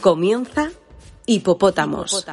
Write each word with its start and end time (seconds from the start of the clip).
Comienza 0.00 0.70
Hipopótamos. 1.26 2.26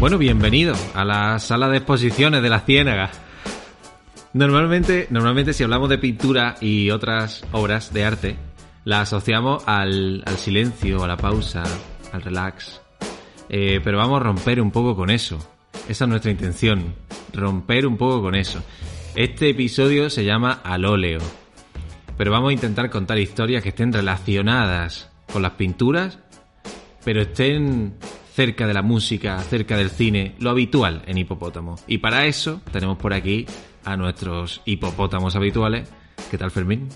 Bueno, 0.00 0.18
bienvenido 0.18 0.74
a 0.94 1.04
la 1.04 1.38
sala 1.38 1.68
de 1.68 1.76
exposiciones 1.76 2.42
de 2.42 2.48
la 2.48 2.60
Ciénaga. 2.60 3.10
Normalmente, 4.32 5.06
normalmente 5.10 5.52
si 5.52 5.62
hablamos 5.62 5.88
de 5.90 5.98
pintura 5.98 6.56
y 6.60 6.90
otras 6.90 7.44
obras 7.52 7.92
de 7.92 8.04
arte, 8.04 8.36
la 8.84 9.02
asociamos 9.02 9.62
al, 9.66 10.24
al 10.26 10.38
silencio, 10.38 11.04
a 11.04 11.06
la 11.06 11.16
pausa, 11.16 11.62
al 12.12 12.22
relax. 12.22 12.80
Eh, 13.48 13.80
pero 13.84 13.98
vamos 13.98 14.20
a 14.20 14.24
romper 14.24 14.60
un 14.60 14.72
poco 14.72 14.96
con 14.96 15.08
eso. 15.08 15.38
Esa 15.88 16.04
es 16.04 16.08
nuestra 16.08 16.32
intención, 16.32 16.96
romper 17.32 17.86
un 17.86 17.96
poco 17.96 18.20
con 18.22 18.34
eso. 18.34 18.60
Este 19.14 19.50
episodio 19.50 20.10
se 20.10 20.24
llama 20.24 20.60
Al 20.64 20.84
óleo. 20.84 21.43
Pero 22.16 22.30
vamos 22.30 22.50
a 22.50 22.52
intentar 22.52 22.90
contar 22.90 23.18
historias 23.18 23.62
que 23.62 23.70
estén 23.70 23.92
relacionadas 23.92 25.10
con 25.32 25.42
las 25.42 25.52
pinturas, 25.52 26.18
pero 27.04 27.22
estén 27.22 27.94
cerca 28.34 28.66
de 28.66 28.74
la 28.74 28.82
música, 28.82 29.38
cerca 29.40 29.76
del 29.76 29.90
cine, 29.90 30.34
lo 30.38 30.50
habitual 30.50 31.02
en 31.06 31.18
Hipopótamo. 31.18 31.76
Y 31.86 31.98
para 31.98 32.26
eso 32.26 32.60
tenemos 32.72 32.98
por 32.98 33.14
aquí 33.14 33.46
a 33.84 33.96
nuestros 33.96 34.62
hipopótamos 34.64 35.36
habituales. 35.36 35.88
¿Qué 36.30 36.38
tal, 36.38 36.50
Fermín? 36.50 36.88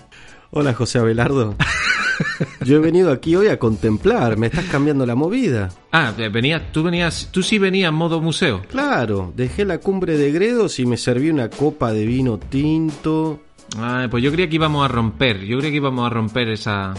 Hola, 0.51 0.73
José 0.73 0.99
Abelardo. 0.99 1.55
Yo 2.65 2.77
he 2.77 2.79
venido 2.79 3.11
aquí 3.11 3.35
hoy 3.35 3.47
a 3.47 3.59
contemplar, 3.59 4.37
me 4.37 4.47
estás 4.47 4.65
cambiando 4.65 5.05
la 5.05 5.15
movida. 5.15 5.69
Ah, 5.91 6.13
venías, 6.31 6.71
tú 6.71 6.83
venías, 6.83 7.29
tú 7.31 7.43
sí 7.43 7.59
venías 7.59 7.89
en 7.89 7.95
modo 7.95 8.21
museo. 8.21 8.61
Claro, 8.69 9.31
dejé 9.35 9.63
la 9.65 9.77
cumbre 9.77 10.17
de 10.17 10.31
Gredos 10.31 10.79
y 10.79 10.85
me 10.85 10.97
serví 10.97 11.29
una 11.29 11.49
copa 11.49 11.93
de 11.93 12.05
vino 12.05 12.37
tinto. 12.37 13.41
Ah, 13.77 14.07
pues 14.09 14.23
yo 14.23 14.31
creía 14.31 14.49
que 14.49 14.55
íbamos 14.55 14.83
a 14.83 14.87
romper, 14.87 15.39
yo 15.39 15.57
creía 15.57 15.71
que 15.71 15.77
íbamos 15.77 16.05
a 16.05 16.09
romper 16.09 16.49
esa... 16.49 16.93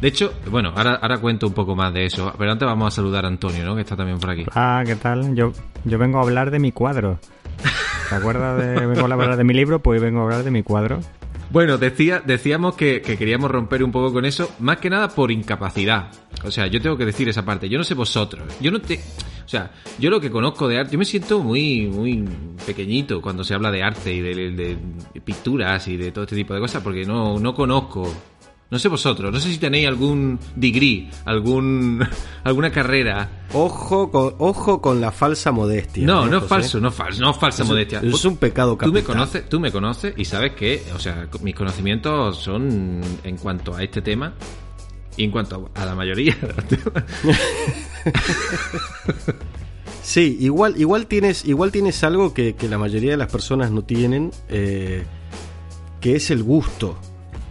De 0.00 0.08
hecho, 0.08 0.32
bueno, 0.50 0.72
ahora, 0.74 1.18
cuento 1.18 1.46
un 1.46 1.54
poco 1.54 1.74
más 1.74 1.92
de 1.94 2.06
eso, 2.06 2.32
pero 2.38 2.52
antes 2.52 2.66
vamos 2.66 2.92
a 2.92 2.96
saludar 2.96 3.24
a 3.24 3.28
Antonio, 3.28 3.64
¿no? 3.64 3.74
Que 3.74 3.82
está 3.82 3.96
también 3.96 4.18
por 4.18 4.30
aquí. 4.30 4.44
Ah, 4.54 4.82
¿qué 4.84 4.96
tal? 4.96 5.34
Yo, 5.34 5.52
yo 5.84 5.98
vengo 5.98 6.18
a 6.18 6.22
hablar 6.22 6.50
de 6.50 6.58
mi 6.58 6.72
cuadro. 6.72 7.18
¿Te 8.08 8.14
acuerdas 8.14 8.58
de 8.58 8.86
vengo 8.86 9.00
a 9.00 9.04
hablar 9.04 9.36
de 9.36 9.44
mi 9.44 9.54
libro? 9.54 9.80
Pues 9.80 10.00
vengo 10.00 10.20
a 10.20 10.22
hablar 10.24 10.42
de 10.42 10.50
mi 10.50 10.62
cuadro. 10.62 11.00
Bueno, 11.52 11.76
decía, 11.76 12.22
decíamos 12.24 12.76
que, 12.76 13.02
que, 13.02 13.18
queríamos 13.18 13.50
romper 13.50 13.84
un 13.84 13.92
poco 13.92 14.10
con 14.10 14.24
eso, 14.24 14.50
más 14.60 14.78
que 14.78 14.88
nada 14.88 15.10
por 15.10 15.30
incapacidad. 15.30 16.10
O 16.44 16.50
sea, 16.50 16.66
yo 16.66 16.80
tengo 16.80 16.96
que 16.96 17.04
decir 17.04 17.28
esa 17.28 17.44
parte. 17.44 17.68
Yo 17.68 17.76
no 17.76 17.84
sé 17.84 17.92
vosotros. 17.92 18.42
Yo 18.58 18.70
no 18.70 18.80
te. 18.80 18.98
O 19.44 19.48
sea, 19.48 19.70
yo 19.98 20.08
lo 20.08 20.18
que 20.18 20.30
conozco 20.30 20.66
de 20.66 20.78
arte, 20.78 20.92
yo 20.92 20.98
me 20.98 21.04
siento 21.04 21.40
muy, 21.40 21.88
muy 21.88 22.26
pequeñito 22.64 23.20
cuando 23.20 23.44
se 23.44 23.52
habla 23.52 23.70
de 23.70 23.82
arte 23.82 24.14
y 24.14 24.20
de, 24.22 24.50
de, 24.52 25.20
pinturas 25.20 25.86
y 25.88 25.98
de 25.98 26.10
todo 26.10 26.24
este 26.24 26.36
tipo 26.36 26.54
de 26.54 26.60
cosas, 26.60 26.82
porque 26.82 27.04
no, 27.04 27.38
no 27.38 27.52
conozco 27.52 28.10
no 28.72 28.78
sé 28.78 28.88
vosotros, 28.88 29.30
no 29.30 29.38
sé 29.38 29.52
si 29.52 29.58
tenéis 29.58 29.86
algún 29.86 30.38
degree, 30.56 31.10
algún 31.26 32.02
alguna 32.42 32.72
carrera. 32.72 33.44
Ojo 33.52 34.10
con, 34.10 34.34
ojo 34.38 34.80
con 34.80 34.98
la 34.98 35.12
falsa 35.12 35.52
modestia. 35.52 36.06
No, 36.06 36.24
no 36.24 36.38
es 36.38 36.44
falso, 36.44 36.80
no 36.80 36.88
es 36.88 36.94
falso, 36.94 37.20
no 37.20 37.32
es 37.32 37.36
falsa 37.36 37.64
es, 37.64 37.68
modestia. 37.68 38.00
Es 38.02 38.24
un 38.24 38.38
pecado 38.38 38.78
capital. 38.78 38.90
Tú 38.90 38.94
me 38.94 39.04
conoces, 39.04 39.48
tú 39.50 39.60
me 39.60 39.70
conoces 39.70 40.14
y 40.16 40.24
sabes 40.24 40.52
que, 40.52 40.82
o 40.94 40.98
sea, 40.98 41.28
mis 41.42 41.54
conocimientos 41.54 42.38
son 42.38 43.02
en 43.22 43.36
cuanto 43.36 43.74
a 43.74 43.82
este 43.82 44.00
tema 44.00 44.32
y 45.18 45.24
en 45.24 45.32
cuanto 45.32 45.70
a 45.74 45.84
la 45.84 45.94
mayoría 45.94 46.34
de 46.40 46.54
los 46.54 46.64
temas. 46.64 47.04
sí, 50.02 50.38
igual, 50.40 50.80
igual 50.80 51.08
tienes, 51.08 51.44
igual 51.44 51.72
tienes 51.72 52.02
algo 52.04 52.32
que, 52.32 52.54
que 52.54 52.70
la 52.70 52.78
mayoría 52.78 53.10
de 53.10 53.18
las 53.18 53.30
personas 53.30 53.70
no 53.70 53.82
tienen, 53.82 54.30
eh, 54.48 55.04
que 56.00 56.16
es 56.16 56.30
el 56.30 56.42
gusto. 56.42 56.96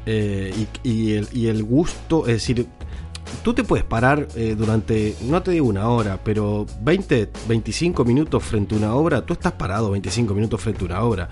Eh, 0.06 0.68
y, 0.84 0.90
y, 0.90 1.14
el, 1.14 1.28
y, 1.32 1.48
el, 1.48 1.64
gusto, 1.64 2.22
es 2.22 2.34
decir, 2.34 2.68
tú 3.44 3.54
te 3.54 3.64
puedes 3.64 3.86
parar 3.86 4.28
eh, 4.36 4.56
durante, 4.58 5.16
no 5.24 5.42
te 5.44 5.52
digo 5.52 5.68
una 5.68 5.90
hora, 5.90 6.20
pero 6.24 6.66
20, 6.82 7.30
25 7.48 8.04
minutos 8.06 8.44
frente 8.44 8.76
a 8.76 8.78
una 8.80 8.96
obra, 8.96 9.26
tú 9.26 9.34
estás 9.34 9.54
parado 9.54 9.92
25 9.92 10.34
minutos 10.34 10.62
frente 10.62 10.84
a 10.84 10.86
una 10.86 11.04
obra. 11.04 11.30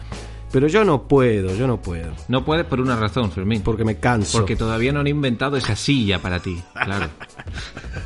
Pero 0.52 0.68
yo 0.68 0.84
no 0.84 1.03
puedo, 1.03 1.56
yo 1.56 1.68
no 1.68 1.80
puedo. 1.80 2.12
No 2.28 2.44
puedes 2.44 2.66
por 2.66 2.81
una 2.81 2.96
razón, 2.96 3.31
Fermín. 3.31 3.62
Porque 3.62 3.85
me 3.85 3.97
canso. 3.97 4.40
Porque 4.40 4.56
todavía 4.56 4.91
no 4.91 5.00
han 5.00 5.06
inventado 5.06 5.57
esa 5.57 5.75
silla 5.75 6.19
para 6.19 6.40
ti, 6.40 6.59
claro. 6.74 7.07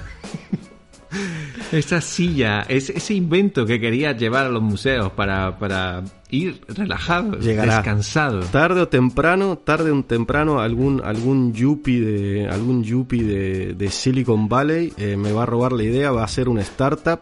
Esa 1.72 2.02
silla, 2.02 2.62
ese, 2.62 2.98
ese, 2.98 3.14
invento 3.14 3.66
que 3.66 3.80
querías 3.80 4.18
llevar 4.18 4.46
a 4.46 4.50
los 4.50 4.62
museos 4.62 5.12
para, 5.14 5.58
para 5.58 6.04
ir 6.30 6.62
relajado, 6.68 7.40
Llegará. 7.40 7.78
descansado. 7.78 8.42
Tarde 8.42 8.82
o 8.82 8.88
temprano, 8.88 9.58
tarde 9.58 9.92
o 9.92 10.04
temprano, 10.04 10.60
algún, 10.60 11.02
algún 11.04 11.54
yuppie 11.54 12.02
de, 12.02 12.48
algún 12.48 12.84
yuppie 12.84 13.24
de, 13.24 13.74
de 13.74 13.90
Silicon 13.90 14.48
Valley 14.50 14.94
eh, 14.98 15.18
me 15.18 15.32
va 15.32 15.44
a 15.44 15.46
robar 15.46 15.72
la 15.72 15.84
idea, 15.84 16.12
va 16.12 16.22
a 16.22 16.26
hacer 16.26 16.50
una 16.50 16.62
startup 16.62 17.22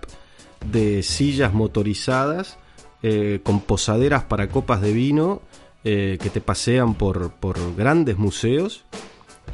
de 0.65 1.01
sillas 1.03 1.53
motorizadas 1.53 2.57
eh, 3.03 3.39
con 3.43 3.61
posaderas 3.61 4.23
para 4.25 4.47
copas 4.47 4.79
de 4.81 4.93
vino 4.93 5.41
eh, 5.83 6.19
que 6.21 6.29
te 6.29 6.39
pasean 6.39 6.93
por, 6.93 7.31
por 7.31 7.75
grandes 7.75 8.17
museos. 8.17 8.85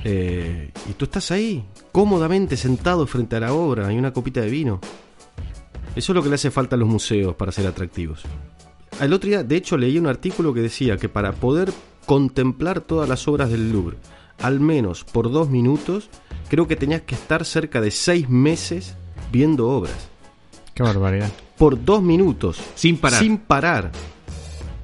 Eh, 0.04 0.72
y 0.90 0.94
tú 0.94 1.06
estás 1.06 1.32
ahí, 1.32 1.64
cómodamente 1.98 2.58
sentado 2.58 3.08
frente 3.08 3.38
a 3.38 3.40
la 3.40 3.54
obra 3.54 3.92
y 3.92 3.98
una 3.98 4.14
copita 4.14 4.40
de 4.40 4.52
vino. 4.52 4.80
Eso 5.96 6.12
es 6.12 6.16
lo 6.16 6.22
que 6.22 6.30
le 6.30 6.36
hace 6.36 6.52
falta 6.52 6.76
a 6.76 6.78
los 6.78 6.88
museos 6.88 7.34
para 7.34 7.52
ser 7.52 7.66
atractivos. 7.66 8.22
El 9.02 9.14
otro 9.14 9.28
día, 9.28 9.44
de 9.44 9.56
hecho, 9.56 9.78
leí 9.78 9.98
un 9.98 10.06
artículo 10.06 10.54
que 10.54 10.62
decía 10.62 10.98
que 10.98 11.10
para 11.10 11.32
poder 11.32 11.74
contemplar 12.06 12.82
todas 12.82 13.10
las 13.10 13.28
obras 13.28 13.50
del 13.50 13.72
Louvre, 13.72 13.98
al 14.44 14.60
menos 14.60 15.06
por 15.06 15.32
dos 15.32 15.50
minutos, 15.50 16.12
creo 16.50 16.68
que 16.68 16.76
tenías 16.76 17.02
que 17.02 17.16
estar 17.16 17.44
cerca 17.44 17.82
de 17.82 17.90
seis 17.90 18.30
meses 18.30 18.96
viendo 19.32 19.68
obras. 19.68 20.10
Qué 20.76 20.84
barbaridad. 20.84 21.32
Por 21.58 21.84
dos 21.84 22.04
minutos. 22.04 22.60
Sin 22.76 23.00
parar. 23.00 23.20
Sin 23.20 23.40
parar. 23.40 23.92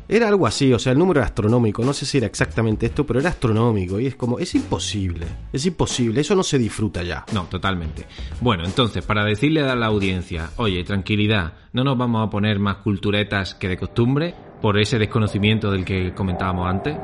Era 0.07 0.27
algo 0.27 0.45
así, 0.45 0.73
o 0.73 0.79
sea, 0.79 0.91
el 0.91 0.99
número 0.99 1.21
era 1.21 1.27
astronómico, 1.27 1.83
no 1.83 1.93
sé 1.93 2.05
si 2.05 2.17
era 2.17 2.27
exactamente 2.27 2.85
esto, 2.85 3.05
pero 3.05 3.19
era 3.19 3.29
astronómico 3.29 3.99
y 3.99 4.07
es 4.07 4.15
como, 4.15 4.37
es 4.37 4.53
imposible, 4.53 5.25
es 5.51 5.65
imposible, 5.65 6.21
eso 6.21 6.35
no 6.35 6.43
se 6.43 6.57
disfruta 6.57 7.03
ya. 7.03 7.25
No, 7.33 7.43
totalmente. 7.43 8.05
Bueno, 8.41 8.65
entonces, 8.65 9.05
para 9.05 9.23
decirle 9.23 9.61
a 9.61 9.75
la 9.75 9.85
audiencia, 9.85 10.49
oye, 10.57 10.83
tranquilidad, 10.83 11.53
no 11.71 11.83
nos 11.83 11.97
vamos 11.97 12.27
a 12.27 12.29
poner 12.29 12.59
más 12.59 12.77
culturetas 12.77 13.55
que 13.55 13.69
de 13.69 13.77
costumbre 13.77 14.35
por 14.61 14.77
ese 14.77 14.99
desconocimiento 14.99 15.71
del 15.71 15.85
que 15.85 16.13
comentábamos 16.13 16.67
antes, 16.67 16.97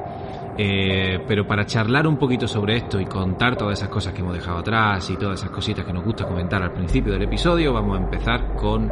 eh, 0.57 1.19
pero 1.25 1.47
para 1.47 1.65
charlar 1.65 2.05
un 2.05 2.17
poquito 2.17 2.49
sobre 2.49 2.75
esto 2.75 2.99
y 2.99 3.05
contar 3.05 3.55
todas 3.55 3.79
esas 3.79 3.89
cosas 3.89 4.13
que 4.13 4.19
hemos 4.19 4.33
dejado 4.33 4.57
atrás 4.57 5.09
y 5.09 5.15
todas 5.15 5.39
esas 5.39 5.51
cositas 5.51 5.85
que 5.85 5.93
nos 5.93 6.03
gusta 6.03 6.25
comentar 6.25 6.61
al 6.61 6.73
principio 6.73 7.13
del 7.13 7.23
episodio, 7.23 7.71
vamos 7.71 7.97
a 7.97 8.03
empezar 8.03 8.55
con 8.55 8.91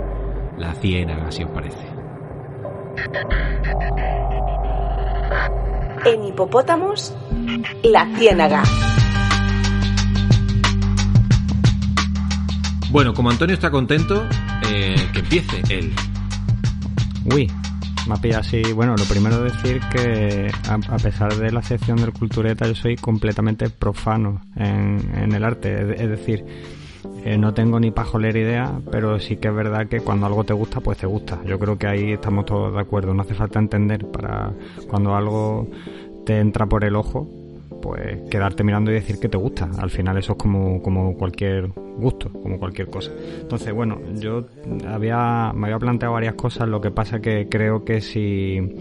la 0.57 0.73
ciénaga, 0.75 1.29
si 1.29 1.43
os 1.43 1.49
parece. 1.51 1.96
En 6.05 6.23
Hipopótamos, 6.23 7.13
la 7.83 8.05
ciénaga. 8.17 8.63
Bueno, 12.89 13.13
como 13.13 13.29
Antonio 13.29 13.53
está 13.53 13.69
contento, 13.69 14.25
eh, 14.71 14.95
que 15.13 15.19
empiece 15.19 15.61
él. 15.69 15.93
Uy, 17.25 17.51
me 18.07 18.13
ha 18.13 18.17
pillado 18.17 18.41
así. 18.41 18.61
Bueno, 18.73 18.95
lo 18.95 19.03
primero 19.03 19.43
decir 19.43 19.81
que 19.91 20.49
a, 20.69 20.75
a, 20.75 20.97
pesar 20.97 21.35
de 21.35 21.51
la 21.51 21.61
sección 21.61 21.97
del 21.97 22.13
cultureta, 22.13 22.65
yo 22.65 22.75
soy 22.75 22.95
completamente 22.95 23.69
profano 23.69 24.41
en, 24.55 25.11
en 25.15 25.33
el 25.33 25.43
arte. 25.43 25.73
Es, 25.73 26.01
es 26.01 26.09
decir, 26.09 26.45
eh, 27.23 27.37
no 27.37 27.53
tengo 27.53 27.79
ni 27.79 27.91
pajolera 27.91 28.39
idea, 28.39 28.79
pero 28.91 29.19
sí 29.19 29.37
que 29.37 29.47
es 29.47 29.53
verdad 29.53 29.87
que 29.87 30.01
cuando 30.01 30.25
algo 30.25 30.43
te 30.43 30.53
gusta, 30.53 30.79
pues 30.81 30.97
te 30.97 31.07
gusta. 31.07 31.39
Yo 31.45 31.59
creo 31.59 31.77
que 31.77 31.87
ahí 31.87 32.13
estamos 32.13 32.45
todos 32.45 32.73
de 32.73 32.79
acuerdo. 32.79 33.13
No 33.13 33.21
hace 33.21 33.33
falta 33.33 33.59
entender 33.59 34.05
para 34.05 34.51
cuando 34.89 35.15
algo 35.15 35.67
te 36.25 36.39
entra 36.39 36.65
por 36.65 36.83
el 36.83 36.95
ojo, 36.95 37.27
pues 37.81 38.21
quedarte 38.29 38.63
mirando 38.63 38.91
y 38.91 38.95
decir 38.95 39.19
que 39.19 39.29
te 39.29 39.37
gusta. 39.37 39.69
Al 39.77 39.89
final 39.89 40.17
eso 40.17 40.33
es 40.33 40.37
como, 40.37 40.81
como 40.81 41.15
cualquier 41.17 41.69
gusto, 41.97 42.29
como 42.31 42.59
cualquier 42.59 42.89
cosa. 42.89 43.11
Entonces, 43.41 43.73
bueno, 43.73 43.99
yo 44.15 44.45
había, 44.87 45.51
me 45.53 45.67
había 45.67 45.79
planteado 45.79 46.13
varias 46.13 46.35
cosas, 46.35 46.67
lo 46.67 46.81
que 46.81 46.91
pasa 46.91 47.19
que 47.19 47.47
creo 47.49 47.83
que 47.83 48.01
si 48.01 48.75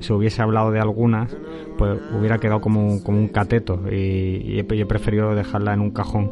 se 0.00 0.12
hubiese 0.12 0.42
hablado 0.42 0.70
de 0.70 0.80
algunas, 0.80 1.36
pues 1.76 1.98
hubiera 2.18 2.38
quedado 2.38 2.60
como, 2.60 3.02
como 3.02 3.18
un 3.18 3.28
cateto 3.28 3.80
y, 3.90 4.58
he, 4.58 4.64
preferido 4.86 5.34
dejarla 5.34 5.74
en 5.74 5.80
un 5.80 5.90
cajón. 5.90 6.30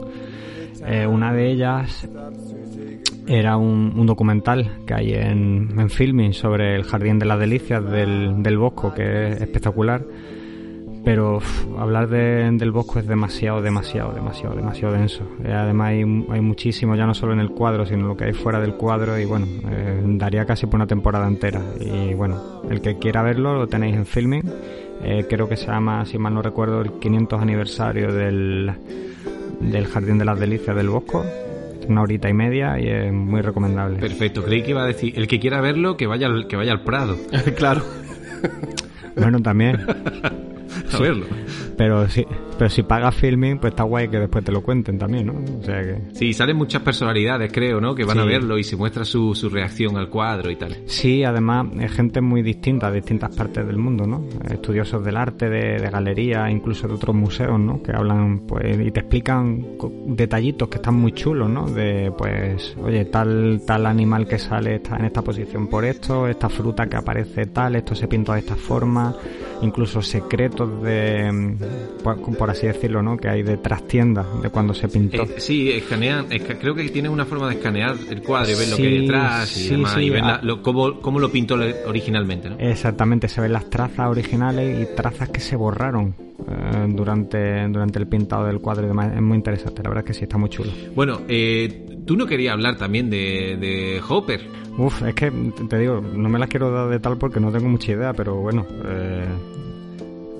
Eh, 0.84 1.06
una 1.06 1.32
de 1.32 1.50
ellas 1.50 2.08
era 3.26 3.56
un, 3.56 4.06
documental 4.06 4.84
que 4.86 4.94
hay 4.94 5.12
en, 5.12 5.78
en, 5.78 5.90
filming 5.90 6.32
sobre 6.32 6.76
el 6.76 6.84
Jardín 6.84 7.18
de 7.18 7.26
las 7.26 7.38
Delicias 7.38 7.84
del, 7.84 8.42
del 8.42 8.58
Bosco, 8.58 8.94
que 8.94 9.28
es 9.28 9.40
espectacular 9.40 10.04
pero 11.06 11.38
hablar 11.78 12.08
del 12.08 12.72
Bosco 12.72 12.98
es 12.98 13.06
demasiado, 13.06 13.62
demasiado, 13.62 14.12
demasiado, 14.12 14.56
demasiado 14.56 14.92
denso. 14.92 15.22
Eh, 15.44 15.52
además 15.52 15.90
hay, 15.90 16.00
hay, 16.00 16.40
muchísimo, 16.40 16.96
ya 16.96 17.06
no 17.06 17.14
solo 17.14 17.32
en 17.32 17.38
el 17.38 17.50
cuadro, 17.50 17.86
sino 17.86 18.08
lo 18.08 18.16
que 18.16 18.24
hay 18.24 18.32
fuera 18.32 18.58
del 18.58 18.74
cuadro 18.74 19.16
y 19.16 19.24
bueno, 19.24 19.46
eh, 19.70 20.02
daría 20.04 20.44
casi 20.44 20.66
por 20.66 20.74
una 20.74 20.88
temporada 20.88 21.28
entera. 21.28 21.62
Y 21.78 22.12
bueno, 22.14 22.60
el 22.68 22.80
que 22.80 22.98
quiera 22.98 23.22
verlo 23.22 23.54
lo 23.54 23.68
tenéis 23.68 23.94
en 23.94 24.04
filming. 24.04 24.42
Creo 25.28 25.48
que 25.48 25.56
se 25.56 25.68
llama, 25.68 26.04
si 26.06 26.18
mal 26.18 26.34
no 26.34 26.42
recuerdo, 26.42 26.80
el 26.80 26.94
500 26.94 27.40
aniversario 27.40 28.12
del, 28.12 28.72
del 29.60 29.86
Jardín 29.86 30.18
de 30.18 30.24
las 30.24 30.38
Delicias 30.38 30.76
del 30.76 30.88
Bosco. 30.88 31.24
Una 31.88 32.02
horita 32.02 32.28
y 32.28 32.32
media 32.32 32.80
y 32.80 32.88
es 32.88 33.12
muy 33.12 33.40
recomendable. 33.42 33.98
Perfecto, 33.98 34.42
creí 34.42 34.62
que 34.62 34.70
iba 34.70 34.82
a 34.82 34.86
decir, 34.86 35.12
el 35.16 35.28
que 35.28 35.38
quiera 35.38 35.60
verlo, 35.60 35.96
que 35.96 36.06
vaya 36.06 36.26
al, 36.26 36.48
que 36.48 36.56
vaya 36.56 36.72
al 36.72 36.82
Prado. 36.82 37.16
claro. 37.56 37.82
Bueno, 39.14 39.40
también. 39.40 39.76
a 40.92 40.98
verlo. 40.98 41.26
Pero 41.76 42.08
sí, 42.08 42.26
pero 42.58 42.70
si 42.70 42.82
pagas 42.82 43.14
filming, 43.14 43.58
pues 43.58 43.72
está 43.72 43.84
guay 43.84 44.08
que 44.08 44.18
después 44.18 44.44
te 44.44 44.52
lo 44.52 44.62
cuenten 44.62 44.98
también, 44.98 45.26
¿no? 45.26 45.34
O 45.60 45.62
sea 45.62 45.82
que... 45.82 45.98
Sí, 46.12 46.32
salen 46.32 46.56
muchas 46.56 46.82
personalidades, 46.82 47.52
creo, 47.52 47.80
¿no? 47.80 47.94
Que 47.94 48.04
van 48.04 48.18
a 48.18 48.24
verlo 48.24 48.58
y 48.58 48.64
se 48.64 48.76
muestra 48.76 49.04
su, 49.04 49.34
su 49.34 49.48
reacción 49.48 49.96
al 49.96 50.08
cuadro 50.08 50.50
y 50.50 50.56
tal. 50.56 50.76
Sí, 50.86 51.24
además 51.24 51.66
es 51.78 51.92
gente 51.92 52.20
muy 52.20 52.42
distinta, 52.42 52.90
de 52.90 52.96
distintas 52.96 53.34
partes 53.34 53.66
del 53.66 53.78
mundo, 53.78 54.06
¿no? 54.06 54.24
Estudiosos 54.48 55.04
del 55.04 55.16
arte, 55.16 55.48
de, 55.48 55.78
de 55.78 55.90
galería, 55.90 56.50
incluso 56.50 56.88
de 56.88 56.94
otros 56.94 57.14
museos, 57.14 57.58
¿no? 57.58 57.82
Que 57.82 57.92
hablan, 57.92 58.40
pues, 58.46 58.78
y 58.78 58.90
te 58.90 59.00
explican 59.00 59.64
detallitos 60.06 60.68
que 60.68 60.76
están 60.76 60.94
muy 60.94 61.12
chulos, 61.12 61.48
¿no? 61.48 61.68
De, 61.68 62.12
pues, 62.16 62.76
oye, 62.82 63.04
tal, 63.06 63.62
tal 63.66 63.86
animal 63.86 64.26
que 64.26 64.38
sale 64.38 64.76
está 64.76 64.96
en 64.96 65.06
esta 65.06 65.22
posición 65.22 65.68
por 65.68 65.84
esto, 65.84 66.26
esta 66.26 66.48
fruta 66.48 66.86
que 66.86 66.96
aparece 66.96 67.46
tal, 67.46 67.76
esto 67.76 67.94
se 67.94 68.08
pintó 68.08 68.32
de 68.32 68.40
esta 68.40 68.56
forma, 68.56 69.14
incluso 69.62 70.02
secretos 70.02 70.82
de, 70.82 71.56
pues, 72.02 72.18
por 72.38 72.45
así 72.50 72.66
decirlo, 72.66 73.02
¿no? 73.02 73.16
Que 73.16 73.28
hay 73.28 73.42
de 73.42 73.56
trastienda 73.56 74.26
de 74.42 74.50
cuando 74.50 74.74
se 74.74 74.88
pintó. 74.88 75.22
Eh, 75.22 75.34
sí, 75.38 75.70
escanean, 75.70 76.26
creo 76.26 76.74
que 76.74 76.88
tiene 76.88 77.08
una 77.08 77.24
forma 77.24 77.48
de 77.48 77.54
escanear 77.56 77.96
el 78.10 78.22
cuadro 78.22 78.52
y 78.52 78.54
ver 78.54 78.68
lo 78.68 78.76
que 78.76 78.86
hay 78.86 79.00
detrás 79.00 79.56
y 79.56 79.68
demás, 79.70 79.98
y 79.98 80.10
ver 80.10 80.22
ah. 80.24 80.40
lo, 80.42 80.62
cómo, 80.62 81.18
lo 81.18 81.30
pintó 81.30 81.56
originalmente, 81.86 82.50
¿no? 82.50 82.56
Exactamente, 82.58 83.28
se 83.28 83.40
ven 83.40 83.52
las 83.52 83.68
trazas 83.70 84.08
originales 84.08 84.82
y 84.82 84.94
trazas 84.94 85.28
que 85.30 85.40
se 85.40 85.56
borraron 85.56 86.14
eh, 86.48 86.86
durante, 86.88 87.66
durante 87.68 87.98
el 87.98 88.06
pintado 88.06 88.46
del 88.46 88.60
cuadro 88.60 88.84
y 88.84 88.88
demás. 88.88 89.12
Es 89.14 89.22
muy 89.22 89.36
interesante, 89.36 89.82
la 89.82 89.88
verdad 89.90 90.04
es 90.04 90.08
que 90.08 90.14
sí, 90.14 90.24
está 90.24 90.38
muy 90.38 90.48
chulo. 90.48 90.70
Bueno, 90.94 91.22
eh, 91.28 92.02
tú 92.06 92.16
no 92.16 92.26
querías 92.26 92.54
hablar 92.54 92.76
también 92.76 93.10
de, 93.10 93.56
de 93.58 94.00
Hopper. 94.08 94.40
Uf, 94.78 95.02
es 95.02 95.14
que 95.14 95.32
te 95.68 95.78
digo, 95.78 96.00
no 96.00 96.28
me 96.28 96.38
las 96.38 96.48
quiero 96.48 96.70
dar 96.70 96.88
de 96.88 97.00
tal 97.00 97.16
porque 97.16 97.40
no 97.40 97.50
tengo 97.50 97.68
mucha 97.68 97.92
idea, 97.92 98.12
pero 98.12 98.36
bueno, 98.36 98.66
eh, 98.84 99.26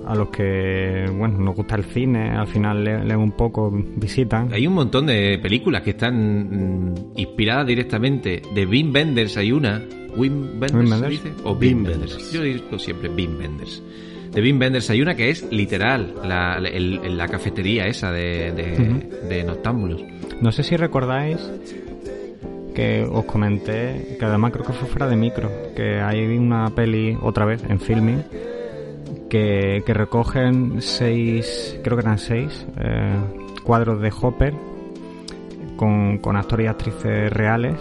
a 0.07 0.15
los 0.15 0.29
que, 0.29 1.05
bueno, 1.13 1.37
nos 1.39 1.55
gusta 1.55 1.75
el 1.75 1.83
cine, 1.83 2.29
al 2.29 2.47
final 2.47 2.83
leen 2.83 3.17
un 3.17 3.33
poco, 3.33 3.69
visitan. 3.71 4.53
Hay 4.53 4.65
un 4.65 4.73
montón 4.73 5.05
de 5.07 5.37
películas 5.37 5.81
que 5.81 5.89
están 5.91 6.91
mm, 6.91 6.95
inspiradas 7.17 7.67
directamente 7.67 8.41
de 8.53 8.65
Wim 8.65 8.93
Wenders, 8.93 9.35
hay 9.35 9.51
una. 9.51 9.83
Wim 10.15 10.61
Wenders, 10.61 11.09
Dice? 11.09 11.33
O 11.43 11.53
Wim 11.53 11.85
Wenders. 11.85 12.31
Yo 12.31 12.41
digo 12.41 12.79
siempre 12.79 13.09
Wim 13.09 13.37
Wenders. 13.37 13.83
De 14.31 14.41
Wim 14.41 14.59
Wenders 14.59 14.89
hay 14.89 15.01
una 15.01 15.15
que 15.15 15.29
es 15.29 15.45
literal, 15.51 16.15
la, 16.23 16.59
la 16.59 17.27
cafetería 17.27 17.85
esa 17.85 18.11
de, 18.11 18.51
de, 18.53 19.27
de 19.27 19.43
Noctámbulos. 19.43 20.03
No 20.41 20.51
sé 20.53 20.63
si 20.63 20.77
recordáis 20.77 21.37
que 22.73 23.03
os 23.03 23.25
comenté, 23.25 24.15
que 24.17 24.25
además 24.25 24.53
creo 24.53 24.65
que 24.65 24.73
fue 24.73 24.87
fuera 24.87 25.07
de 25.07 25.17
micro, 25.17 25.51
que 25.75 25.99
hay 25.99 26.23
una 26.37 26.69
peli 26.69 27.17
otra 27.21 27.45
vez 27.45 27.63
en 27.67 27.79
filming 27.79 28.23
que, 29.29 29.83
recogen 29.87 30.81
seis, 30.81 31.79
creo 31.83 31.97
que 31.97 32.03
eran 32.03 32.17
seis, 32.17 32.65
eh, 32.77 33.15
cuadros 33.63 34.01
de 34.01 34.11
Hopper 34.21 34.53
con, 35.75 36.17
con 36.19 36.35
actores 36.35 36.65
y 36.65 36.67
actrices 36.67 37.31
reales 37.31 37.75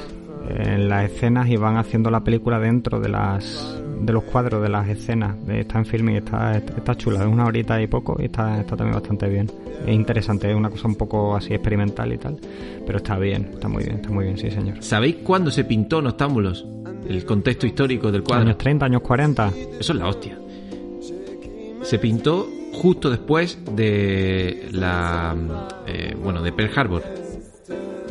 en 0.49 0.89
las 0.89 1.11
escenas 1.11 1.49
y 1.49 1.57
van 1.57 1.77
haciendo 1.77 2.11
la 2.11 2.23
película 2.23 2.59
dentro 2.59 3.01
de 3.01 3.09
las 3.09 3.83
de 4.01 4.13
los 4.13 4.25
cuadros 4.25 4.63
de 4.63 4.69
las 4.69 4.89
escenas. 4.89 5.37
Está 5.49 5.79
en 5.79 5.87
film 5.87 6.11
y 6.11 6.17
está, 6.19 6.57
está 6.57 6.95
chula. 6.95 7.21
Es 7.21 7.27
una 7.27 7.47
horita 7.47 7.81
y 7.81 7.87
poco 7.87 8.17
y 8.19 8.27
está, 8.27 8.61
está 8.61 8.77
también 8.77 8.95
bastante 8.95 9.29
bien. 9.29 9.51
Es 9.87 9.95
interesante 9.95 10.51
es 10.51 10.57
una 10.57 10.71
cosa 10.71 10.89
un 10.89 10.97
poco 10.97 11.37
así 11.37 11.55
experimental 11.55 12.13
y 12.13 12.19
tal 12.19 12.39
pero 12.85 12.99
está 12.99 13.19
bien 13.19 13.51
está 13.55 13.69
muy 13.69 13.85
bien 13.85 13.97
está 13.97 14.11
muy 14.11 14.25
bien 14.25 14.39
sí 14.39 14.51
señor. 14.51 14.83
¿sabéis 14.83 15.17
cuándo 15.17 15.51
se 15.51 15.65
pintó 15.65 16.01
Noctámbulos? 16.03 16.67
el 17.09 17.25
contexto 17.25 17.69
histórico 17.69 18.11
del 18.11 18.25
cuadro. 18.25 18.47
Años 18.47 18.59
30 18.59 18.87
años 18.87 19.03
40 19.03 19.53
eso 19.79 19.93
es 19.93 19.99
la 19.99 20.09
hostia 20.09 20.39
se 21.87 22.01
pintó 22.01 22.51
justo 22.73 23.11
después 23.11 23.59
de 23.77 24.69
la 24.73 25.37
eh, 25.87 26.17
bueno 26.21 26.43
de 26.43 26.51
Pearl 26.51 26.73
Harbor 26.77 27.05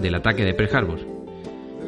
del 0.02 0.16
ataque 0.16 0.46
de 0.46 0.54
Pearl 0.54 0.76
Harbor. 0.76 1.00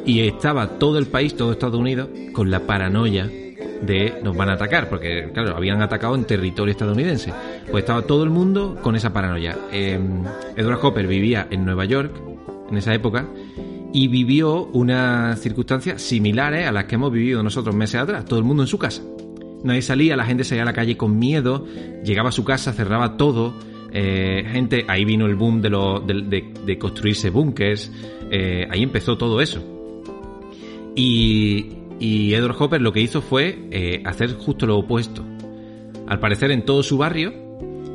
Y 0.04 0.20
estaba 0.20 0.78
todo 0.78 0.98
el 0.98 1.06
país 1.06 1.34
todo 1.34 1.52
Estados 1.52 1.78
Unidos 1.78 2.08
con 2.32 2.50
la 2.50 2.60
paranoia 2.60 3.26
de 3.26 4.20
nos 4.22 4.36
van 4.36 4.50
a 4.50 4.54
atacar 4.54 4.88
porque 4.88 5.30
claro 5.32 5.56
habían 5.56 5.80
atacado 5.80 6.14
en 6.14 6.24
territorio 6.24 6.72
estadounidense. 6.72 7.32
Pues 7.70 7.84
estaba 7.84 8.02
todo 8.02 8.22
el 8.22 8.30
mundo 8.30 8.78
con 8.82 8.94
esa 8.94 9.12
paranoia. 9.12 9.56
Eh, 9.72 9.98
Edward 10.56 10.80
Hopper 10.82 11.06
vivía 11.06 11.48
en 11.50 11.64
Nueva 11.64 11.86
York 11.86 12.12
en 12.70 12.76
esa 12.76 12.92
época 12.92 13.26
y 13.94 14.08
vivió 14.08 14.64
unas 14.74 15.40
circunstancias 15.40 16.02
similares 16.02 16.66
a 16.66 16.72
las 16.72 16.84
que 16.84 16.96
hemos 16.96 17.10
vivido 17.10 17.42
nosotros 17.42 17.74
meses 17.74 18.00
atrás. 18.00 18.26
Todo 18.26 18.38
el 18.38 18.44
mundo 18.44 18.62
en 18.62 18.66
su 18.66 18.78
casa 18.78 19.02
Nadie 19.62 19.82
salía, 19.82 20.16
la 20.16 20.24
gente 20.24 20.44
salía 20.44 20.62
a 20.62 20.66
la 20.66 20.72
calle 20.72 20.96
con 20.96 21.18
miedo, 21.18 21.66
llegaba 22.04 22.28
a 22.28 22.32
su 22.32 22.44
casa, 22.44 22.72
cerraba 22.72 23.16
todo. 23.16 23.54
Eh, 23.92 24.44
gente, 24.50 24.84
ahí 24.86 25.04
vino 25.04 25.26
el 25.26 25.34
boom 25.34 25.60
de, 25.60 25.70
lo, 25.70 26.00
de, 26.00 26.78
construirse 26.78 27.30
búnkers, 27.30 27.90
eh, 28.30 28.66
ahí 28.70 28.82
empezó 28.82 29.16
todo 29.16 29.40
eso. 29.40 29.62
Y, 30.94 31.72
y, 31.98 32.34
Edward 32.34 32.56
Hopper 32.58 32.80
lo 32.80 32.92
que 32.92 33.00
hizo 33.00 33.22
fue 33.22 33.58
eh, 33.70 34.02
hacer 34.04 34.34
justo 34.34 34.66
lo 34.66 34.78
opuesto. 34.78 35.24
Al 36.06 36.20
parecer 36.20 36.50
en 36.50 36.64
todo 36.64 36.82
su 36.82 36.98
barrio, 36.98 37.32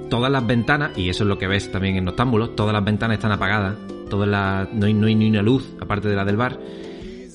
todas 0.09 0.31
las 0.31 0.45
ventanas, 0.45 0.97
y 0.97 1.09
eso 1.09 1.23
es 1.23 1.27
lo 1.27 1.37
que 1.37 1.47
ves 1.47 1.71
también 1.71 1.95
en 1.95 2.05
Noctámbulos, 2.05 2.55
todas 2.55 2.73
las 2.73 2.83
ventanas 2.83 3.17
están 3.17 3.31
apagadas, 3.31 3.75
todas 4.09 4.27
las, 4.27 4.71
no, 4.73 4.85
hay, 4.85 4.93
no 4.93 5.07
hay 5.07 5.15
ni 5.15 5.29
una 5.29 5.41
luz 5.41 5.73
aparte 5.79 6.07
de 6.07 6.15
la 6.15 6.25
del 6.25 6.37
bar 6.37 6.59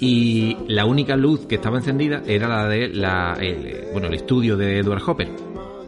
y 0.00 0.56
la 0.68 0.84
única 0.84 1.16
luz 1.16 1.46
que 1.46 1.56
estaba 1.56 1.78
encendida 1.78 2.22
era 2.26 2.48
la 2.48 2.68
de 2.68 2.88
la, 2.88 3.36
el, 3.40 3.88
bueno, 3.92 4.08
el 4.08 4.14
estudio 4.14 4.56
de 4.56 4.78
Edward 4.78 5.02
Hopper, 5.06 5.28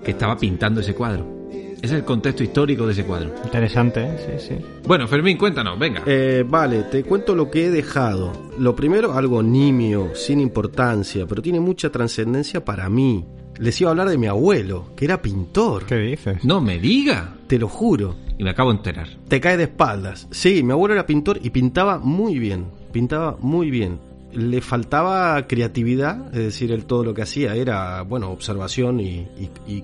que 0.04 0.10
estaba 0.10 0.36
pintando 0.36 0.80
ese 0.80 0.94
cuadro. 0.94 1.40
Ese 1.50 1.94
es 1.94 2.00
el 2.00 2.04
contexto 2.04 2.42
histórico 2.42 2.84
de 2.84 2.92
ese 2.92 3.04
cuadro. 3.04 3.32
Interesante, 3.42 4.02
¿eh? 4.02 4.38
sí, 4.38 4.48
sí. 4.48 4.64
Bueno, 4.86 5.08
Fermín, 5.08 5.38
cuéntanos, 5.38 5.78
venga. 5.78 6.02
Eh, 6.04 6.44
vale, 6.46 6.82
te 6.84 7.04
cuento 7.04 7.34
lo 7.34 7.50
que 7.50 7.66
he 7.66 7.70
dejado. 7.70 8.50
Lo 8.58 8.76
primero, 8.76 9.14
algo 9.14 9.42
nimio, 9.42 10.14
sin 10.14 10.40
importancia, 10.40 11.26
pero 11.26 11.40
tiene 11.40 11.58
mucha 11.58 11.90
trascendencia 11.90 12.62
para 12.62 12.90
mí. 12.90 13.24
Les 13.58 13.80
iba 13.80 13.88
a 13.88 13.92
hablar 13.92 14.10
de 14.10 14.18
mi 14.18 14.26
abuelo, 14.26 14.90
que 14.94 15.06
era 15.06 15.22
pintor. 15.22 15.86
¿Qué 15.86 15.96
dices? 15.96 16.44
No 16.44 16.60
me 16.60 16.78
diga. 16.78 17.36
Te 17.46 17.58
lo 17.58 17.68
juro. 17.68 18.14
Y 18.36 18.44
me 18.44 18.50
acabo 18.50 18.70
de 18.72 18.76
enterar. 18.76 19.08
Te 19.28 19.40
cae 19.40 19.56
de 19.56 19.64
espaldas. 19.64 20.28
Sí, 20.30 20.62
mi 20.62 20.72
abuelo 20.72 20.94
era 20.94 21.06
pintor 21.06 21.40
y 21.42 21.48
pintaba 21.48 21.98
muy 21.98 22.38
bien 22.38 22.79
pintaba 22.92 23.36
muy 23.40 23.70
bien. 23.70 23.98
Le 24.32 24.60
faltaba 24.60 25.46
creatividad, 25.46 26.28
es 26.28 26.44
decir, 26.44 26.70
él 26.70 26.84
todo 26.84 27.04
lo 27.04 27.14
que 27.14 27.22
hacía 27.22 27.54
era, 27.56 28.02
bueno, 28.02 28.30
observación 28.30 29.00
y, 29.00 29.26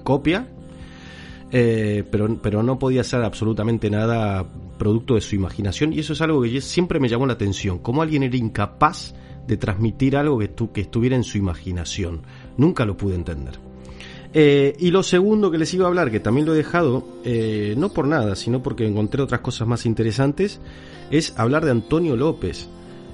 copia, 0.05 0.49
eh, 1.51 2.05
pero, 2.11 2.39
pero 2.41 2.63
no 2.63 2.79
podía 2.79 3.03
ser 3.03 3.23
absolutamente 3.23 3.91
nada 3.91 4.47
producto 4.79 5.15
de 5.15 5.21
su 5.21 5.35
imaginación 5.35 5.93
y 5.93 6.01
eso 6.01 6.13
es 6.13 6.21
algo 6.21 6.43
que 6.43 6.61
siempre 6.61 7.01
me 7.01 7.09
llamó 7.09 7.27
la 7.27 7.33
atención, 7.33 7.79
cómo 7.79 8.03
alguien 8.03 8.23
era 8.23 8.37
incapaz 8.37 9.15
de 9.47 9.57
transmitir 9.57 10.17
algo 10.17 10.39
que, 10.39 10.51
que 10.73 10.81
estuviera 10.81 11.17
en 11.17 11.25
su 11.25 11.39
imaginación. 11.39 12.23
Nunca 12.57 12.85
lo 12.85 12.97
pude 12.97 13.15
entender. 13.15 13.59
Eh, 14.39 14.77
y 14.79 14.91
lo 14.91 15.03
segundo 15.03 15.51
que 15.51 15.59
les 15.59 15.73
iba 15.73 15.87
a 15.87 15.89
hablar, 15.89 16.11
que 16.11 16.21
también 16.21 16.47
lo 16.47 16.53
he 16.53 16.57
dejado, 16.59 17.05
eh, 17.25 17.75
no 17.79 17.91
por 17.91 18.07
nada, 18.07 18.37
sino 18.37 18.63
porque 18.63 18.87
encontré 18.87 19.23
otras 19.23 19.41
cosas 19.41 19.67
más 19.67 19.87
interesantes, 19.87 20.61
es 21.11 21.33
hablar 21.39 21.65
de 21.65 21.71
Antonio 21.71 22.17
López. 22.17 22.69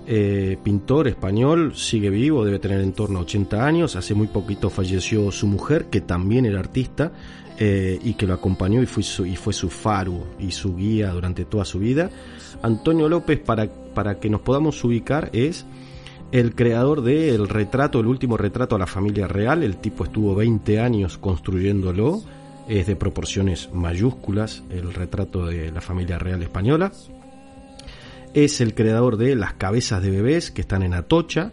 Eh, 0.07 0.59
pintor 0.65 1.07
español, 1.07 1.77
sigue 1.77 2.11
vivo, 2.11 2.45
debe 2.45 2.59
tener 2.59 2.81
en 2.81 2.93
torno 2.93 3.21
a 3.21 3.23
80 3.23 3.65
años. 3.65 3.97
Hace 3.97 4.15
muy 4.15 4.27
poquito 4.27 4.69
falleció 4.69 5.31
su 5.31 5.47
mujer, 5.47 5.87
que 5.87 6.01
también 6.01 6.45
era 6.45 6.59
artista 6.59 7.13
eh, 7.59 7.99
y 8.03 8.15
que 8.15 8.27
lo 8.27 8.35
acompañó 8.35 8.83
y 8.83 8.87
fue, 8.87 9.03
su, 9.03 9.69
faro 9.69 10.27
y 10.41 10.51
su 10.51 10.75
guía 10.75 11.11
durante 11.11 11.45
toda 11.45 11.65
su 11.65 11.79
vida. 11.79 12.11
Antonio 12.63 13.09
López, 13.09 13.39
para, 13.39 13.69
para 13.95 14.19
que 14.19 14.29
nos 14.29 14.41
podamos 14.41 14.83
ubicar, 14.83 15.31
es 15.33 15.65
el 16.33 16.55
creador 16.55 17.03
del 17.03 17.49
retrato, 17.49 18.01
el 18.01 18.07
último 18.07 18.37
retrato 18.37 18.75
a 18.75 18.79
la 18.79 18.87
familia 18.87 19.29
real, 19.29 19.63
el 19.63 19.77
tipo 19.77 20.05
estuvo 20.05 20.35
20 20.35 20.81
años 20.81 21.19
construyéndolo, 21.19 22.23
es 22.69 22.87
de 22.87 22.97
proporciones 22.97 23.69
mayúsculas 23.73 24.63
el 24.71 24.95
retrato 24.95 25.47
de 25.47 25.71
la 25.71 25.81
familia 25.81 26.19
real 26.19 26.43
española. 26.43 26.91
Es 28.35 28.61
el 28.61 28.75
creador 28.75 29.17
de 29.17 29.37
las 29.37 29.55
cabezas 29.55 30.03
de 30.03 30.11
bebés 30.11 30.51
que 30.51 30.63
están 30.63 30.83
en 30.83 30.95
Atocha, 30.95 31.53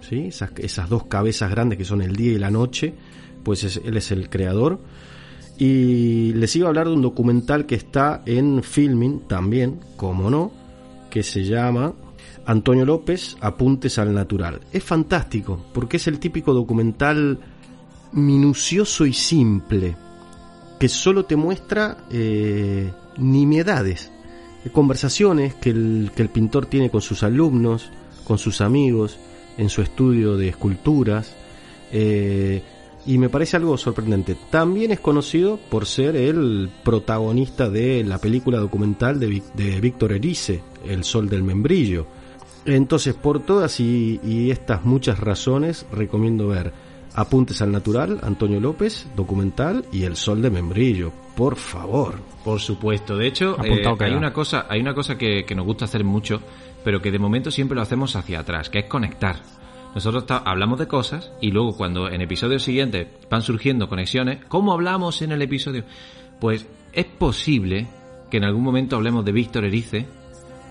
¿sí? 0.00 0.30
esas, 0.56 0.88
dos 0.88 1.04
cabezas 1.04 1.50
grandes 1.50 1.76
que 1.78 1.84
son 1.84 2.00
el 2.02 2.16
día 2.16 2.32
y 2.32 2.38
la 2.38 2.50
noche, 2.50 2.94
pues 3.42 3.64
es- 3.64 3.80
él 3.84 3.96
es 3.96 4.10
el 4.10 4.30
creador. 4.30 4.80
Y 5.58 6.32
les 6.32 6.56
iba 6.56 6.66
a 6.66 6.70
hablar 6.70 6.88
de 6.88 6.94
un 6.94 7.02
documental 7.02 7.66
que 7.66 7.74
está 7.74 8.22
en 8.26 8.62
Filming 8.62 9.20
también, 9.28 9.80
como 9.96 10.30
no, 10.30 10.50
que 11.10 11.22
se 11.22 11.44
llama 11.44 11.92
Antonio 12.46 12.86
López, 12.86 13.36
Apuntes 13.40 13.98
al 13.98 14.14
Natural. 14.14 14.60
Es 14.72 14.82
fantástico, 14.82 15.62
porque 15.74 15.98
es 15.98 16.06
el 16.06 16.18
típico 16.18 16.54
documental 16.54 17.38
minucioso 18.12 19.04
y 19.06 19.12
simple, 19.12 19.96
que 20.78 20.88
solo 20.88 21.24
te 21.26 21.36
muestra 21.36 21.98
eh, 22.10 22.90
nimiedades, 23.18 24.10
conversaciones 24.70 25.54
que 25.54 25.70
el, 25.70 26.10
que 26.14 26.22
el 26.22 26.28
pintor 26.28 26.66
tiene 26.66 26.90
con 26.90 27.02
sus 27.02 27.22
alumnos, 27.22 27.90
con 28.24 28.38
sus 28.38 28.60
amigos, 28.60 29.18
en 29.58 29.68
su 29.68 29.82
estudio 29.82 30.36
de 30.36 30.48
esculturas, 30.48 31.34
eh, 31.90 32.62
y 33.04 33.18
me 33.18 33.28
parece 33.28 33.56
algo 33.56 33.76
sorprendente. 33.76 34.36
También 34.50 34.92
es 34.92 35.00
conocido 35.00 35.58
por 35.70 35.86
ser 35.86 36.14
el 36.14 36.70
protagonista 36.84 37.68
de 37.68 38.04
la 38.04 38.18
película 38.18 38.58
documental 38.58 39.18
de, 39.18 39.42
de 39.54 39.80
Víctor 39.80 40.12
Erice, 40.12 40.62
El 40.86 41.02
Sol 41.02 41.28
del 41.28 41.42
Membrillo. 41.42 42.06
Entonces, 42.64 43.14
por 43.14 43.40
todas 43.40 43.80
y, 43.80 44.20
y 44.22 44.52
estas 44.52 44.84
muchas 44.84 45.18
razones, 45.18 45.84
recomiendo 45.90 46.46
ver 46.46 46.72
Apuntes 47.14 47.60
al 47.60 47.72
Natural, 47.72 48.20
Antonio 48.22 48.60
López, 48.60 49.06
documental 49.14 49.84
y 49.92 50.04
El 50.04 50.16
Sol 50.16 50.40
de 50.40 50.50
Membrillo. 50.50 51.12
Por 51.36 51.56
favor. 51.56 52.20
Por 52.44 52.60
supuesto. 52.60 53.16
De 53.16 53.26
hecho, 53.26 53.56
eh, 53.62 53.82
hay 54.00 54.14
una 54.14 54.32
cosa, 54.32 54.66
hay 54.68 54.80
una 54.80 54.94
cosa 54.94 55.18
que, 55.18 55.44
que 55.44 55.54
nos 55.54 55.66
gusta 55.66 55.84
hacer 55.84 56.04
mucho, 56.04 56.40
pero 56.84 57.02
que 57.02 57.10
de 57.10 57.18
momento 57.18 57.50
siempre 57.50 57.76
lo 57.76 57.82
hacemos 57.82 58.16
hacia 58.16 58.40
atrás, 58.40 58.70
que 58.70 58.80
es 58.80 58.86
conectar. 58.86 59.42
Nosotros 59.94 60.24
hablamos 60.44 60.78
de 60.78 60.88
cosas 60.88 61.32
y 61.40 61.50
luego 61.50 61.76
cuando 61.76 62.08
en 62.08 62.22
episodios 62.22 62.62
siguientes 62.62 63.08
van 63.30 63.42
surgiendo 63.42 63.88
conexiones, 63.88 64.38
¿cómo 64.48 64.72
hablamos 64.72 65.20
en 65.20 65.32
el 65.32 65.42
episodio? 65.42 65.84
Pues 66.40 66.66
es 66.92 67.04
posible 67.04 67.88
que 68.30 68.38
en 68.38 68.44
algún 68.44 68.62
momento 68.62 68.96
hablemos 68.96 69.24
de 69.24 69.32
Víctor 69.32 69.66
Erice 69.66 70.06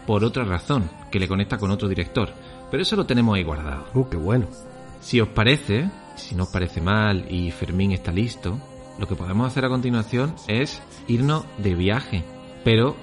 por 0.07 0.23
otra 0.23 0.43
razón, 0.43 0.89
que 1.11 1.19
le 1.19 1.27
conecta 1.27 1.59
con 1.59 1.69
otro 1.69 1.87
director. 1.87 2.29
Pero 2.71 2.81
eso 2.81 2.95
lo 2.95 3.05
tenemos 3.05 3.35
ahí 3.35 3.43
guardado. 3.43 3.85
Uh, 3.93 4.09
qué 4.09 4.17
bueno. 4.17 4.47
Si 4.99 5.21
os 5.21 5.27
parece, 5.27 5.89
si 6.21 6.35
no 6.35 6.43
os 6.43 6.49
parece 6.49 6.81
mal 6.81 7.25
y 7.29 7.51
Fermín 7.51 7.91
está 7.91 8.11
listo, 8.11 8.59
lo 8.99 9.07
que 9.07 9.15
podemos 9.15 9.47
hacer 9.47 9.65
a 9.65 9.69
continuación 9.69 10.35
es 10.47 10.81
irnos 11.07 11.45
de 11.57 11.75
viaje. 11.75 12.23
Pero 12.63 12.95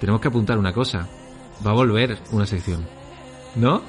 tenemos 0.00 0.20
que 0.20 0.28
apuntar 0.28 0.58
una 0.58 0.72
cosa. 0.72 1.08
Va 1.64 1.72
a 1.72 1.74
volver 1.74 2.18
una 2.32 2.46
sección. 2.46 2.86
¿No? 3.54 3.82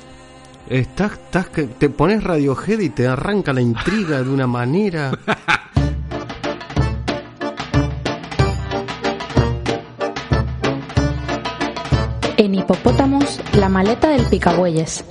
Estás, 0.70 1.14
estás 1.14 1.50
que 1.50 1.64
te 1.64 1.90
pones 1.90 2.24
Radiohead 2.24 2.80
y 2.80 2.90
te 2.90 3.08
arranca 3.08 3.54
la 3.54 3.62
intriga 3.62 4.22
de 4.22 4.30
una 4.30 4.48
manera. 4.48 5.12
En 12.36 12.56
Hipopótamos, 12.56 13.40
la 13.54 13.70
maleta 13.70 14.10
del 14.10 14.26
picabueyes. 14.26 15.06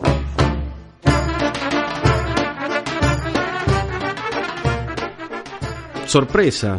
Sorpresa. 6.13 6.79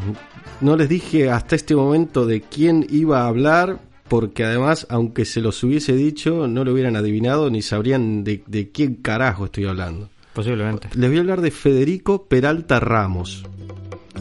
No 0.62 0.78
les 0.78 0.88
dije 0.88 1.32
hasta 1.32 1.56
este 1.56 1.76
momento 1.76 2.28
de 2.28 2.42
quién 2.42 2.86
iba 2.92 3.24
a 3.24 3.28
hablar, 3.28 3.80
porque 4.08 4.44
además, 4.44 4.86
aunque 4.92 5.26
se 5.26 5.42
los 5.42 5.64
hubiese 5.64 5.96
dicho, 5.96 6.48
no 6.48 6.64
lo 6.64 6.72
hubieran 6.72 6.96
adivinado 6.96 7.50
ni 7.50 7.64
sabrían 7.64 8.24
de, 8.24 8.44
de 8.46 8.70
quién 8.70 8.94
carajo 8.94 9.46
estoy 9.46 9.66
hablando. 9.66 10.08
Posiblemente. 10.34 10.90
Les 10.94 11.10
voy 11.10 11.18
a 11.18 11.22
hablar 11.22 11.42
de 11.42 11.50
Federico 11.50 12.26
Peralta 12.26 12.80
Ramos. 12.80 13.44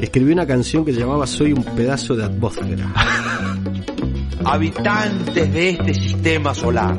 Escribió 0.01 0.33
una 0.33 0.47
canción 0.47 0.83
que 0.83 0.95
se 0.95 1.01
llamaba 1.01 1.27
Soy 1.27 1.53
un 1.53 1.63
pedazo 1.63 2.17
de 2.17 2.25
atmósfera. 2.25 2.91
habitantes 4.47 5.53
de 5.53 5.69
este 5.69 5.93
sistema 5.93 6.55
solar. 6.55 6.97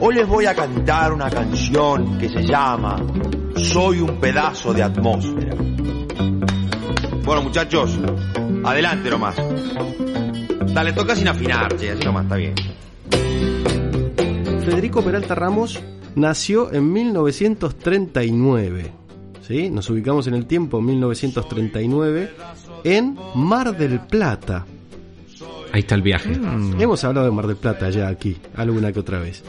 Hoy 0.00 0.14
les 0.14 0.26
voy 0.26 0.46
a 0.46 0.54
cantar 0.54 1.12
una 1.12 1.28
canción 1.28 2.16
que 2.16 2.30
se 2.30 2.42
llama 2.42 2.96
Soy 3.54 4.00
un 4.00 4.18
pedazo 4.18 4.72
de 4.72 4.82
atmósfera. 4.82 5.58
Bueno, 7.28 7.42
muchachos, 7.42 8.00
adelante 8.64 9.10
nomás. 9.10 9.36
Dale, 10.72 10.94
toca 10.94 11.14
sin 11.14 11.28
afinar, 11.28 11.76
che, 11.76 11.90
así 11.90 12.02
nomás, 12.02 12.22
está 12.22 12.36
bien. 12.36 12.54
Federico 14.64 15.04
Peralta 15.04 15.34
Ramos 15.34 15.78
nació 16.14 16.72
en 16.72 16.90
1939. 16.90 18.92
¿Sí? 19.46 19.68
Nos 19.68 19.90
ubicamos 19.90 20.26
en 20.26 20.36
el 20.36 20.46
tiempo 20.46 20.80
1939 20.80 22.30
en 22.84 23.18
Mar 23.34 23.76
del 23.76 24.00
Plata. 24.00 24.64
Ahí 25.70 25.80
está 25.80 25.96
el 25.96 26.02
viaje. 26.02 26.32
Hemos 26.78 27.04
hablado 27.04 27.26
de 27.26 27.32
Mar 27.32 27.46
del 27.46 27.56
Plata 27.56 27.90
ya 27.90 28.08
aquí, 28.08 28.38
alguna 28.56 28.90
que 28.90 29.00
otra 29.00 29.18
vez. 29.18 29.44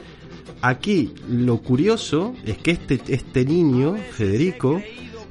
Aquí 0.62 1.14
lo 1.30 1.62
curioso 1.62 2.36
es 2.46 2.58
que 2.58 2.72
este, 2.72 3.00
este 3.08 3.46
niño, 3.46 3.96
Federico, 4.12 4.82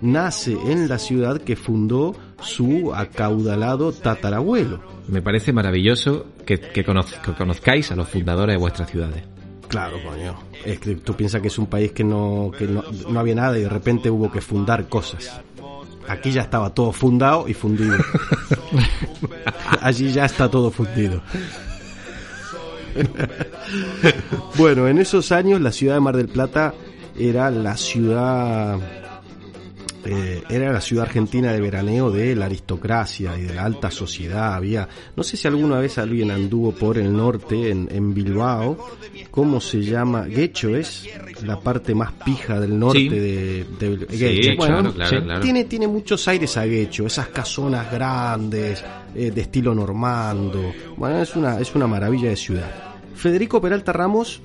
nace 0.01 0.53
en 0.53 0.89
la 0.89 0.99
ciudad 0.99 1.43
que 1.43 1.55
fundó 1.55 2.15
su 2.41 2.93
acaudalado 2.95 3.93
tatarabuelo. 3.93 4.81
Me 5.09 5.23
parece 5.23 5.53
maravilloso 5.53 6.27
que, 6.47 6.59
que 6.61 6.85
conoz- 6.85 7.21
que 7.21 7.33
conozcáis 7.33 7.91
a 7.91 7.97
los 7.97 8.09
fundadores 8.09 8.55
de 8.55 8.59
vuestras 8.59 8.91
ciudades. 8.91 9.23
Claro, 9.69 9.97
coño. 10.03 10.35
Es 10.65 10.79
que 10.81 10.95
tú 10.97 11.15
piensas 11.15 11.41
que 11.43 11.49
es 11.49 11.59
un 11.59 11.67
país 11.67 11.93
que 11.93 12.05
no, 12.05 12.51
que 12.57 12.67
no, 12.67 12.83
no 13.11 13.21
había 13.21 13.35
nada 13.35 13.59
y 13.59 13.63
de 13.63 13.69
repente 13.69 14.11
hubo 14.11 14.31
que 14.31 14.41
fundar 14.41 14.89
cosas. 14.89 15.41
Aquí 16.09 16.31
ya 16.31 16.41
estaba 16.43 16.71
todo 16.73 16.91
fundado 16.93 17.47
y 17.49 17.55
fundido. 17.55 17.97
Allí 19.83 20.11
ya 20.11 20.25
está 20.25 20.49
todo 20.51 20.71
fundido. 20.71 21.21
bueno, 24.57 24.89
en 24.89 24.99
esos 24.99 25.33
años 25.33 25.61
la 25.61 25.73
ciudad 25.73 25.95
de 25.95 26.01
Mar 26.01 26.17
del 26.17 26.29
Plata 26.29 26.75
era 27.19 27.51
la 27.51 27.77
ciudad 27.77 28.79
eh, 30.11 30.43
era 30.49 30.73
la 30.73 30.81
ciudad 30.81 31.05
argentina 31.07 31.53
de 31.53 31.61
veraneo 31.61 32.11
de 32.11 32.35
la 32.35 32.47
aristocracia 32.47 33.37
y 33.39 33.43
de 33.43 33.55
la 33.55 33.65
alta 33.65 33.91
sociedad. 33.91 34.55
Había, 34.55 34.89
no 35.17 35.23
sé 35.23 35.37
si 35.37 35.47
alguna 35.49 35.79
vez 35.79 35.99
alguien 35.99 36.31
anduvo 36.31 36.73
por 36.73 36.97
el 36.99 37.13
norte, 37.15 37.71
en, 37.71 37.89
en 37.91 38.15
Bilbao, 38.15 38.79
¿cómo 39.31 39.61
se 39.61 39.83
llama? 39.83 40.25
Guecho 40.25 40.75
es 40.75 41.07
la 41.45 41.61
parte 41.61 41.95
más 41.95 42.13
pija 42.25 42.59
del 42.59 42.79
norte 42.79 42.99
Sí. 42.99 43.09
de, 43.09 43.65
de 43.79 44.07
Sí, 44.11 44.17
Guecho. 44.17 44.57
claro, 44.57 44.93
claro. 44.95 45.41
Tiene, 45.41 45.65
tiene 45.65 45.87
muchos 45.87 46.27
aires 46.29 46.57
a 46.57 46.65
Guecho, 46.65 47.07
esas 47.07 47.29
casonas 47.29 47.91
grandes, 47.93 48.85
eh, 49.15 49.31
de 49.31 49.41
estilo 49.41 49.75
normando. 49.75 50.73
Bueno, 50.97 51.21
es 51.23 51.37
una, 51.37 51.61
es 51.61 51.75
una 51.75 51.87
maravilla 51.87 52.31
de 52.31 52.37
ciudad. 52.37 52.71
Federico 53.15 53.61
Peralta 53.61 53.93
Ramos 53.93 54.41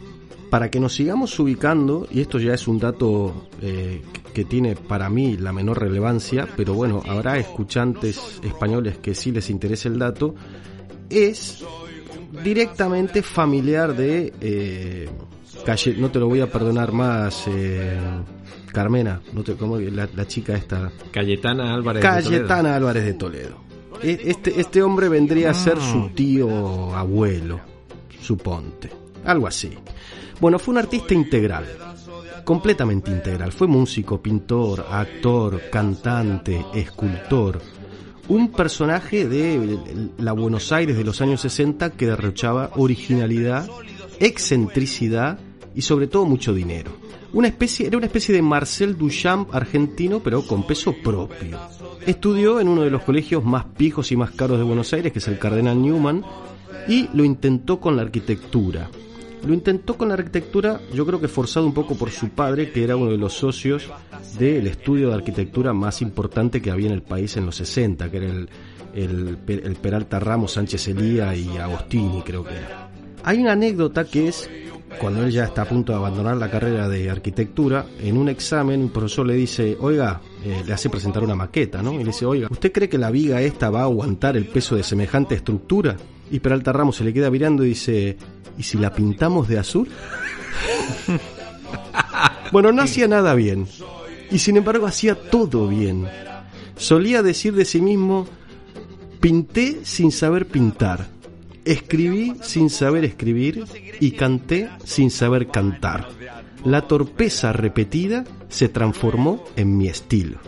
para 0.53 0.69
que 0.69 0.79
nos 0.79 0.93
sigamos 0.93 1.39
ubicando, 1.39 2.07
y 2.12 2.22
esto 2.22 2.38
ya 2.38 2.53
es 2.53 2.67
un 2.67 2.77
dato 2.77 3.48
eh, 3.60 4.03
que 4.36 4.45
tiene 4.45 4.75
para 4.75 5.10
mí 5.10 5.36
la 5.36 5.51
menor 5.51 5.79
relevancia, 5.81 6.48
pero 6.55 6.75
bueno, 6.75 7.01
habrá 7.10 7.39
escuchantes 7.39 8.39
españoles 8.43 9.00
que 9.00 9.15
sí 9.15 9.31
les 9.31 9.50
interese 9.50 9.88
el 9.88 9.98
dato, 9.98 10.36
es 11.10 11.63
directamente 12.43 13.24
familiar 13.24 13.95
de... 13.95 14.31
eh, 14.41 15.10
Calle- 15.65 15.95
no 15.98 16.12
te 16.12 16.19
lo 16.19 16.27
voy 16.27 16.41
a 16.41 16.51
perdonar 16.51 16.91
más, 16.91 17.45
eh, 17.48 17.98
Carmena, 18.72 19.22
no 19.33 19.41
te, 19.43 19.55
¿cómo 19.55 19.79
que 19.79 19.89
la, 19.89 20.07
la 20.15 20.27
chica 20.27 20.53
esta? 20.55 20.91
Cayetana 21.12 21.74
Álvarez. 21.74 22.03
de 22.03 22.10
Toledo. 22.10 22.29
Cayetana 22.29 22.75
Álvarez 22.75 23.05
de 23.05 23.13
Toledo. 23.15 23.55
E- 24.03 24.22
Este, 24.25 24.60
este 24.62 24.83
hombre 24.83 25.10
vendría 25.10 25.50
a 25.50 25.53
ser 25.55 25.79
su 25.81 26.10
tío 26.10 26.93
abuelo, 26.95 27.60
suponte. 28.22 29.01
Algo 29.25 29.48
así. 29.48 29.72
Bueno, 30.39 30.60
fue 30.60 30.74
un 30.74 30.80
artista 30.80 31.13
integral. 31.13 31.65
Completamente 32.44 33.12
integral. 33.12 33.51
Fue 33.51 33.68
músico, 33.68 34.22
pintor, 34.22 34.86
actor, 34.89 35.62
cantante, 35.72 36.65
escultor. 36.74 37.62
Un 38.27 38.51
personaje 38.51 39.27
de 39.27 39.77
la 40.18 40.34
Buenos 40.34 40.72
Aires 40.72 40.98
de 40.98 41.03
los 41.03 41.22
años 41.22 41.42
60 41.42 41.92
que 41.92 42.08
derrochaba 42.08 42.72
originalidad, 42.75 43.70
excentricidad 44.20 45.39
y 45.75 45.82
sobre 45.82 46.08
todo 46.08 46.25
mucho 46.25 46.53
dinero. 46.53 46.92
Una 47.34 47.48
especie, 47.48 47.88
era 47.88 47.98
una 47.98 48.06
especie 48.06 48.34
de 48.36 48.44
Marcel 48.44 48.96
Duchamp 48.96 49.53
argentino, 49.56 50.22
pero 50.22 50.46
con 50.46 50.68
peso 50.68 50.94
propio. 51.03 51.60
Estudió 52.06 52.60
en 52.60 52.68
uno 52.68 52.84
de 52.84 52.92
los 52.92 53.01
colegios 53.01 53.44
más 53.44 53.65
pijos 53.65 54.12
y 54.12 54.15
más 54.15 54.32
caros 54.32 54.60
de 54.60 54.63
Buenos 54.63 54.94
Aires, 54.94 55.12
que 55.12 55.20
es 55.20 55.27
el 55.27 55.39
Cardenal 55.39 55.82
Newman, 55.82 56.24
y 56.88 57.10
lo 57.13 57.24
intentó 57.24 57.80
con 57.80 57.96
la 57.96 58.03
arquitectura. 58.03 58.89
Lo 59.45 59.53
intentó 59.53 59.97
con 59.97 60.07
la 60.07 60.13
arquitectura, 60.13 60.79
yo 60.93 61.05
creo 61.05 61.19
que 61.19 61.27
forzado 61.27 61.65
un 61.65 61.73
poco 61.73 61.95
por 61.95 62.12
su 62.12 62.29
padre, 62.29 62.71
que 62.71 62.83
era 62.83 62.95
uno 62.95 63.12
de 63.12 63.17
los 63.17 63.33
socios 63.33 63.89
del 64.39 64.67
estudio 64.67 65.09
de 65.09 65.15
arquitectura 65.15 65.73
más 65.73 66.01
importante 66.01 66.62
que 66.62 66.71
había 66.71 66.88
en 66.88 66.93
el 66.93 67.01
país 67.01 67.35
en 67.35 67.45
los 67.45 67.55
60, 67.57 68.09
que 68.09 68.17
era 68.17 68.27
el, 68.27 68.50
el, 68.93 69.38
el 69.47 69.75
Peralta 69.75 70.19
Ramos, 70.19 70.53
Sánchez 70.53 70.88
Elía 70.88 71.35
y 71.35 71.57
Agostini, 71.57 72.21
creo 72.21 72.43
que 72.45 72.55
era. 72.55 72.89
Hay 73.25 73.39
una 73.39 73.53
anécdota 73.53 74.05
que 74.05 74.29
es 74.29 74.50
cuando 75.00 75.23
él 75.23 75.31
ya 75.31 75.45
está 75.45 75.63
a 75.63 75.65
punto 75.65 75.91
de 75.91 75.97
abandonar 75.97 76.38
la 76.38 76.50
carrera 76.50 76.88
de 76.88 77.09
arquitectura, 77.09 77.85
en 78.00 78.17
un 78.17 78.29
examen 78.29 78.81
un 78.81 78.89
profesor 78.89 79.25
le 79.25 79.35
dice, 79.35 79.77
oiga, 79.79 80.21
eh, 80.43 80.63
le 80.65 80.73
hace 80.73 80.89
presentar 80.89 81.23
una 81.23 81.35
maqueta, 81.35 81.81
¿no? 81.81 81.93
Y 81.93 82.00
le 82.00 82.05
dice, 82.05 82.25
oiga, 82.25 82.47
¿usted 82.50 82.71
cree 82.71 82.89
que 82.89 82.97
la 82.97 83.12
viga 83.12 83.41
esta 83.41 83.69
va 83.69 83.81
a 83.81 83.83
aguantar 83.83 84.38
el 84.38 84.45
peso 84.45 84.75
de 84.75 84.83
semejante 84.83 85.35
estructura? 85.35 85.95
Y 86.31 86.39
Peralta 86.39 86.73
Ramos 86.73 86.95
se 86.95 87.03
le 87.03 87.13
queda 87.13 87.29
mirando 87.29 87.63
y 87.63 87.69
dice, 87.69 88.17
¿y 88.57 88.63
si 88.63 88.77
la 88.77 88.93
pintamos 88.93 89.47
de 89.47 89.59
azul? 89.59 89.89
bueno, 92.51 92.71
no 92.71 92.81
hacía 92.81 93.07
nada 93.07 93.35
bien. 93.35 93.67
Y 94.31 94.39
sin 94.39 94.57
embargo 94.57 94.88
hacía 94.88 95.15
todo 95.15 95.67
bien. 95.67 96.07
Solía 96.75 97.21
decir 97.21 97.53
de 97.53 97.65
sí 97.65 97.81
mismo, 97.81 98.27
pinté 99.19 99.85
sin 99.85 100.12
saber 100.12 100.47
pintar. 100.47 101.12
Escribí 101.65 102.34
sin 102.41 102.70
saber 102.70 103.05
escribir 103.05 103.65
y 104.00 104.12
canté 104.12 104.70
sin 104.84 105.12
saber 105.12 105.48
cantar. 105.48 106.10
La 106.65 106.82
torpeza 106.82 107.53
repetida 107.53 108.24
se 108.50 108.70
transformó 108.70 109.43
en 109.55 109.77
mi 109.77 109.88
estilo. 109.88 110.39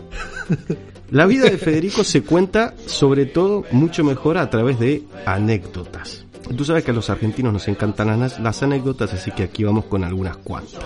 La 1.10 1.26
vida 1.26 1.44
de 1.44 1.58
Federico 1.58 2.02
se 2.04 2.22
cuenta 2.22 2.74
sobre 2.86 3.26
todo 3.26 3.64
mucho 3.70 4.02
mejor 4.02 4.38
a 4.38 4.50
través 4.50 4.78
de 4.78 5.04
anécdotas. 5.24 6.26
Tú 6.56 6.64
sabes 6.64 6.84
que 6.84 6.90
a 6.92 6.94
los 6.94 7.10
argentinos 7.10 7.52
nos 7.52 7.68
encantan 7.68 8.18
las, 8.20 8.38
las 8.38 8.62
anécdotas, 8.62 9.12
así 9.12 9.30
que 9.32 9.44
aquí 9.44 9.64
vamos 9.64 9.86
con 9.86 10.04
algunas 10.04 10.36
cuantas. 10.36 10.84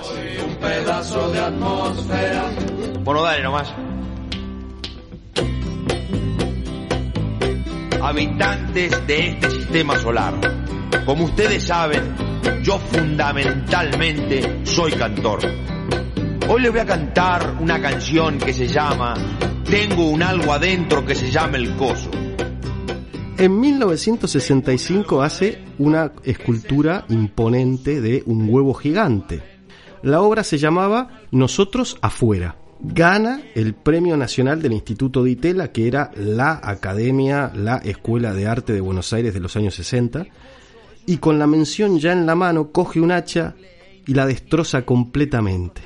Bueno, 3.04 3.22
dale 3.22 3.42
nomás. 3.42 3.74
Habitantes 8.02 9.06
de 9.06 9.28
este 9.28 9.50
sistema 9.50 9.94
solar, 9.96 10.34
como 11.04 11.24
ustedes 11.24 11.64
saben, 11.64 12.14
yo 12.62 12.78
fundamentalmente 12.78 14.64
soy 14.64 14.92
cantor. 14.92 15.40
Hoy 16.48 16.62
les 16.62 16.70
voy 16.70 16.80
a 16.80 16.86
cantar 16.86 17.56
una 17.60 17.80
canción 17.80 18.38
que 18.38 18.54
se 18.54 18.66
llama 18.66 19.14
Tengo 19.64 20.08
un 20.08 20.22
algo 20.22 20.50
adentro 20.52 21.04
que 21.04 21.14
se 21.14 21.30
llama 21.30 21.58
el 21.58 21.76
coso. 21.76 22.10
En 23.36 23.60
1965 23.60 25.22
hace 25.22 25.62
una 25.78 26.12
escultura 26.24 27.04
imponente 27.10 28.00
de 28.00 28.22
un 28.24 28.48
huevo 28.48 28.72
gigante. 28.72 29.42
La 30.02 30.22
obra 30.22 30.42
se 30.42 30.56
llamaba 30.56 31.20
Nosotros 31.30 31.98
afuera. 32.00 32.59
Gana 32.82 33.42
el 33.54 33.74
Premio 33.74 34.16
Nacional 34.16 34.62
del 34.62 34.72
Instituto 34.72 35.22
de 35.22 35.32
Itela, 35.32 35.70
que 35.70 35.86
era 35.86 36.10
la 36.16 36.60
academia, 36.62 37.52
la 37.54 37.76
Escuela 37.76 38.32
de 38.32 38.46
Arte 38.46 38.72
de 38.72 38.80
Buenos 38.80 39.12
Aires 39.12 39.34
de 39.34 39.40
los 39.40 39.54
años 39.56 39.74
60, 39.74 40.26
y 41.06 41.18
con 41.18 41.38
la 41.38 41.46
mención 41.46 41.98
ya 41.98 42.12
en 42.12 42.24
la 42.24 42.34
mano 42.34 42.72
coge 42.72 43.00
un 43.00 43.12
hacha 43.12 43.54
y 44.06 44.14
la 44.14 44.26
destroza 44.26 44.82
completamente. 44.82 45.82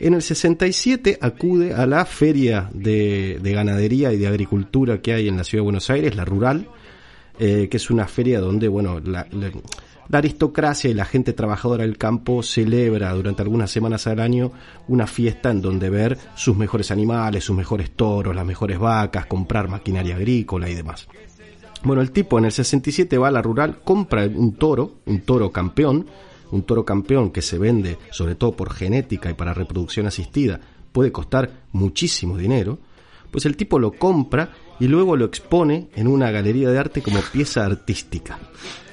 En 0.00 0.14
el 0.14 0.22
67 0.22 1.18
acude 1.20 1.74
a 1.74 1.86
la 1.86 2.06
feria 2.06 2.70
de, 2.72 3.38
de 3.42 3.52
ganadería 3.52 4.12
y 4.12 4.16
de 4.16 4.26
agricultura 4.26 5.02
que 5.02 5.12
hay 5.12 5.28
en 5.28 5.36
la 5.36 5.44
ciudad 5.44 5.60
de 5.60 5.64
Buenos 5.66 5.90
Aires, 5.90 6.16
la 6.16 6.24
rural, 6.24 6.68
eh, 7.38 7.68
que 7.70 7.76
es 7.76 7.90
una 7.90 8.06
feria 8.06 8.40
donde, 8.40 8.68
bueno, 8.68 8.98
la, 9.00 9.26
la, 9.30 9.50
la 10.10 10.18
aristocracia 10.18 10.90
y 10.90 10.94
la 10.94 11.04
gente 11.04 11.32
trabajadora 11.32 11.84
del 11.84 11.96
campo 11.96 12.42
celebra 12.42 13.12
durante 13.12 13.42
algunas 13.42 13.70
semanas 13.70 14.08
al 14.08 14.18
año 14.18 14.50
una 14.88 15.06
fiesta 15.06 15.50
en 15.50 15.62
donde 15.62 15.88
ver 15.88 16.18
sus 16.34 16.56
mejores 16.56 16.90
animales, 16.90 17.44
sus 17.44 17.56
mejores 17.56 17.92
toros, 17.92 18.34
las 18.34 18.44
mejores 18.44 18.78
vacas, 18.78 19.26
comprar 19.26 19.68
maquinaria 19.68 20.16
agrícola 20.16 20.68
y 20.68 20.74
demás. 20.74 21.06
Bueno, 21.84 22.02
el 22.02 22.10
tipo 22.10 22.38
en 22.38 22.46
el 22.46 22.52
67 22.52 23.16
va 23.18 23.28
a 23.28 23.30
la 23.30 23.40
rural, 23.40 23.80
compra 23.84 24.26
un 24.26 24.54
toro, 24.54 24.96
un 25.06 25.20
toro 25.20 25.52
campeón, 25.52 26.06
un 26.50 26.62
toro 26.64 26.84
campeón 26.84 27.30
que 27.30 27.40
se 27.40 27.58
vende 27.58 27.96
sobre 28.10 28.34
todo 28.34 28.52
por 28.52 28.72
genética 28.72 29.30
y 29.30 29.34
para 29.34 29.54
reproducción 29.54 30.06
asistida, 30.06 30.60
puede 30.90 31.12
costar 31.12 31.50
muchísimo 31.70 32.36
dinero, 32.36 32.78
pues 33.30 33.46
el 33.46 33.56
tipo 33.56 33.78
lo 33.78 33.92
compra 33.92 34.50
y 34.80 34.88
luego 34.88 35.16
lo 35.16 35.24
expone 35.26 35.88
en 35.94 36.08
una 36.08 36.32
galería 36.32 36.68
de 36.68 36.78
arte 36.78 37.00
como 37.00 37.20
pieza 37.32 37.64
artística. 37.64 38.40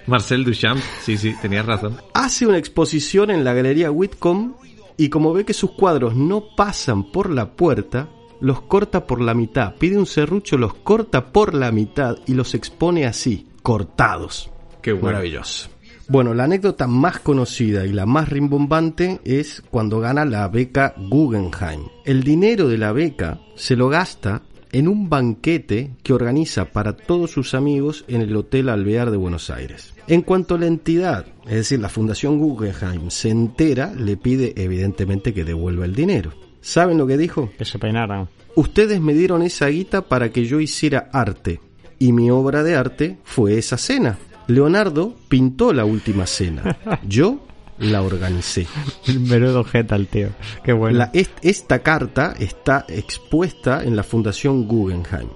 Marcel 0.07 0.45
Duchamp, 0.45 0.81
sí, 1.01 1.17
sí, 1.17 1.35
tenías 1.41 1.65
razón. 1.65 1.97
Hace 2.13 2.47
una 2.47 2.57
exposición 2.57 3.29
en 3.29 3.43
la 3.43 3.53
galería 3.53 3.91
Whitcomb 3.91 4.53
y 4.95 5.09
como 5.09 5.33
ve 5.33 5.43
que 5.43 5.53
sus 5.53 5.71
cuadros 5.71 6.15
no 6.15 6.55
pasan 6.55 7.11
por 7.11 7.29
la 7.29 7.51
puerta, 7.51 8.09
los 8.39 8.61
corta 8.61 9.05
por 9.05 9.19
la 9.19 9.33
mitad, 9.33 9.75
pide 9.75 9.97
un 9.97 10.05
serrucho, 10.05 10.57
los 10.57 10.73
corta 10.75 11.33
por 11.33 11.53
la 11.53 11.71
mitad 11.71 12.17
y 12.25 12.33
los 12.33 12.55
expone 12.55 13.05
así, 13.05 13.47
cortados. 13.61 14.49
Qué 14.81 14.93
bueno. 14.93 15.07
Maravilloso. 15.07 15.69
Bueno, 16.07 16.33
la 16.33 16.45
anécdota 16.45 16.87
más 16.87 17.19
conocida 17.19 17.85
y 17.85 17.91
la 17.91 18.05
más 18.05 18.29
rimbombante 18.29 19.19
es 19.25 19.61
cuando 19.69 19.99
gana 19.99 20.23
la 20.23 20.47
beca 20.47 20.93
Guggenheim. 20.97 21.81
El 22.05 22.23
dinero 22.23 22.69
de 22.69 22.77
la 22.77 22.93
beca 22.93 23.41
se 23.55 23.75
lo 23.75 23.89
gasta 23.89 24.41
en 24.77 24.87
un 24.87 25.09
banquete 25.09 25.89
que 26.03 26.13
organiza 26.13 26.65
para 26.65 26.95
todos 26.95 27.31
sus 27.31 27.55
amigos 27.55 28.05
en 28.07 28.21
el 28.21 28.35
Hotel 28.35 28.69
Alvear 28.69 29.09
de 29.09 29.17
Buenos 29.17 29.49
Aires. 29.49 29.95
En 30.07 30.21
cuanto 30.21 30.53
a 30.53 30.59
la 30.59 30.67
entidad, 30.67 31.25
es 31.47 31.55
decir, 31.55 31.79
la 31.79 31.89
Fundación 31.89 32.37
Guggenheim, 32.37 33.09
se 33.09 33.29
entera, 33.29 33.91
le 33.95 34.17
pide 34.17 34.53
evidentemente 34.55 35.33
que 35.33 35.43
devuelva 35.43 35.85
el 35.85 35.95
dinero. 35.95 36.31
¿Saben 36.61 36.99
lo 36.99 37.07
que 37.07 37.17
dijo? 37.17 37.49
Que 37.57 37.65
se 37.65 37.79
peinaran. 37.79 38.29
Ustedes 38.53 39.01
me 39.01 39.15
dieron 39.15 39.41
esa 39.41 39.65
guita 39.65 40.03
para 40.03 40.29
que 40.29 40.45
yo 40.45 40.59
hiciera 40.59 41.09
arte, 41.11 41.59
y 41.97 42.13
mi 42.13 42.29
obra 42.29 42.61
de 42.61 42.75
arte 42.75 43.17
fue 43.23 43.57
esa 43.57 43.79
cena. 43.79 44.19
Leonardo 44.45 45.15
pintó 45.27 45.73
la 45.73 45.85
última 45.85 46.27
cena. 46.27 46.77
Yo 47.07 47.39
la 47.79 48.01
organicé. 48.01 48.67
Menudo 49.19 49.63
jeta 49.63 49.95
el 49.95 50.07
tío. 50.07 50.29
Qué 50.63 50.73
bueno. 50.73 50.97
La- 50.99 51.09
est- 51.13 51.37
esta 51.43 51.79
carta 51.79 52.33
está 52.39 52.85
expuesta 52.87 53.83
en 53.83 53.95
la 53.95 54.03
Fundación 54.03 54.67
Guggenheim. 54.67 55.29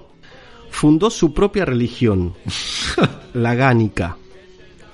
Fundó 0.70 1.10
su 1.10 1.34
propia 1.34 1.64
religión, 1.64 2.34
la 3.34 3.54
gánica. 3.54 4.16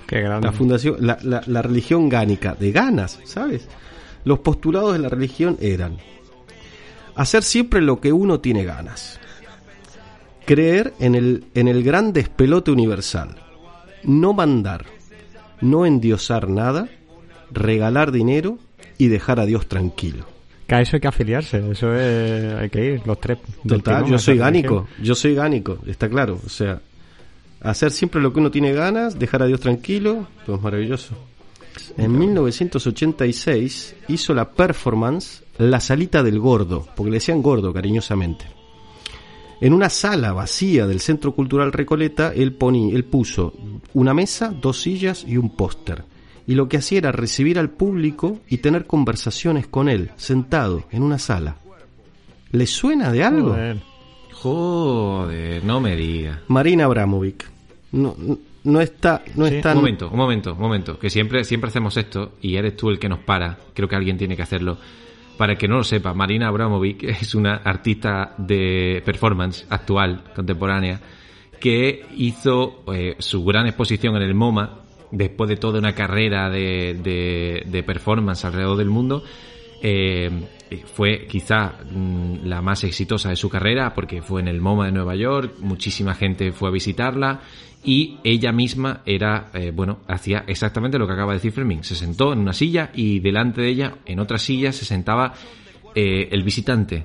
Qué 0.07 0.21
grande. 0.23 0.47
La 0.47 0.53
fundación, 0.53 0.97
la, 1.01 1.19
la- 1.23 1.43
la 1.47 1.63
religión 1.63 2.09
gánica, 2.09 2.55
de 2.59 2.73
ganas, 2.73 3.19
¿sabes? 3.25 3.69
Los 4.25 4.41
postulados 4.41 4.93
de 4.95 4.99
la 4.99 5.09
religión 5.09 5.57
eran 5.61 5.99
hacer 7.15 7.43
siempre 7.43 7.81
lo 7.81 8.01
que 8.01 8.13
uno 8.13 8.41
tiene 8.41 8.65
ganas, 8.65 9.19
creer 10.47 10.95
en 10.99 11.15
el, 11.15 11.45
en 11.55 11.69
el 11.69 11.83
gran 11.83 12.13
despelote 12.13 12.71
universal, 12.71 13.37
no 14.05 14.33
mandar, 14.33 14.87
no 15.61 15.85
endiosar 15.87 16.49
nada, 16.49 16.89
regalar 17.51 18.13
dinero 18.13 18.59
y 18.97 19.09
dejar 19.09 19.41
a 19.41 19.47
Dios 19.47 19.67
tranquilo. 19.67 20.27
Que 20.67 20.75
a 20.75 20.81
eso 20.81 20.97
hay 20.97 21.01
que 21.01 21.09
afiliarse. 21.09 21.71
Eso 21.71 21.95
es... 21.95 22.55
Hay 22.55 22.69
que 22.69 22.85
ir, 22.85 23.07
los 23.07 23.19
tres. 23.21 23.39
Total, 23.67 24.05
yo 24.05 24.19
soy 24.19 24.37
gánico, 24.37 24.87
yo 25.03 25.15
soy 25.15 25.35
gánico, 25.35 25.79
está 25.87 26.09
claro. 26.09 26.39
O 26.45 26.49
sea, 26.49 26.81
hacer 27.63 27.91
siempre 27.91 28.21
lo 28.21 28.33
que 28.33 28.41
uno 28.41 28.51
tiene 28.51 28.73
ganas, 28.73 29.19
dejar 29.19 29.43
a 29.43 29.47
Dios 29.47 29.61
tranquilo, 29.61 30.27
todo 30.45 30.57
es 30.57 30.63
maravilloso. 30.63 31.15
En 31.97 32.19
1986 32.19 33.97
hizo 34.09 34.35
la 34.35 34.51
performance 34.51 35.43
La 35.59 35.81
Salita 35.81 36.23
del 36.23 36.39
Gordo, 36.39 36.87
porque 36.95 37.11
le 37.11 37.17
decían 37.17 37.43
gordo 37.43 37.73
cariñosamente. 37.73 38.45
En 39.61 39.73
una 39.73 39.89
sala 39.89 40.33
vacía 40.33 40.87
del 40.87 41.01
Centro 41.01 41.35
Cultural 41.35 41.73
Recoleta, 41.73 42.33
él, 42.33 42.53
poní, 42.53 42.93
él 42.95 43.05
puso 43.05 43.55
una 43.95 44.15
mesa, 44.15 44.51
dos 44.51 44.81
sillas 44.81 45.25
y 45.27 45.37
un 45.37 45.51
póster. 45.51 46.05
Y 46.49 46.55
lo 46.57 46.69
que 46.69 46.79
hacía 46.79 46.99
era 46.99 47.13
recibir 47.13 47.59
al 47.61 47.71
público 47.71 48.41
y 48.49 48.59
tener 48.59 48.87
conversaciones 48.87 49.69
con 49.69 49.89
él, 49.89 50.11
sentado 50.17 50.85
en 50.91 51.03
una 51.05 51.19
sala. 51.19 51.57
¿Le 52.51 52.67
suena 52.67 53.13
de 53.13 53.23
algo? 53.23 53.51
Joder. 53.51 53.77
Joder, 54.33 55.65
no 55.65 55.81
me 55.81 55.95
digas. 55.95 56.39
Marina 56.49 56.85
Abramovic. 56.87 57.45
No, 57.93 58.15
no- 58.19 58.39
no 58.65 58.81
está, 58.81 59.23
no 59.35 59.47
Sí, 59.47 59.57
está 59.57 59.71
Un 59.71 59.77
momento, 59.77 60.11
un 60.11 60.17
momento, 60.17 60.53
un 60.55 60.61
momento. 60.61 60.99
Que 60.99 61.11
siempre, 61.11 61.45
siempre 61.45 61.69
hacemos 61.69 61.97
esto 61.97 62.33
y 62.43 62.57
eres 62.57 62.77
tú 62.77 62.91
el 62.91 62.99
que 62.99 63.09
nos 63.09 63.21
para. 63.21 63.59
Creo 63.75 63.89
que 63.89 63.97
alguien 63.97 64.19
tiene 64.19 64.37
que 64.37 64.43
hacerlo. 64.43 64.77
Para 65.37 65.53
el 65.53 65.59
que 65.59 65.69
no 65.69 65.77
lo 65.77 65.85
sepa, 65.85 66.13
Marina 66.15 66.49
Abramovic 66.49 67.03
es 67.23 67.35
una 67.35 67.57
artista 67.57 68.35
de 68.39 69.03
performance 69.05 69.67
actual, 69.71 70.25
contemporánea, 70.35 71.01
que 71.61 72.07
hizo 72.17 72.85
eh, 72.93 73.17
su 73.19 73.45
gran 73.45 73.67
exposición 73.67 74.17
en 74.17 74.23
el 74.23 74.35
MoMA 74.35 74.81
después 75.11 75.49
de 75.49 75.57
toda 75.57 75.79
una 75.79 75.95
carrera 75.95 76.51
de, 76.51 76.95
de- 77.03 77.63
de 77.67 77.83
performance 77.83 78.45
alrededor 78.45 78.77
del 78.77 78.89
mundo. 78.91 79.23
eh, 79.83 80.31
fue 80.93 81.27
quizá 81.27 81.77
mm, 81.91 82.45
la 82.45 82.61
más 82.61 82.85
exitosa 82.85 83.31
de 83.31 83.37
su 83.37 83.49
carrera 83.49 83.95
porque 83.95 84.21
fue 84.21 84.43
en 84.43 84.49
el 84.49 84.61
MoMA 84.61 84.87
de 84.87 84.93
Nueva 84.93 85.15
York, 85.17 85.55
muchísima 85.61 86.15
gente 86.15 86.53
fue 86.53 86.69
a 86.69 86.73
visitarla 86.73 87.41
y 87.83 88.19
ella 88.23 88.53
misma 88.53 89.01
era, 89.07 89.49
eh, 89.55 89.71
bueno, 89.75 90.01
hacía 90.09 90.45
exactamente 90.47 90.99
lo 90.99 91.07
que 91.07 91.15
acaba 91.15 91.33
de 91.33 91.39
decir 91.39 91.53
Fermín. 91.53 91.85
Se 91.85 91.95
sentó 91.95 92.33
en 92.35 92.41
una 92.41 92.53
silla 92.53 92.91
y 92.95 93.21
delante 93.21 93.63
de 93.63 93.69
ella, 93.69 93.95
en 94.05 94.19
otra 94.21 94.37
silla, 94.37 94.73
se 94.73 94.85
sentaba 94.85 95.33
eh, 95.95 96.29
el 96.33 96.43
visitante 96.43 97.05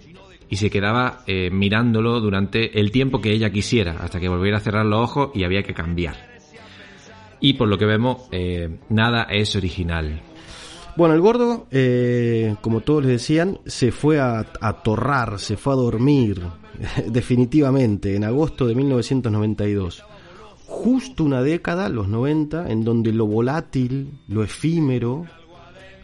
y 0.50 0.58
se 0.58 0.70
quedaba 0.70 1.20
eh, 1.26 1.50
mirándolo 1.52 2.20
durante 2.20 2.80
el 2.82 2.92
tiempo 2.92 3.22
que 3.22 3.32
ella 3.32 3.50
quisiera, 3.52 3.98
hasta 4.02 4.20
que 4.20 4.28
volviera 4.28 4.58
a 4.58 4.62
cerrar 4.62 4.86
los 4.86 5.00
ojos 5.00 5.30
y 5.36 5.44
había 5.46 5.64
que 5.64 5.74
cambiar. 5.74 6.33
Y 7.44 7.56
por 7.56 7.68
lo 7.68 7.78
que 7.78 7.86
vemos, 7.86 8.22
eh, 8.32 8.80
nada 8.88 9.24
es 9.24 9.58
original. 9.58 10.22
Bueno, 10.96 11.14
el 11.14 11.20
gordo, 11.20 11.68
eh, 11.72 12.56
como 12.62 12.80
todos 12.80 13.04
les 13.04 13.12
decían, 13.12 13.60
se 13.66 13.92
fue 13.92 14.18
a, 14.18 14.46
torrar, 14.82 15.40
se 15.40 15.58
fue 15.58 15.74
a 15.74 15.76
dormir, 15.76 16.42
definitivamente, 17.06 18.16
en 18.16 18.24
agosto 18.24 18.66
de 18.66 18.76
1992. 18.76 20.06
Justo 20.68 21.26
una 21.26 21.44
década, 21.44 21.90
los 21.90 22.08
90, 22.08 22.72
en 22.72 22.86
donde 22.86 23.12
lo 23.12 23.28
volátil, 23.28 24.20
lo 24.30 24.42
efímero, 24.42 25.26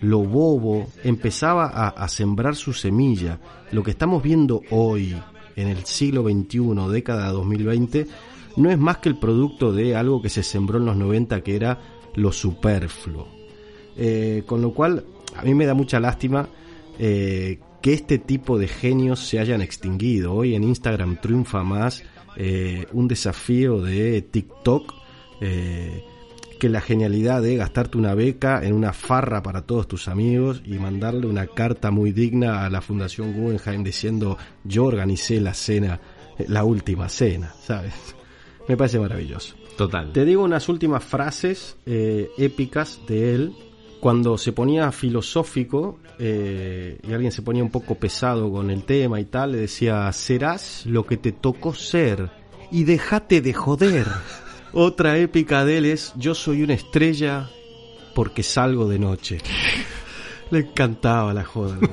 lo 0.02 0.20
bobo, 0.20 0.88
empezaba 1.06 1.68
a, 1.68 2.08
sembrar 2.10 2.58
su 2.58 2.74
semilla. 2.74 3.40
Lo 3.72 3.82
que 3.82 3.92
estamos 3.92 4.22
viendo 4.22 4.62
hoy, 4.72 5.16
en 5.56 5.70
el 5.70 5.86
siglo 5.86 6.24
XXI, 6.24 6.92
década 6.92 7.32
2020, 7.32 8.08
no 8.60 8.70
es 8.70 8.78
más 8.78 8.98
que 8.98 9.10
el 9.10 9.18
producto 9.18 9.72
de 9.72 9.96
algo 9.96 10.22
que 10.22 10.30
se 10.30 10.44
sembró 10.44 10.78
en 10.78 10.86
los 10.86 10.98
90, 10.98 11.42
que 11.42 11.56
era 11.56 11.80
lo 12.16 12.32
superfluo. 12.32 13.28
Eh, 13.96 14.44
con 14.46 14.62
lo 14.62 14.74
cual, 14.74 15.06
a 15.36 15.44
mí 15.44 15.54
me 15.54 15.66
da 15.66 15.74
mucha 15.74 16.00
lástima 16.00 16.48
eh, 16.98 17.60
que 17.82 17.94
este 17.94 18.18
tipo 18.18 18.60
de 18.60 18.68
genios 18.68 19.20
se 19.20 19.40
hayan 19.40 19.62
extinguido. 19.62 20.34
Hoy 20.34 20.56
en 20.56 20.64
Instagram 20.64 21.22
triunfa 21.22 21.64
más 21.64 22.04
eh, 22.36 22.86
un 22.92 23.08
desafío 23.08 23.82
de 23.82 24.22
TikTok 24.22 24.94
que 25.40 26.68
la 26.68 26.82
genialidad 26.82 27.42
de 27.42 27.56
gastarte 27.56 27.98
una 27.98 28.14
beca 28.14 28.62
en 28.66 28.74
una 28.74 28.92
farra 28.92 29.42
para 29.42 29.62
todos 29.62 29.88
tus 29.88 30.10
amigos 30.10 30.62
y 30.66 30.78
mandarle 30.78 31.28
una 31.28 31.48
carta 31.48 31.92
muy 31.92 32.12
digna 32.12 32.66
a 32.66 32.70
la 32.70 32.82
Fundación 32.82 33.32
Guggenheim 33.32 33.82
diciendo 33.82 34.38
yo 34.66 34.84
organicé 34.84 35.40
la 35.40 35.54
cena, 35.54 36.02
la 36.50 36.66
última 36.66 37.08
cena, 37.08 37.54
¿sabes? 37.62 38.19
Me 38.70 38.78
parece 38.78 39.00
maravilloso. 39.00 39.56
Total. 39.76 40.14
Te 40.14 40.24
digo 40.24 40.44
unas 40.44 40.70
últimas 40.70 41.04
frases 41.04 41.76
eh, 41.88 42.30
épicas 42.38 43.00
de 43.08 43.34
él. 43.34 43.54
Cuando 44.00 44.38
se 44.38 44.54
ponía 44.54 44.92
filosófico 44.92 45.98
eh, 46.20 47.00
y 47.02 47.12
alguien 47.12 47.32
se 47.32 47.42
ponía 47.42 47.64
un 47.64 47.72
poco 47.72 47.96
pesado 47.96 48.52
con 48.52 48.70
el 48.70 48.84
tema 48.84 49.20
y 49.20 49.26
tal, 49.26 49.54
le 49.54 49.58
decía, 49.58 50.10
serás 50.14 50.86
lo 50.86 51.04
que 51.04 51.18
te 51.18 51.32
tocó 51.32 51.74
ser 51.74 52.30
y 52.72 52.84
déjate 52.84 53.42
de 53.42 53.54
joder. 53.54 54.06
Otra 54.74 55.18
épica 55.18 55.66
de 55.66 55.80
él 55.80 55.86
es, 55.86 56.14
yo 56.16 56.36
soy 56.36 56.62
una 56.62 56.76
estrella 56.76 57.50
porque 58.14 58.44
salgo 58.44 58.88
de 58.88 59.00
noche. 59.00 59.40
Le 60.52 60.60
encantaba 60.60 61.34
la 61.34 61.44
joda. 61.44 61.78
¿no? 61.82 61.90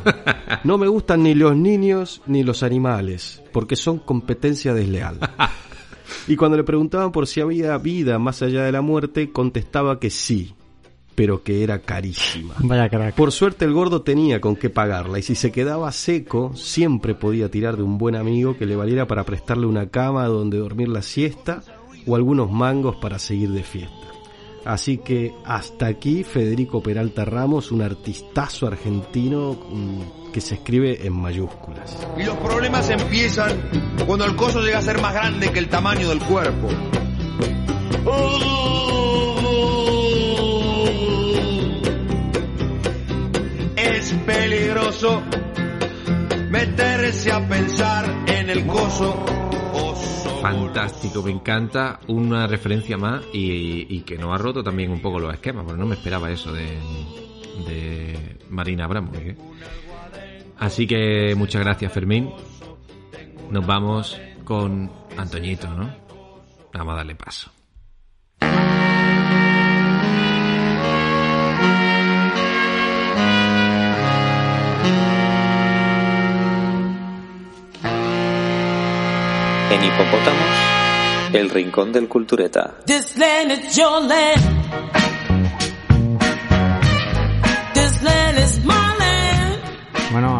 No 0.64 0.78
me 0.78 0.88
gustan 0.88 1.22
ni 1.22 1.34
los 1.34 1.56
niños 1.56 2.22
ni 2.26 2.42
los 2.42 2.62
animales, 2.62 3.42
porque 3.52 3.76
son 3.76 3.98
competencia 3.98 4.74
desleal. 4.74 5.18
Y 6.28 6.36
cuando 6.36 6.56
le 6.56 6.64
preguntaban 6.64 7.12
por 7.12 7.26
si 7.26 7.40
había 7.40 7.78
vida 7.78 8.18
más 8.18 8.42
allá 8.42 8.64
de 8.64 8.72
la 8.72 8.80
muerte, 8.80 9.30
contestaba 9.30 10.00
que 10.00 10.10
sí, 10.10 10.54
pero 11.14 11.42
que 11.42 11.62
era 11.62 11.80
carísima. 11.80 12.54
Vaya 12.58 12.88
crack. 12.88 13.14
Por 13.14 13.30
suerte 13.30 13.64
el 13.64 13.72
gordo 13.72 14.02
tenía 14.02 14.40
con 14.40 14.56
qué 14.56 14.68
pagarla 14.68 15.18
y 15.18 15.22
si 15.22 15.34
se 15.34 15.52
quedaba 15.52 15.90
seco 15.92 16.52
siempre 16.54 17.14
podía 17.14 17.50
tirar 17.50 17.76
de 17.76 17.84
un 17.84 17.96
buen 17.96 18.16
amigo 18.16 18.56
que 18.56 18.66
le 18.66 18.76
valiera 18.76 19.06
para 19.06 19.24
prestarle 19.24 19.66
una 19.66 19.88
cama 19.88 20.26
donde 20.26 20.58
dormir 20.58 20.88
la 20.88 21.02
siesta 21.02 21.62
o 22.06 22.16
algunos 22.16 22.50
mangos 22.50 22.96
para 22.96 23.18
seguir 23.18 23.50
de 23.50 23.62
fiesta. 23.62 24.06
Así 24.64 24.98
que 24.98 25.32
hasta 25.44 25.86
aquí 25.86 26.24
Federico 26.24 26.82
Peralta 26.82 27.24
Ramos, 27.24 27.70
un 27.70 27.82
artistazo 27.82 28.66
argentino 28.66 29.56
que 30.36 30.42
se 30.42 30.56
escribe 30.56 31.06
en 31.06 31.14
mayúsculas. 31.14 31.96
Y 32.14 32.22
los 32.24 32.36
problemas 32.36 32.90
empiezan 32.90 33.58
cuando 34.06 34.26
el 34.26 34.36
coso 34.36 34.60
llega 34.60 34.76
a 34.76 34.82
ser 34.82 35.00
más 35.00 35.14
grande 35.14 35.50
que 35.50 35.58
el 35.58 35.70
tamaño 35.70 36.10
del 36.10 36.18
cuerpo. 36.18 36.68
Es 43.76 44.12
peligroso 44.26 45.22
meterse 46.50 47.32
a 47.32 47.48
pensar 47.48 48.24
en 48.26 48.50
el 48.50 48.66
coso. 48.66 49.24
Oso. 49.72 50.38
Fantástico, 50.42 51.22
me 51.22 51.30
encanta. 51.30 51.98
Una 52.08 52.46
referencia 52.46 52.98
más 52.98 53.24
y, 53.32 53.86
y 53.88 54.02
que 54.02 54.18
nos 54.18 54.34
ha 54.34 54.36
roto 54.36 54.62
también 54.62 54.90
un 54.90 55.00
poco 55.00 55.18
los 55.18 55.32
esquemas, 55.32 55.64
porque 55.64 55.80
no 55.80 55.86
me 55.86 55.94
esperaba 55.94 56.30
eso 56.30 56.52
de, 56.52 56.66
de 57.66 58.36
Marina 58.50 58.84
Abramo. 58.84 59.12
¿eh? 59.14 59.34
Así 60.58 60.86
que 60.86 61.34
muchas 61.36 61.62
gracias, 61.62 61.92
Fermín. 61.92 62.30
Nos 63.50 63.66
vamos 63.66 64.20
con 64.44 64.90
Antoñito, 65.16 65.68
¿no? 65.68 65.94
Vamos 66.72 66.94
a 66.94 66.96
darle 66.96 67.14
paso. 67.14 67.50
En 79.68 79.84
Hipopótamos, 79.84 81.34
el 81.34 81.50
rincón 81.50 81.92
del 81.92 82.08
cultureta. 82.08 82.76
This 82.86 83.16
land 83.16 83.52
is 83.52 83.76
your 83.76 84.02
land. 84.02 84.55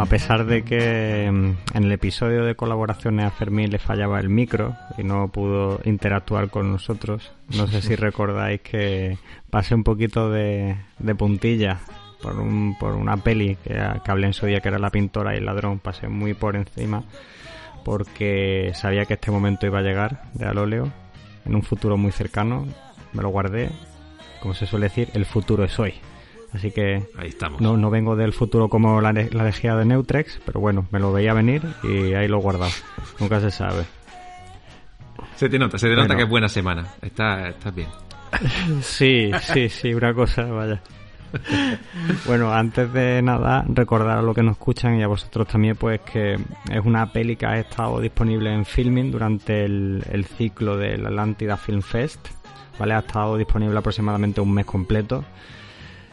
A 0.07 0.09
pesar 0.09 0.47
de 0.47 0.62
que 0.62 1.29
mm, 1.33 1.77
en 1.77 1.83
el 1.83 1.90
episodio 1.90 2.45
de 2.45 2.55
colaboraciones 2.55 3.27
a 3.27 3.31
Fermín 3.33 3.73
le 3.73 3.81
fallaba 3.81 4.21
el 4.21 4.29
micro 4.29 4.77
y 4.97 5.03
no 5.03 5.27
pudo 5.33 5.81
interactuar 5.85 6.49
con 6.49 6.71
nosotros, 6.71 7.33
no 7.49 7.66
sé 7.66 7.83
si 7.83 7.97
recordáis 7.97 8.61
que 8.61 9.19
pasé 9.51 9.75
un 9.75 9.83
poquito 9.83 10.31
de, 10.31 10.77
de 11.01 11.14
puntilla 11.16 11.81
por, 12.23 12.38
un, 12.38 12.77
por 12.79 12.95
una 12.95 13.16
peli 13.16 13.57
que, 13.57 13.71
que 13.75 14.11
hablé 14.12 14.29
en 14.29 14.33
su 14.33 14.47
día 14.47 14.61
que 14.61 14.69
era 14.69 14.79
La 14.79 14.90
pintora 14.90 15.35
y 15.35 15.38
el 15.38 15.45
ladrón, 15.45 15.81
pasé 15.81 16.07
muy 16.07 16.35
por 16.35 16.55
encima 16.55 17.03
porque 17.85 18.71
sabía 18.77 19.07
que 19.07 19.14
este 19.14 19.33
momento 19.33 19.66
iba 19.66 19.81
a 19.81 19.83
llegar 19.83 20.23
de 20.35 20.47
al 20.47 20.59
óleo. 20.59 20.92
En 21.45 21.57
un 21.57 21.62
futuro 21.62 21.97
muy 21.97 22.12
cercano, 22.12 22.66
me 23.12 23.23
lo 23.23 23.31
guardé, 23.31 23.71
como 24.40 24.55
se 24.55 24.66
suele 24.66 24.87
decir, 24.87 25.09
el 25.14 25.27
futuro 25.27 25.64
es 25.64 25.77
hoy. 25.81 25.95
Así 26.57 26.71
que 26.71 27.03
Ahí 27.19 27.29
estamos. 27.29 27.61
no, 27.61 27.77
no 27.77 27.90
vengo 27.90 28.16
del 28.16 28.33
futuro 28.33 28.71
como 28.71 29.03
la, 29.03 29.12
la 29.12 29.45
lejía 29.45 29.77
de 29.77 29.85
Neutrex, 29.85 30.40
pero 30.47 30.59
bueno, 30.59 30.87
me 30.90 30.99
lo 30.99 31.12
veía 31.12 31.35
venir 31.35 31.61
y 31.85 32.14
ahí 32.14 32.29
lo 32.29 32.38
he 32.38 32.40
guardado. 32.40 32.71
Nunca 33.21 33.40
se 33.40 33.51
sabe. 33.51 33.85
Se 35.35 35.51
te 35.51 35.59
nota, 35.59 35.77
se 35.77 35.88
te 35.88 35.95
nota 35.95 36.16
que 36.16 36.23
es 36.23 36.29
buena 36.29 36.49
semana. 36.49 36.87
Está, 37.03 37.49
estás 37.51 37.75
bien. 37.75 37.88
Sí, 38.81 39.31
sí, 39.42 39.69
sí, 39.69 39.92
una 39.95 40.14
cosa, 40.14 40.45
vaya. 40.45 40.81
Bueno, 42.27 42.53
antes 42.53 42.90
de 42.92 43.21
nada, 43.23 43.64
recordar 43.69 44.19
a 44.19 44.23
los 44.23 44.35
que 44.35 44.42
nos 44.42 44.53
escuchan 44.57 44.99
y 44.99 45.03
a 45.03 45.07
vosotros 45.09 45.47
también, 45.49 45.77
pues 45.77 46.01
que 46.01 46.35
es 46.35 46.85
una 46.85 47.12
peli 47.12 47.37
que 47.37 47.47
ha 47.47 47.59
estado 47.59 48.01
disponible 48.01 48.53
en 48.53 48.64
filming 48.64 49.11
durante 49.11 49.64
el, 49.64 50.03
el 50.11 50.25
ciclo 50.25 50.77
del 50.77 51.05
Atlántida 51.07 51.57
Film 51.57 51.83
Fest, 51.83 52.29
¿vale? 52.79 52.95
Ha 52.95 53.01
estado 53.01 53.37
disponible 53.37 53.79
aproximadamente 53.79 54.40
un 54.40 54.53
mes 54.55 54.64
completo. 54.66 55.25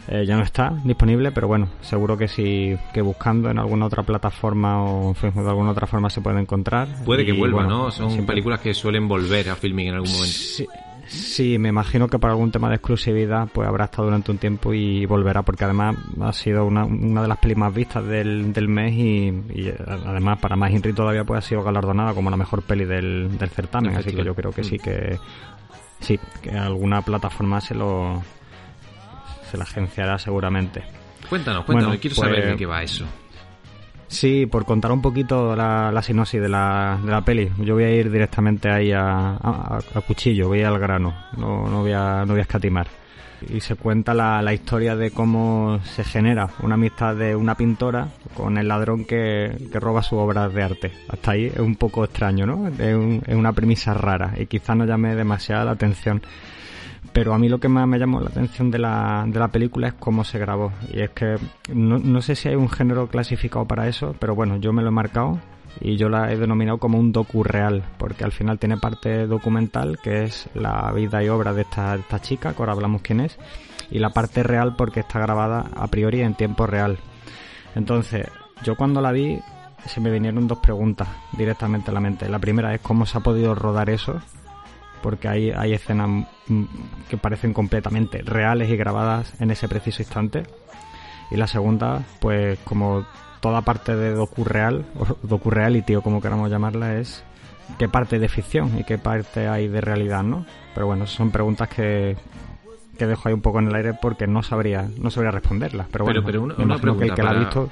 Eh, 0.08 0.26
ya 0.26 0.36
no 0.36 0.44
está 0.44 0.74
disponible, 0.84 1.32
pero 1.32 1.48
bueno, 1.48 1.70
seguro 1.82 2.18
que 2.18 2.28
si 2.28 2.76
que 2.94 3.02
buscando 3.02 3.50
en 3.50 3.58
alguna 3.58 3.86
otra 3.86 4.04
plataforma 4.04 4.84
o 4.84 5.10
en 5.10 5.16
fin, 5.16 5.32
de 5.34 5.50
alguna 5.50 5.72
otra 5.72 5.88
forma 5.88 6.10
se 6.10 6.20
puede 6.22 6.40
encontrar. 6.42 6.88
Puede 7.06 7.26
que 7.26 7.32
vuelva, 7.34 7.62
bueno, 7.64 7.86
¿no? 7.86 7.92
Son 7.92 8.10
siempre- 8.10 8.34
películas 8.34 8.60
que 8.60 8.74
suelen 8.74 9.08
volver 9.08 9.50
a 9.50 9.56
filming 9.56 9.88
en 9.88 9.94
algún 9.96 10.12
momento. 10.12 10.34
Sí, 10.34 10.68
sí, 11.08 11.58
me 11.58 11.70
imagino 11.70 12.08
que 12.10 12.20
por 12.20 12.30
algún 12.32 12.52
tema 12.52 12.68
de 12.70 12.76
exclusividad 12.76 13.48
pues 13.54 13.68
habrá 13.68 13.86
estado 13.86 14.06
durante 14.06 14.32
un 14.32 14.40
tiempo 14.40 14.74
y 14.74 15.06
volverá 15.06 15.42
porque 15.44 15.64
además 15.64 15.96
ha 16.22 16.34
sido 16.34 16.66
una, 16.66 16.84
una 16.86 17.22
de 17.22 17.28
las 17.30 17.38
pelis 17.38 17.58
más 17.58 17.74
vistas 17.74 18.06
del, 18.06 18.52
del 18.52 18.68
mes 18.68 18.94
y, 18.94 19.28
y, 19.56 19.68
eh, 19.70 19.78
además 20.06 20.40
para 20.40 20.56
más 20.58 20.72
Henry 20.74 20.92
todavía 20.92 21.24
pues 21.24 21.38
ha 21.46 21.48
sido 21.48 21.64
galardonada 21.64 22.14
como 22.14 22.30
la 22.30 22.36
mejor 22.38 22.62
peli 22.64 22.84
del, 22.86 23.38
del 23.38 23.50
certamen, 23.52 23.96
así 23.96 24.12
que 24.14 24.24
yo 24.24 24.36
creo 24.36 24.52
que 24.52 24.62
Mm. 24.62 24.66
sí 24.66 24.80
que 24.80 25.18
sí, 26.02 26.20
que 26.42 26.52
alguna 26.52 27.02
plataforma 27.02 27.62
se 27.62 27.76
lo 27.76 28.22
se 29.54 29.58
la 29.60 29.66
agenciará 29.66 30.18
seguramente. 30.18 30.82
Cuéntanos, 31.30 31.64
cuéntanos, 31.66 31.90
Bueno, 31.92 32.02
quiero 32.02 32.16
pues- 32.16 32.28
saber 32.28 32.48
de 32.52 32.56
qué 32.58 32.66
va 32.66 32.82
eso. 32.82 33.06
Sí, 34.08 34.46
por 34.48 34.66
contar 34.66 34.92
un 34.92 35.02
poquito 35.02 35.56
la, 35.56 35.92
la 35.92 36.02
sinopsis 36.02 36.42
de 36.42 36.50
la, 36.50 37.00
de 37.04 37.12
la 37.12 37.22
peli. 37.22 37.50
Yo 37.60 37.76
voy 37.76 37.84
a 37.84 37.92
ir 37.92 38.12
directamente 38.12 38.70
ahí 38.70 38.92
a, 38.92 39.38
a, 39.42 39.80
a 39.96 40.02
cuchillo, 40.02 40.48
voy 40.48 40.62
al 40.64 40.78
grano, 40.80 41.14
no, 41.38 41.68
no, 41.70 41.82
voy 41.82 41.94
a, 41.94 42.24
no 42.26 42.34
voy 42.34 42.40
a 42.40 42.44
escatimar. 42.44 42.88
Y 43.50 43.60
se 43.60 43.76
cuenta 43.76 44.14
la, 44.14 44.42
la 44.42 44.54
historia 44.54 44.96
de 44.96 45.12
cómo 45.12 45.80
se 45.84 46.04
genera 46.04 46.48
una 46.62 46.76
amistad 46.76 47.16
de 47.16 47.36
una 47.36 47.56
pintora 47.56 48.08
con 48.36 48.58
el 48.58 48.68
ladrón 48.68 49.06
que, 49.06 49.68
que 49.72 49.80
roba 49.80 50.02
sus 50.02 50.20
obras 50.20 50.54
de 50.54 50.64
arte. 50.64 50.92
Hasta 51.10 51.32
ahí 51.32 51.46
es 51.46 51.60
un 51.60 51.76
poco 51.76 52.04
extraño, 52.06 52.46
¿no? 52.46 52.68
Es, 52.68 52.96
un- 52.96 53.22
es 53.26 53.36
una 53.36 53.52
premisa 53.54 53.94
rara 53.94 54.34
y 54.38 54.46
quizás 54.46 54.78
no 54.78 54.86
llame 54.86 55.16
demasiada 55.16 55.66
la 55.66 55.72
atención. 55.72 56.22
Pero 57.12 57.34
a 57.34 57.38
mí 57.38 57.50
lo 57.50 57.60
que 57.60 57.68
más 57.68 57.88
me 57.88 58.00
llamó 58.00 58.20
la 58.22 58.30
atención 58.30 58.72
de 58.72 58.80
la, 58.80 59.26
de 59.28 59.40
la 59.40 59.50
película 59.50 59.90
es 59.90 59.94
cómo 59.94 60.24
se 60.24 60.40
grabó. 60.40 60.72
Y 60.92 61.02
es 61.02 61.12
que 61.12 61.36
no, 61.74 62.00
no 62.00 62.22
sé 62.22 62.36
si 62.36 62.50
hay 62.50 62.56
un 62.56 62.70
género 62.70 63.08
clasificado 63.08 63.66
para 63.66 63.88
eso, 63.88 64.16
pero 64.20 64.36
bueno, 64.36 64.58
yo 64.58 64.74
me 64.74 64.82
lo 64.82 64.88
he 64.88 64.92
marcado 64.92 65.40
y 65.82 65.98
yo 65.98 66.10
la 66.10 66.32
he 66.32 66.38
denominado 66.38 66.78
como 66.78 66.98
un 66.98 67.12
docu 67.12 67.44
real, 67.44 67.84
porque 67.98 68.24
al 68.24 68.32
final 68.32 68.60
tiene 68.60 68.78
parte 68.78 69.28
documental, 69.28 70.00
que 70.02 70.24
es 70.24 70.50
la 70.54 70.92
vida 70.92 71.24
y 71.24 71.30
obra 71.30 71.54
de 71.54 71.64
esta, 71.64 71.96
de 71.96 72.02
esta 72.02 72.20
chica, 72.20 72.54
que 72.54 72.62
ahora 72.62 72.74
hablamos 72.74 73.02
quién 73.02 73.20
es, 73.20 73.38
y 73.90 74.00
la 74.00 74.12
parte 74.12 74.44
real 74.44 74.76
porque 74.76 75.02
está 75.02 75.20
grabada 75.20 75.66
a 75.76 75.88
priori 75.88 76.22
en 76.22 76.36
tiempo 76.36 76.68
real. 76.68 76.98
Entonces, 77.76 78.28
yo 78.64 78.76
cuando 78.76 79.02
la 79.02 79.12
vi 79.12 79.40
se 79.86 80.00
me 80.00 80.10
vinieron 80.10 80.48
dos 80.48 80.60
preguntas 80.60 81.08
directamente 81.34 81.92
a 81.92 81.94
la 81.94 82.00
mente. 82.00 82.30
La 82.30 82.40
primera 82.40 82.74
es 82.74 82.82
cómo 82.82 83.06
se 83.06 83.18
ha 83.18 83.22
podido 83.22 83.54
rodar 83.54 83.90
eso, 83.90 84.22
porque 85.04 85.28
hay, 85.28 85.52
hay 85.52 85.74
escenas 85.74 86.26
que 87.10 87.18
parecen 87.18 87.54
completamente 87.54 88.24
reales 88.24 88.70
y 88.72 88.78
grabadas 88.78 89.40
en 89.40 89.52
ese 89.52 89.68
preciso 89.68 90.02
instante. 90.02 90.44
Y 91.30 91.36
la 91.36 91.46
segunda, 91.46 92.02
pues 92.20 92.58
como 92.64 93.06
toda 93.42 93.62
parte 93.62 93.96
de 93.96 94.16
docu-real, 94.16 94.86
o 94.98 95.06
docu-reality 95.28 95.96
o 95.96 96.02
como 96.02 96.22
queramos 96.22 96.50
llamarla, 96.50 96.98
es 96.98 97.24
qué 97.78 97.88
parte 97.90 98.18
de 98.18 98.30
ficción 98.30 98.80
y 98.80 98.84
qué 98.86 98.98
parte 98.98 99.48
hay 99.48 99.68
de 99.68 99.82
realidad, 99.82 100.24
¿no? 100.24 100.46
Pero 100.74 100.88
bueno, 100.88 101.06
son 101.06 101.30
preguntas 101.32 101.68
que, 101.70 102.16
que 102.98 103.06
dejo 103.06 103.28
ahí 103.28 103.34
un 103.34 103.42
poco 103.42 103.60
en 103.60 103.68
el 103.68 103.76
aire 103.76 103.94
porque 104.02 104.26
no 104.26 104.42
sabría 104.42 104.88
no 104.98 105.12
sabría 105.12 105.32
responderlas. 105.32 105.88
Pero 105.92 106.06
bueno, 106.06 106.22
pero, 106.26 106.48
pero 106.48 106.64
una, 106.66 106.76
que 106.76 106.82
pregunta 106.82 107.06
el 107.06 107.14
que 107.14 107.22
la 107.24 107.30
ha 107.30 107.34
para, 107.34 107.46
visto... 107.46 107.70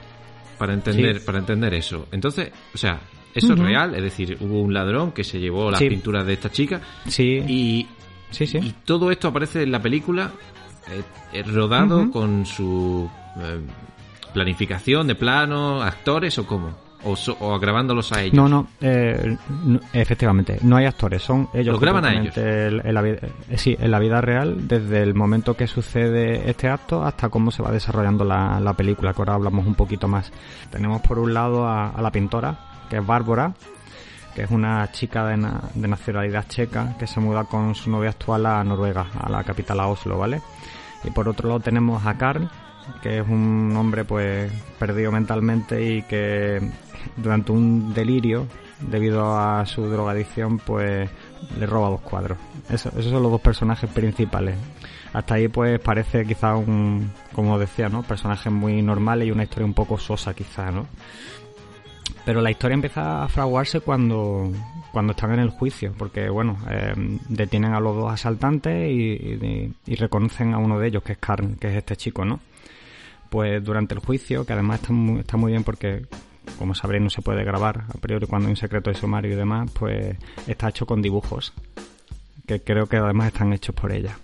para 0.57 0.73
entender 0.73 1.19
Sí. 1.19 1.25
para 1.25 1.39
entender 1.39 1.73
eso. 1.73 2.07
Entonces, 2.11 2.51
o 2.73 2.77
sea, 2.77 2.99
eso 3.33 3.53
es 3.53 3.59
real, 3.59 3.95
es 3.95 4.01
decir, 4.03 4.37
hubo 4.41 4.61
un 4.61 4.73
ladrón 4.73 5.11
que 5.11 5.23
se 5.23 5.39
llevó 5.39 5.69
las 5.71 5.79
Sí. 5.79 5.89
pinturas 5.89 6.25
de 6.25 6.33
esta 6.33 6.49
chica 6.49 6.81
Sí, 7.07 7.43
y, 7.47 7.87
sí, 8.29 8.45
sí. 8.47 8.57
y 8.59 8.73
todo 8.85 9.11
esto 9.11 9.27
aparece 9.29 9.63
en 9.63 9.71
la 9.71 9.81
película 9.81 10.31
eh, 10.91 11.01
eh, 11.33 11.43
rodado 11.43 12.09
con 12.11 12.45
su 12.45 13.09
eh, 13.39 13.59
planificación 14.33 15.07
de 15.07 15.15
planos, 15.15 15.83
actores 15.83 16.37
o 16.39 16.45
cómo, 16.47 16.75
o, 17.03 17.15
so- 17.15 17.35
o 17.39 17.57
grabándolos 17.59 18.11
a 18.13 18.21
ellos. 18.21 18.33
No, 18.35 18.47
no, 18.47 18.67
eh, 18.79 19.37
no, 19.65 19.79
efectivamente, 19.93 20.57
no 20.63 20.77
hay 20.77 20.85
actores, 20.85 21.21
son 21.21 21.49
ellos. 21.53 21.73
Los 21.73 21.81
graban 21.81 22.05
a 22.05 22.13
completamente 22.13 22.67
En, 22.67 22.87
en 22.87 22.93
la, 22.93 23.01
vida- 23.01 23.17
eh, 23.49 23.57
sí, 23.57 23.75
en 23.79 23.91
la 23.91 23.99
vida 23.99 24.21
real, 24.21 24.67
desde 24.67 25.01
el 25.03 25.13
momento 25.13 25.55
que 25.55 25.67
sucede 25.67 26.49
este 26.49 26.67
acto 26.69 27.03
hasta 27.03 27.29
cómo 27.29 27.51
se 27.51 27.61
va 27.63 27.71
desarrollando 27.71 28.23
la, 28.23 28.59
la 28.59 28.73
película, 28.73 29.13
que 29.13 29.21
ahora 29.21 29.33
hablamos 29.35 29.65
un 29.65 29.75
poquito 29.75 30.07
más. 30.07 30.31
Tenemos 30.69 31.01
por 31.01 31.19
un 31.19 31.33
lado 31.33 31.65
a, 31.67 31.89
a 31.89 32.01
la 32.01 32.11
pintora, 32.11 32.57
que 32.91 32.97
es 32.97 33.05
Bárbara, 33.07 33.53
que 34.35 34.43
es 34.43 34.51
una 34.51 34.91
chica 34.91 35.25
de, 35.25 35.37
na- 35.37 35.61
de 35.73 35.87
nacionalidad 35.87 36.45
checa 36.47 36.95
que 36.99 37.07
se 37.07 37.19
muda 37.19 37.45
con 37.45 37.73
su 37.73 37.89
novia 37.89 38.09
actual 38.11 38.45
a 38.45 38.63
Noruega, 38.63 39.07
a 39.19 39.29
la 39.29 39.43
capital, 39.43 39.79
a 39.79 39.87
Oslo, 39.87 40.17
¿vale? 40.17 40.41
Y 41.03 41.09
por 41.09 41.27
otro 41.29 41.47
lado 41.47 41.59
tenemos 41.61 42.05
a 42.05 42.17
Karl, 42.17 42.49
que 43.01 43.19
es 43.19 43.27
un 43.27 43.73
hombre 43.77 44.03
pues 44.05 44.51
perdido 44.77 45.11
mentalmente 45.11 45.81
y 45.83 46.01
que 46.03 46.61
durante 47.17 47.51
un 47.53 47.93
delirio, 47.93 48.45
debido 48.81 49.37
a 49.39 49.65
su 49.65 49.85
drogadicción, 49.87 50.57
pues 50.59 51.09
le 51.57 51.65
roba 51.65 51.89
dos 51.89 52.01
cuadros. 52.01 52.37
Eso- 52.69 52.89
esos 52.89 53.11
son 53.11 53.23
los 53.23 53.31
dos 53.31 53.41
personajes 53.41 53.89
principales. 53.89 54.55
Hasta 55.13 55.33
ahí 55.35 55.47
pues 55.49 55.77
parece 55.79 56.25
quizá 56.25 56.55
un, 56.55 57.11
como 57.33 57.59
decía, 57.59 57.89
¿no? 57.89 58.01
Personajes 58.03 58.51
muy 58.51 58.81
normales 58.81 59.27
y 59.27 59.31
una 59.31 59.43
historia 59.43 59.65
un 59.65 59.73
poco 59.73 59.97
sosa 59.97 60.33
quizá, 60.33 60.71
¿no? 60.71 60.87
Pero 62.25 62.41
la 62.41 62.51
historia 62.51 62.75
empieza 62.75 63.23
a 63.23 63.27
fraguarse 63.27 63.79
cuando, 63.79 64.51
cuando 64.91 65.11
están 65.11 65.33
en 65.33 65.39
el 65.39 65.49
juicio, 65.49 65.93
porque 65.97 66.29
bueno, 66.29 66.57
eh, 66.69 66.93
detienen 67.29 67.73
a 67.73 67.79
los 67.79 67.95
dos 67.95 68.11
asaltantes 68.11 68.91
y, 68.91 69.73
reconocen 69.95 70.53
a 70.53 70.59
uno 70.59 70.79
de 70.79 70.87
ellos, 70.87 71.03
que 71.03 71.13
es 71.13 71.17
Karn, 71.17 71.55
que 71.55 71.69
es 71.69 71.75
este 71.75 71.95
chico, 71.95 72.23
¿no? 72.25 72.39
Pues 73.29 73.63
durante 73.63 73.95
el 73.95 74.01
juicio, 74.01 74.45
que 74.45 74.53
además 74.53 74.81
está 74.81 74.93
muy, 74.93 75.21
está 75.21 75.37
muy 75.37 75.51
bien 75.51 75.63
porque, 75.63 76.05
como 76.59 76.75
sabréis, 76.75 77.03
no 77.03 77.09
se 77.09 77.21
puede 77.21 77.43
grabar 77.43 77.85
a 77.89 77.97
priori 77.97 78.27
cuando 78.27 78.47
hay 78.47 78.51
un 78.51 78.57
secreto 78.57 78.91
de 78.91 78.95
sumario 78.95 79.31
y 79.31 79.35
demás, 79.35 79.71
pues 79.71 80.15
está 80.47 80.69
hecho 80.69 80.85
con 80.85 81.01
dibujos, 81.01 81.53
que 82.45 82.61
creo 82.61 82.87
que 82.87 82.97
además 82.97 83.27
están 83.27 83.53
hechos 83.53 83.73
por 83.73 83.91
ella. 83.91 84.15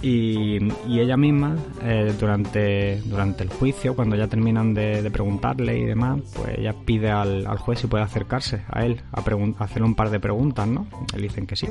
Y, 0.00 0.58
ella 0.88 1.16
misma, 1.16 1.56
eh, 1.82 2.14
durante, 2.18 3.00
durante 3.02 3.42
el 3.42 3.50
juicio, 3.50 3.96
cuando 3.96 4.14
ya 4.14 4.28
terminan 4.28 4.72
de, 4.72 5.08
preguntarle 5.10 5.76
y 5.76 5.84
demás, 5.84 6.20
pues 6.34 6.58
ella 6.58 6.74
pide 6.84 7.10
al, 7.10 7.46
juez 7.58 7.80
si 7.80 7.88
puede 7.88 8.04
acercarse 8.04 8.62
a 8.70 8.84
él 8.84 9.00
a, 9.12 9.20
a 9.20 9.64
hacerle 9.64 9.86
un 9.86 9.94
par 9.94 10.10
de 10.10 10.20
preguntas, 10.20 10.68
¿no? 10.68 10.86
Le 11.16 11.22
dicen 11.22 11.46
que 11.46 11.56
sí. 11.56 11.66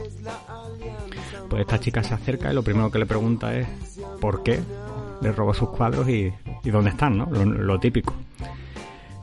Pues 1.50 1.62
esta 1.62 1.80
chica 1.80 2.04
se 2.04 2.14
acerca 2.14 2.52
y 2.52 2.56
lo 2.56 2.64
primero 2.64 2.92
que 2.92 3.00
le 3.00 3.06
pregunta 3.06 3.56
es 3.56 3.68
¿por 4.20 4.44
qué 4.44 4.60
le 5.22 5.32
robó 5.32 5.54
sus 5.54 5.70
cuadros 5.70 6.10
y, 6.10 6.32
y 6.64 6.70
dónde 6.70 6.90
están, 6.90 7.18
¿no? 7.18 7.28
Lo, 7.28 7.46
lo 7.46 7.80
típico. 7.80 8.14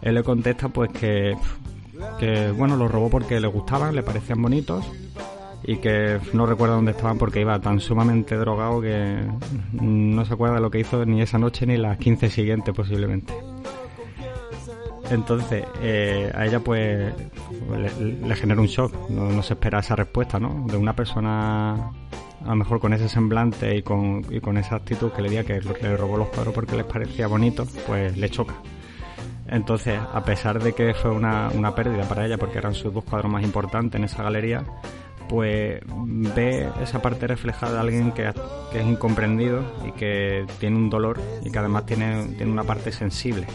Él 0.01 0.15
le 0.15 0.23
contesta 0.23 0.69
pues 0.69 0.91
que, 0.93 1.37
que, 2.19 2.51
bueno, 2.53 2.77
los 2.77 2.91
robó 2.91 3.11
porque 3.11 3.39
le 3.39 3.49
gustaban, 3.49 3.95
le 3.95 4.03
parecían 4.03 4.41
bonitos 4.41 4.87
y 5.65 5.77
que 5.79 6.21
no 6.33 6.47
recuerda 6.47 6.75
dónde 6.75 6.93
estaban 6.93 7.19
porque 7.19 7.41
iba 7.41 7.59
tan 7.59 7.81
sumamente 7.81 8.37
drogado 8.37 8.81
que 8.81 9.25
no 9.73 10.25
se 10.25 10.35
acuerda 10.35 10.57
de 10.57 10.61
lo 10.61 10.71
que 10.71 10.81
hizo 10.81 11.05
ni 11.07 11.23
esa 11.23 11.39
noche 11.39 11.67
ni 11.67 11.77
las 11.77 11.99
15 11.99 12.31
siguientes 12.31 12.75
posiblemente. 12.75 13.33
Entonces, 15.11 15.65
eh, 15.83 16.31
a 16.35 16.47
ella 16.47 16.61
pues 16.61 17.13
le, 17.71 18.27
le 18.27 18.37
genera 18.37 18.61
un 18.61 18.67
shock, 18.67 19.11
no, 19.11 19.31
no 19.31 19.43
se 19.43 19.55
espera 19.55 19.81
esa 19.81 19.97
respuesta, 19.97 20.39
¿no? 20.39 20.67
De 20.67 20.77
una 20.77 20.95
persona 20.95 21.93
a 22.45 22.49
lo 22.49 22.57
mejor 22.57 22.79
con 22.79 22.93
ese 22.93 23.09
semblante 23.09 23.77
y 23.77 23.83
con, 23.83 24.25
y 24.31 24.41
con 24.41 24.57
esa 24.59 24.77
actitud 24.77 25.13
que 25.13 25.23
le 25.23 25.31
diga 25.31 25.45
que 25.45 25.61
le 25.61 25.97
robó 25.97 26.19
los 26.19 26.29
cuadros 26.29 26.55
porque 26.55 26.77
les 26.77 26.85
parecía 26.85 27.27
bonito, 27.27 27.67
pues 27.87 28.17
le 28.17 28.29
choca. 28.29 28.55
Entonces, 29.47 29.99
a 29.99 30.25
pesar 30.25 30.63
de 30.63 30.73
que 30.73 30.95
fue 30.95 31.11
una, 31.11 31.49
una 31.55 31.75
pérdida 31.75 32.09
para 32.09 32.27
ella 32.27 32.39
porque 32.39 32.59
eran 32.59 32.75
sus 32.75 32.93
dos 32.93 33.05
cuadros 33.05 33.31
más 33.31 33.43
importantes 33.43 33.99
en 33.99 34.05
esa 34.05 34.23
galería, 34.23 34.65
pues 35.29 35.81
ve 35.87 36.69
esa 36.83 37.01
parte 37.01 37.27
reflejada 37.27 37.75
de 37.75 37.81
alguien 37.81 38.13
que, 38.13 38.29
es 38.29 38.87
incomprendido 38.87 39.63
y 39.87 39.93
que 39.93 40.47
tiene 40.59 40.77
un 40.77 40.91
dolor 40.91 41.21
y 41.43 41.51
que 41.51 41.59
además 41.59 41.87
tiene, 41.87 42.27
tiene 42.37 42.51
una 42.51 42.65
parte 42.65 42.93
sensible. 42.93 43.47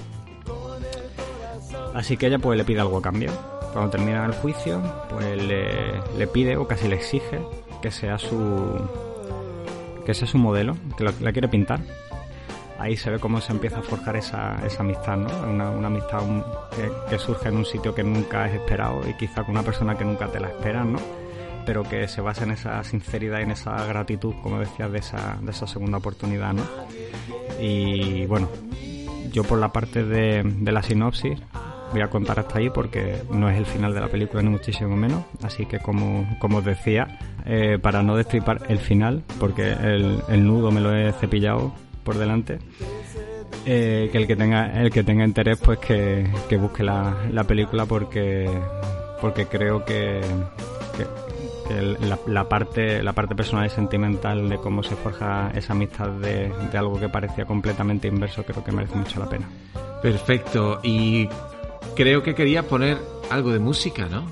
Así 1.93 2.17
que 2.17 2.27
ella 2.27 2.39
pues 2.39 2.57
le 2.57 2.63
pide 2.63 2.79
algo 2.79 2.97
a 2.97 3.01
cambio. 3.01 3.31
Cuando 3.73 3.91
termina 3.91 4.25
el 4.25 4.33
juicio, 4.33 4.81
pues 5.09 5.41
le, 5.43 6.27
pide 6.27 6.57
o 6.57 6.67
casi 6.67 6.87
le 6.87 6.95
exige 6.95 7.39
que 7.81 7.91
sea 7.91 8.17
su 8.17 8.79
que 10.05 10.13
sea 10.13 10.27
su 10.27 10.37
modelo, 10.37 10.75
que 10.97 11.03
la 11.03 11.31
quiere 11.31 11.47
pintar. 11.47 11.81
Ahí 12.79 12.95
se 12.95 13.09
ve 13.09 13.19
cómo 13.19 13.41
se 13.41 13.51
empieza 13.51 13.79
a 13.79 13.81
forjar 13.81 14.15
esa, 14.15 14.65
esa 14.65 14.83
amistad, 14.83 15.17
¿no? 15.17 15.29
Una, 15.49 15.69
una 15.69 15.87
amistad 15.87 16.21
que, 17.09 17.19
surge 17.19 17.49
en 17.49 17.57
un 17.57 17.65
sitio 17.65 17.93
que 17.93 18.03
nunca 18.03 18.47
es 18.47 18.53
esperado 18.53 19.01
y 19.07 19.13
quizá 19.15 19.43
con 19.43 19.51
una 19.51 19.63
persona 19.63 19.97
que 19.97 20.05
nunca 20.05 20.27
te 20.27 20.39
la 20.39 20.47
esperas, 20.47 20.85
¿no? 20.85 20.97
Pero 21.69 21.83
que 21.83 22.07
se 22.07 22.19
basa 22.19 22.45
en 22.45 22.49
esa 22.49 22.83
sinceridad 22.83 23.41
y 23.41 23.43
en 23.43 23.51
esa 23.51 23.85
gratitud, 23.85 24.33
como 24.41 24.57
decías, 24.57 24.91
de 24.91 24.97
esa, 24.97 25.37
de 25.39 25.51
esa 25.51 25.67
segunda 25.67 25.99
oportunidad, 25.99 26.51
¿no? 26.51 26.63
Y 27.61 28.25
bueno, 28.25 28.49
yo 29.31 29.43
por 29.43 29.59
la 29.59 29.71
parte 29.71 30.03
de, 30.03 30.43
la 30.63 30.81
sinopsis 30.81 31.37
voy 31.91 32.01
a 32.01 32.09
contar 32.09 32.39
hasta 32.39 32.57
ahí 32.57 32.71
porque 32.71 33.21
no 33.29 33.51
es 33.51 33.57
el 33.59 33.67
final 33.67 33.93
de 33.93 34.01
la 34.01 34.07
película 34.07 34.41
ni 34.41 34.49
muchísimo 34.49 34.95
menos. 34.95 35.25
Así 35.43 35.67
que 35.67 35.77
como, 35.77 36.27
como 36.39 36.57
os 36.57 36.65
decía, 36.65 37.19
eh, 37.45 37.77
para 37.79 38.01
no 38.01 38.15
destripar 38.15 38.63
el 38.67 38.79
final, 38.79 39.21
porque 39.39 39.71
el, 39.71 40.23
el 40.27 40.47
nudo 40.47 40.71
me 40.71 40.81
lo 40.81 40.95
he 40.95 41.13
cepillado 41.13 41.71
por 42.03 42.17
delante, 42.17 42.57
eh, 43.67 44.09
que 44.11 44.17
el 44.17 44.25
que 44.25 44.35
tenga 44.35 44.81
el 44.81 44.89
que 44.89 45.03
tenga 45.03 45.23
interés 45.23 45.59
pues 45.59 45.77
que, 45.77 46.27
que 46.49 46.57
busque 46.57 46.81
la, 46.81 47.15
la 47.31 47.43
película 47.43 47.85
porque 47.85 48.49
porque 49.21 49.45
creo 49.45 49.85
que 49.85 50.21
el- 51.69 51.97
la, 52.09 52.17
la 52.27 52.49
parte 52.49 53.01
la 53.03 53.13
parte 53.13 53.35
personal 53.35 53.65
y 53.65 53.69
sentimental 53.69 54.49
de 54.49 54.57
cómo 54.57 54.83
se 54.83 54.95
forja 54.95 55.51
esa 55.55 55.73
amistad 55.73 56.07
de, 56.09 56.51
de 56.71 56.77
algo 56.77 56.99
que 56.99 57.09
parecía 57.09 57.45
completamente 57.45 58.07
inverso 58.07 58.43
creo 58.43 58.63
que 58.63 58.71
merece 58.71 58.95
mucho 58.95 59.19
la 59.19 59.29
pena. 59.29 59.47
Perfecto. 60.01 60.79
Y 60.83 61.27
creo 61.95 62.23
que 62.23 62.33
querías 62.35 62.65
poner 62.65 62.97
algo 63.29 63.51
de 63.51 63.59
música, 63.59 64.07
¿no? 64.09 64.23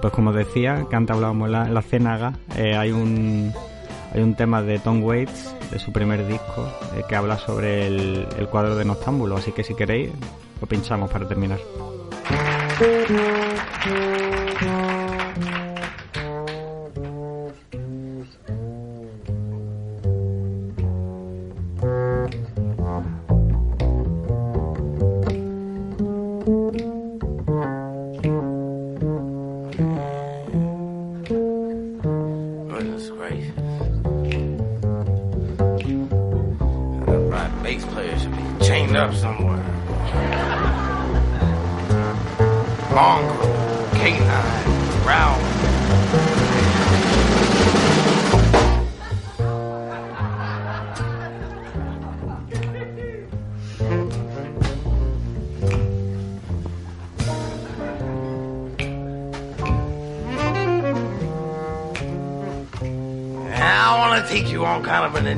Pues 0.00 0.12
como 0.12 0.32
decía, 0.32 0.86
que 0.88 0.96
antes 0.96 1.14
hablábamos 1.14 1.46
en 1.46 1.52
la, 1.52 1.68
la 1.68 1.82
Ciénaga, 1.82 2.32
eh, 2.56 2.74
hay 2.76 2.90
un 2.92 3.52
hay 4.14 4.22
un 4.22 4.34
tema 4.34 4.60
de 4.62 4.78
Tom 4.80 5.02
Waits, 5.04 5.54
de 5.70 5.78
su 5.78 5.92
primer 5.92 6.26
disco, 6.26 6.68
eh, 6.96 7.02
que 7.08 7.14
habla 7.14 7.38
sobre 7.38 7.86
el, 7.86 8.26
el 8.38 8.48
cuadro 8.48 8.74
de 8.76 8.84
Noctámbulo. 8.84 9.36
Así 9.36 9.52
que 9.52 9.62
si 9.62 9.74
queréis, 9.74 10.10
lo 10.60 10.66
pinchamos 10.66 11.10
para 11.10 11.28
terminar. 11.28 11.58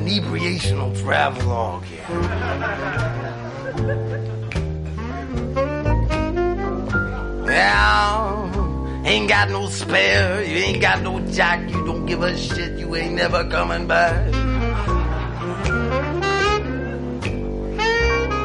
Inebriational 0.03 0.91
travelogue 1.01 1.83
here. 1.85 2.03
Yeah, 7.47 9.03
ain't 9.05 9.29
got 9.29 9.49
no 9.49 9.67
spare, 9.67 10.43
you 10.43 10.57
ain't 10.57 10.81
got 10.81 11.01
no 11.01 11.19
jack, 11.31 11.69
you 11.69 11.85
don't 11.85 12.05
give 12.05 12.21
a 12.21 12.35
shit, 12.37 12.77
you 12.79 12.95
ain't 12.95 13.13
never 13.13 13.47
coming 13.49 13.87
back. 13.87 14.31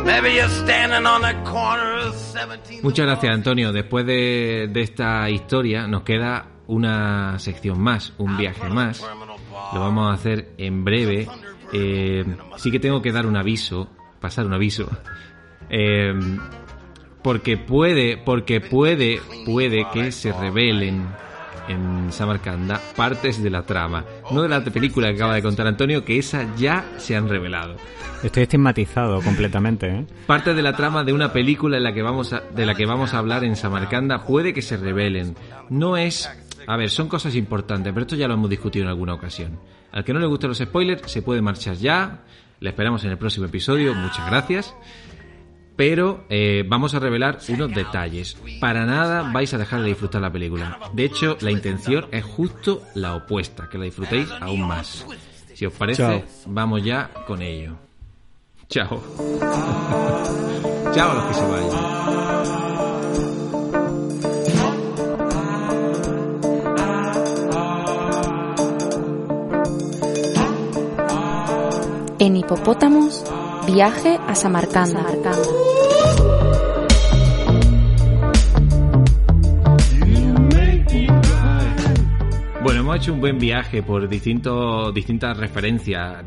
Maybe 0.04 0.34
you're 0.34 0.48
standing 0.48 1.06
on 1.06 1.22
the 1.22 1.34
corner 1.44 2.08
of 2.08 2.14
17. 2.14 2.82
Muchas 2.82 3.06
gracias, 3.06 3.34
Antonio. 3.34 3.72
Después 3.72 4.06
de, 4.06 4.68
de 4.72 4.80
esta 4.80 5.28
historia 5.28 5.86
nos 5.86 6.02
queda 6.02 6.46
una 6.68 7.38
sección 7.38 7.80
más, 7.80 8.12
un 8.18 8.36
viaje 8.36 8.68
más. 8.68 9.02
Lo 9.72 9.80
vamos 9.80 10.10
a 10.10 10.14
hacer 10.14 10.50
en 10.58 10.84
breve. 10.84 11.26
Eh, 11.72 12.24
sí 12.56 12.70
que 12.70 12.80
tengo 12.80 13.02
que 13.02 13.12
dar 13.12 13.26
un 13.26 13.36
aviso, 13.36 13.88
pasar 14.20 14.46
un 14.46 14.54
aviso. 14.54 14.88
Eh, 15.70 16.14
porque 17.22 17.56
puede, 17.56 18.16
porque 18.16 18.60
puede, 18.60 19.20
puede 19.44 19.86
que 19.92 20.12
se 20.12 20.32
revelen 20.32 21.06
en 21.68 22.10
Samarcanda 22.10 22.80
partes 22.96 23.42
de 23.42 23.50
la 23.50 23.62
trama. 23.62 24.04
No 24.30 24.42
de 24.42 24.48
la 24.48 24.64
película 24.64 25.08
que 25.08 25.16
acaba 25.16 25.34
de 25.34 25.42
contar 25.42 25.66
Antonio, 25.66 26.04
que 26.04 26.18
esas 26.18 26.58
ya 26.58 26.84
se 26.96 27.16
han 27.16 27.28
revelado. 27.28 27.76
Estoy 28.22 28.44
estigmatizado 28.44 29.20
completamente, 29.20 29.88
¿eh? 29.88 30.06
Partes 30.26 30.56
de 30.56 30.62
la 30.62 30.74
trama 30.74 31.04
de 31.04 31.12
una 31.12 31.32
película 31.32 31.76
en 31.76 31.84
la 31.84 31.92
que 31.92 32.02
vamos 32.02 32.32
a, 32.32 32.40
de 32.40 32.66
la 32.66 32.74
que 32.74 32.84
vamos 32.84 33.14
a 33.14 33.18
hablar 33.18 33.44
en 33.44 33.54
Samarcanda 33.54 34.24
puede 34.24 34.52
que 34.52 34.62
se 34.62 34.76
revelen. 34.76 35.36
No 35.68 35.96
es... 35.96 36.28
A 36.66 36.76
ver, 36.76 36.90
son 36.90 37.08
cosas 37.08 37.34
importantes, 37.34 37.92
pero 37.92 38.02
esto 38.02 38.16
ya 38.16 38.28
lo 38.28 38.34
hemos 38.34 38.50
discutido 38.50 38.84
en 38.84 38.88
alguna 38.90 39.14
ocasión. 39.14 39.58
Al 39.92 40.04
que 40.04 40.12
no 40.12 40.20
le 40.20 40.26
gusten 40.26 40.48
los 40.48 40.58
spoilers, 40.58 41.10
se 41.10 41.22
puede 41.22 41.40
marchar 41.42 41.76
ya. 41.76 42.24
Le 42.60 42.70
esperamos 42.70 43.04
en 43.04 43.10
el 43.10 43.18
próximo 43.18 43.46
episodio. 43.46 43.94
Muchas 43.94 44.26
gracias. 44.26 44.74
Pero 45.76 46.24
eh, 46.28 46.64
vamos 46.66 46.94
a 46.94 46.98
revelar 46.98 47.38
unos 47.48 47.72
detalles. 47.72 48.36
Para 48.60 48.84
nada 48.84 49.30
vais 49.32 49.54
a 49.54 49.58
dejar 49.58 49.80
de 49.82 49.88
disfrutar 49.88 50.20
la 50.20 50.32
película. 50.32 50.78
De 50.92 51.04
hecho, 51.04 51.36
la 51.40 51.52
intención 51.52 52.06
es 52.10 52.24
justo 52.24 52.82
la 52.94 53.14
opuesta, 53.14 53.68
que 53.70 53.78
la 53.78 53.84
disfrutéis 53.84 54.28
aún 54.40 54.66
más. 54.66 55.06
Si 55.54 55.64
os 55.66 55.72
parece, 55.72 56.02
Chao. 56.02 56.22
vamos 56.46 56.82
ya 56.84 57.10
con 57.26 57.42
ello. 57.42 57.76
Chao. 58.68 59.00
Chao 60.94 61.10
a 61.10 61.14
los 61.14 61.24
que 61.26 61.34
se 61.34 61.46
vayan. 61.46 62.87
En 72.18 72.36
Hipopótamos, 72.36 73.24
viaje 73.66 74.18
a 74.26 74.34
Samarcanda. 74.34 75.04
Bueno, 82.62 82.80
hemos 82.80 82.96
hecho 82.96 83.12
un 83.14 83.20
buen 83.20 83.38
viaje 83.38 83.82
por 83.82 84.08
distintos, 84.08 84.92
distintas 84.92 85.36
referencias, 85.36 86.24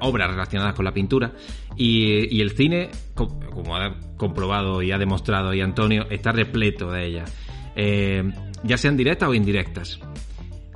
obras 0.00 0.30
relacionadas 0.30 0.74
con 0.74 0.84
la 0.84 0.92
pintura 0.92 1.32
y, 1.76 2.34
y 2.34 2.40
el 2.40 2.50
cine, 2.52 2.90
co- 3.14 3.38
como 3.52 3.76
ha 3.76 3.94
comprobado 4.16 4.82
y 4.82 4.90
ha 4.90 4.98
demostrado 4.98 5.52
y 5.54 5.60
Antonio, 5.60 6.06
está 6.10 6.32
repleto 6.32 6.90
de 6.90 7.06
ellas, 7.06 7.36
eh, 7.76 8.24
ya 8.64 8.76
sean 8.78 8.96
directas 8.96 9.28
o 9.28 9.34
indirectas. 9.34 10.00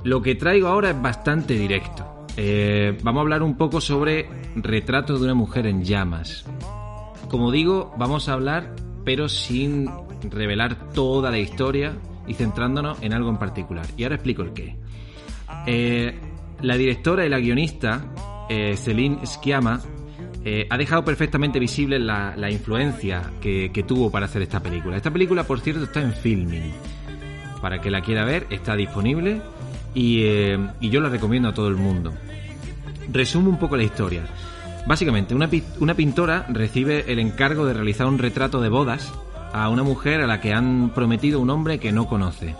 Lo 0.05 0.21
que 0.21 0.35
traigo 0.35 0.69
ahora 0.69 0.91
es 0.91 1.01
bastante 1.03 1.55
directo. 1.55 2.14
Eh, 2.37 2.99
vamos 3.03 3.21
a 3.21 3.23
hablar 3.23 3.43
un 3.43 3.57
poco 3.57 3.81
sobre 3.81 4.29
retratos 4.57 5.21
de 5.21 5.27
una 5.27 5.35
mujer 5.35 5.67
en 5.67 5.85
llamas. 5.85 6.45
Como 7.29 7.51
digo, 7.51 7.95
vamos 7.97 8.29
a 8.29 8.33
hablar, 8.33 8.75
pero 9.05 9.29
sin 9.29 9.89
revelar 10.31 10.91
toda 10.91 11.31
la 11.31 11.39
historia 11.39 11.97
y 12.27 12.35
centrándonos 12.35 13.03
en 13.03 13.13
algo 13.13 13.31
en 13.31 13.39
particular. 13.39 13.87
Y 13.97 14.05
ahora 14.05 14.17
explico 14.17 14.43
el 14.43 14.53
qué. 14.53 14.77
Eh, 15.67 16.19
la 16.63 16.77
directora 16.77 17.27
y 17.27 17.29
la 17.29 17.39
guionista, 17.39 18.05
eh, 18.49 18.77
Celine 18.77 19.27
Sciamma, 19.27 19.81
eh, 20.45 20.67
ha 20.69 20.77
dejado 20.77 21.05
perfectamente 21.05 21.59
visible 21.59 21.99
la, 21.99 22.51
influencia 22.51 23.31
que, 23.41 23.71
que 23.73 23.83
tuvo 23.83 24.11
para 24.11 24.27
hacer 24.27 24.43
esta 24.43 24.61
película. 24.61 24.97
Esta 24.97 25.11
película, 25.11 25.45
por 25.45 25.61
cierto, 25.61 25.85
está 25.85 26.03
en 26.03 26.13
filming. 26.13 26.73
Para 27.61 27.81
que 27.81 27.91
la 27.91 28.03
quiera 28.03 28.25
ver, 28.25 28.47
está 28.51 28.77
disponible 28.77 29.41
y, 29.95 30.23
eh, 30.25 30.59
y 30.81 30.91
yo 30.91 31.01
la 31.01 31.09
recomiendo 31.09 31.49
a 31.49 31.55
todo 31.55 31.69
el 31.69 31.77
mundo. 31.77 32.13
Resumo 33.13 33.49
un 33.51 33.59
poco 33.59 33.77
la 33.77 33.83
historia. 33.85 34.23
Básicamente, 34.87 35.35
una, 35.35 35.49
una 35.81 35.95
pintora 35.95 36.47
recibe 36.51 37.11
el 37.11 37.19
encargo 37.19 37.65
de 37.65 37.73
realizar 37.75 38.07
un 38.07 38.19
retrato 38.19 38.61
de 38.61 38.69
bodas 38.69 39.13
a 39.53 39.69
una 39.69 39.83
mujer 39.83 40.21
a 40.21 40.27
la 40.27 40.41
que 40.41 40.53
han 40.53 40.91
prometido 40.95 41.41
un 41.41 41.49
hombre 41.51 41.79
que 41.79 41.93
no 41.93 42.07
conoce. 42.07 42.55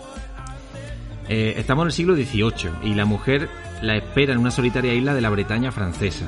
Eh, 1.27 1.55
estamos 1.57 1.83
en 1.83 1.87
el 1.87 1.91
siglo 1.93 2.15
XVIII 2.15 2.71
y 2.83 2.93
la 2.93 3.05
mujer 3.05 3.49
la 3.81 3.95
espera 3.97 4.33
en 4.33 4.39
una 4.39 4.51
solitaria 4.51 4.93
isla 4.93 5.13
de 5.13 5.21
la 5.21 5.29
Bretaña 5.29 5.71
francesa. 5.71 6.25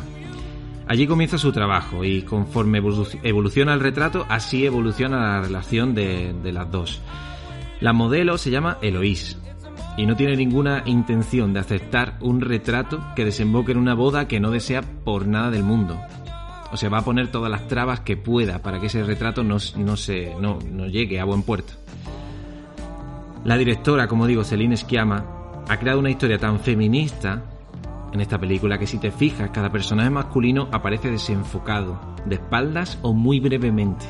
Allí 0.88 1.06
comienza 1.06 1.38
su 1.38 1.52
trabajo 1.52 2.04
y 2.04 2.22
conforme 2.24 2.82
evolu- 2.82 3.20
evoluciona 3.24 3.74
el 3.74 3.80
retrato, 3.80 4.26
así 4.30 4.65
evoluciona 4.65 5.20
la 5.20 5.41
relación 5.41 5.93
de, 5.93 6.34
de 6.41 6.52
las 6.52 6.72
dos. 6.72 7.02
La 7.82 7.93
modelo 7.93 8.38
se 8.38 8.52
llama 8.52 8.78
Eloís 8.82 9.38
y 9.98 10.06
no 10.06 10.16
tiene 10.16 10.36
ninguna 10.36 10.84
intención 10.86 11.54
de 11.54 11.60
aceptar 11.60 12.18
un 12.22 12.40
retrato 12.40 13.04
que 13.16 13.26
desemboque 13.26 13.72
en 13.72 13.80
una 13.80 13.96
boda 13.96 14.28
que 14.28 14.40
no 14.40 14.52
desea 14.52 14.82
por 14.82 15.28
nada 15.28 15.50
del 15.50 15.64
mundo. 15.64 16.00
O 16.72 16.78
sea, 16.78 16.90
va 16.90 17.00
a 17.00 17.06
poner 17.06 17.32
todas 17.32 17.50
las 17.50 17.68
trabas 17.68 18.02
que 18.02 18.16
pueda 18.16 18.60
para 18.60 18.80
que 18.80 18.86
ese 18.86 19.04
retrato 19.04 19.44
no, 19.44 19.58
no, 19.76 19.98
se, 19.98 20.36
no, 20.40 20.60
no 20.72 20.86
llegue 20.86 21.20
a 21.20 21.26
buen 21.26 21.42
puerto. 21.42 21.74
La 23.44 23.58
directora, 23.58 24.08
como 24.08 24.28
digo, 24.28 24.44
Celine 24.44 24.78
Sciamma, 24.78 25.26
ha 25.68 25.78
creado 25.78 26.00
una 26.00 26.12
historia 26.12 26.38
tan 26.38 26.60
feminista 26.60 27.44
en 28.14 28.22
esta 28.22 28.38
película 28.38 28.78
que 28.78 28.88
si 28.88 29.00
te 29.00 29.12
fijas, 29.12 29.50
cada 29.52 29.72
personaje 29.72 30.10
masculino 30.10 30.70
aparece 30.72 31.10
desenfocado, 31.10 32.00
de 32.26 32.36
espaldas 32.36 33.00
o 33.02 33.14
muy 33.14 33.40
brevemente. 33.40 34.06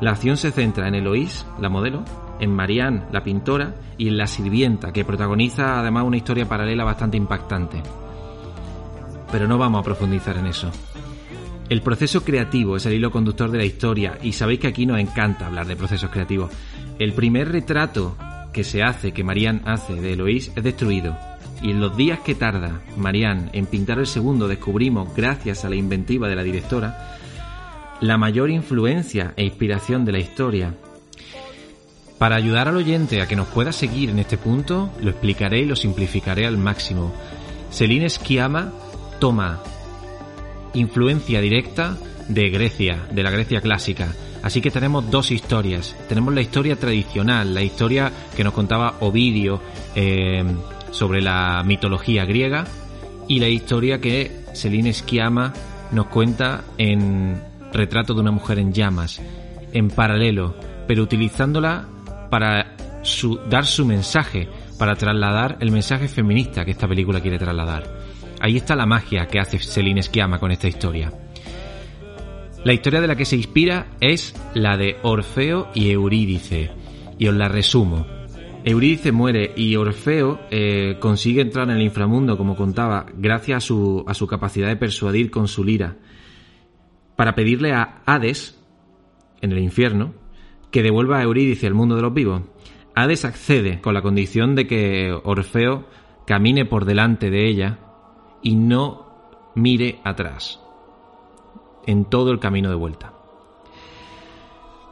La 0.00 0.12
acción 0.12 0.36
se 0.36 0.50
centra 0.50 0.88
en 0.88 0.94
Eloís, 0.94 1.46
la 1.60 1.68
modelo, 1.68 2.04
en 2.40 2.54
Marianne, 2.54 3.02
la 3.12 3.22
pintora, 3.22 3.74
y 3.98 4.08
en 4.08 4.16
la 4.16 4.26
sirvienta, 4.26 4.92
que 4.92 5.04
protagoniza 5.04 5.78
además 5.78 6.04
una 6.04 6.16
historia 6.16 6.48
paralela 6.48 6.84
bastante 6.84 7.16
impactante. 7.16 7.82
Pero 9.30 9.46
no 9.46 9.58
vamos 9.58 9.80
a 9.80 9.84
profundizar 9.84 10.36
en 10.38 10.46
eso. 10.46 10.70
El 11.68 11.82
proceso 11.82 12.24
creativo 12.24 12.76
es 12.76 12.86
el 12.86 12.94
hilo 12.94 13.12
conductor 13.12 13.48
de 13.50 13.58
la 13.58 13.64
historia 13.64 14.18
y 14.20 14.32
sabéis 14.32 14.58
que 14.58 14.66
aquí 14.66 14.86
nos 14.86 14.98
encanta 14.98 15.46
hablar 15.46 15.66
de 15.66 15.76
procesos 15.76 16.10
creativos. 16.10 16.50
El 16.98 17.12
primer 17.12 17.52
retrato 17.52 18.16
que 18.52 18.64
se 18.64 18.82
hace, 18.82 19.12
que 19.12 19.22
Marianne 19.22 19.62
hace 19.64 19.94
de 19.94 20.14
Eloís, 20.14 20.50
es 20.56 20.64
destruido. 20.64 21.16
Y 21.62 21.70
en 21.70 21.80
los 21.80 21.96
días 21.96 22.20
que 22.20 22.34
tarda 22.34 22.80
Marianne 22.96 23.50
en 23.52 23.66
pintar 23.66 24.00
el 24.00 24.06
segundo 24.06 24.48
descubrimos, 24.48 25.14
gracias 25.14 25.64
a 25.64 25.68
la 25.68 25.76
inventiva 25.76 26.28
de 26.28 26.34
la 26.34 26.42
directora, 26.42 27.16
la 28.00 28.16
mayor 28.16 28.50
influencia 28.50 29.34
e 29.36 29.44
inspiración 29.44 30.04
de 30.04 30.12
la 30.12 30.18
historia. 30.18 30.74
Para 32.20 32.36
ayudar 32.36 32.68
al 32.68 32.76
oyente 32.76 33.22
a 33.22 33.26
que 33.26 33.34
nos 33.34 33.48
pueda 33.48 33.72
seguir 33.72 34.10
en 34.10 34.18
este 34.18 34.36
punto, 34.36 34.90
lo 35.00 35.08
explicaré 35.08 35.60
y 35.60 35.64
lo 35.64 35.74
simplificaré 35.74 36.46
al 36.46 36.58
máximo. 36.58 37.14
Celine 37.70 38.10
Sciamma 38.10 38.74
toma 39.18 39.62
influencia 40.74 41.40
directa 41.40 41.96
de 42.28 42.50
Grecia, 42.50 43.06
de 43.10 43.22
la 43.22 43.30
Grecia 43.30 43.62
clásica. 43.62 44.12
Así 44.42 44.60
que 44.60 44.70
tenemos 44.70 45.10
dos 45.10 45.30
historias. 45.30 45.96
Tenemos 46.10 46.34
la 46.34 46.42
historia 46.42 46.76
tradicional, 46.76 47.54
la 47.54 47.62
historia 47.62 48.12
que 48.36 48.44
nos 48.44 48.52
contaba 48.52 48.96
Ovidio 49.00 49.62
eh, 49.94 50.44
sobre 50.90 51.22
la 51.22 51.62
mitología 51.64 52.26
griega 52.26 52.66
y 53.28 53.40
la 53.40 53.48
historia 53.48 53.98
que 53.98 54.44
Celine 54.52 54.92
Sciamma 54.92 55.54
nos 55.90 56.08
cuenta 56.08 56.64
en 56.76 57.42
Retrato 57.72 58.12
de 58.12 58.20
una 58.20 58.30
mujer 58.30 58.58
en 58.58 58.74
llamas, 58.74 59.22
en 59.72 59.88
paralelo, 59.88 60.54
pero 60.86 61.02
utilizándola 61.02 61.88
para 62.30 62.76
su, 63.02 63.36
dar 63.48 63.66
su 63.66 63.84
mensaje, 63.84 64.48
para 64.78 64.94
trasladar 64.94 65.58
el 65.60 65.70
mensaje 65.70 66.08
feminista 66.08 66.64
que 66.64 66.70
esta 66.70 66.88
película 66.88 67.20
quiere 67.20 67.38
trasladar. 67.38 67.84
Ahí 68.40 68.56
está 68.56 68.74
la 68.74 68.86
magia 68.86 69.26
que 69.26 69.38
hace 69.38 69.58
Celine 69.58 70.02
Sciamma 70.02 70.38
con 70.38 70.50
esta 70.50 70.68
historia. 70.68 71.12
La 72.64 72.72
historia 72.72 73.00
de 73.00 73.06
la 73.06 73.16
que 73.16 73.24
se 73.24 73.36
inspira 73.36 73.86
es 74.00 74.34
la 74.54 74.76
de 74.76 74.98
Orfeo 75.02 75.68
y 75.74 75.90
Eurídice, 75.90 76.70
y 77.18 77.26
os 77.26 77.34
la 77.34 77.48
resumo. 77.48 78.06
Eurídice 78.64 79.12
muere 79.12 79.52
y 79.56 79.76
Orfeo 79.76 80.40
eh, 80.50 80.96
consigue 81.00 81.40
entrar 81.40 81.70
en 81.70 81.76
el 81.76 81.82
inframundo, 81.82 82.36
como 82.36 82.56
contaba, 82.56 83.06
gracias 83.14 83.56
a 83.56 83.66
su, 83.66 84.04
a 84.06 84.12
su 84.12 84.26
capacidad 84.26 84.68
de 84.68 84.76
persuadir 84.76 85.30
con 85.30 85.48
su 85.48 85.64
lira, 85.64 85.96
para 87.16 87.34
pedirle 87.34 87.72
a 87.72 88.02
Hades, 88.04 88.58
en 89.40 89.52
el 89.52 89.58
infierno, 89.58 90.14
que 90.70 90.82
devuelva 90.82 91.18
a 91.18 91.22
Eurídice 91.22 91.66
al 91.66 91.74
mundo 91.74 91.96
de 91.96 92.02
los 92.02 92.14
vivos. 92.14 92.42
Hades 92.94 93.24
accede 93.24 93.80
con 93.80 93.94
la 93.94 94.02
condición 94.02 94.54
de 94.54 94.66
que 94.66 95.12
Orfeo 95.24 95.84
camine 96.26 96.64
por 96.64 96.84
delante 96.84 97.30
de 97.30 97.48
ella 97.48 97.78
y 98.42 98.56
no 98.56 99.06
mire 99.54 100.00
atrás 100.04 100.60
en 101.86 102.04
todo 102.04 102.30
el 102.30 102.38
camino 102.38 102.68
de 102.68 102.76
vuelta. 102.76 103.14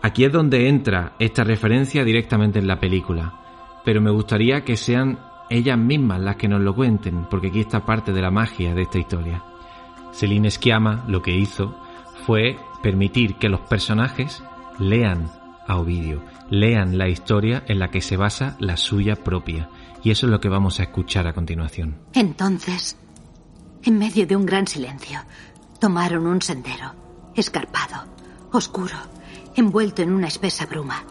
Aquí 0.02 0.24
es 0.24 0.32
donde 0.32 0.68
entra 0.68 1.14
esta 1.18 1.44
referencia 1.44 2.04
directamente 2.04 2.58
en 2.58 2.68
la 2.68 2.78
película, 2.78 3.80
pero 3.84 4.00
me 4.00 4.10
gustaría 4.10 4.64
que 4.64 4.76
sean 4.76 5.18
ellas 5.50 5.78
mismas 5.78 6.20
las 6.20 6.36
que 6.36 6.48
nos 6.48 6.60
lo 6.60 6.74
cuenten, 6.74 7.26
porque 7.28 7.48
aquí 7.48 7.60
está 7.60 7.84
parte 7.84 8.12
de 8.12 8.22
la 8.22 8.30
magia 8.30 8.74
de 8.74 8.82
esta 8.82 8.98
historia. 8.98 9.42
Celine 10.12 10.50
Sciamma 10.50 11.04
lo 11.08 11.22
que 11.22 11.36
hizo 11.36 11.74
fue 12.26 12.56
permitir 12.82 13.36
que 13.36 13.48
los 13.48 13.60
personajes 13.60 14.42
lean 14.78 15.30
a 15.68 15.76
Ovidio, 15.76 16.24
lean 16.50 16.98
la 16.98 17.08
historia 17.08 17.62
en 17.68 17.78
la 17.78 17.90
que 17.90 18.00
se 18.00 18.16
basa 18.16 18.56
la 18.58 18.76
suya 18.76 19.14
propia, 19.14 19.68
y 20.02 20.10
eso 20.10 20.26
es 20.26 20.32
lo 20.32 20.40
que 20.40 20.48
vamos 20.48 20.80
a 20.80 20.84
escuchar 20.84 21.26
a 21.26 21.34
continuación. 21.34 21.98
Entonces, 22.14 22.96
en 23.84 23.98
medio 23.98 24.26
de 24.26 24.34
un 24.34 24.46
gran 24.46 24.66
silencio, 24.66 25.20
tomaron 25.78 26.26
un 26.26 26.42
sendero, 26.42 26.92
escarpado, 27.36 28.06
oscuro, 28.50 28.96
envuelto 29.54 30.02
en 30.02 30.12
una 30.12 30.28
espesa 30.28 30.66
bruma. 30.66 31.04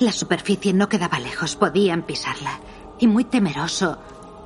La 0.00 0.12
superficie 0.12 0.72
no 0.72 0.88
quedaba 0.88 1.20
lejos, 1.20 1.56
podían 1.56 2.02
pisarla, 2.02 2.58
y 2.98 3.06
muy 3.06 3.24
temeroso 3.24 3.98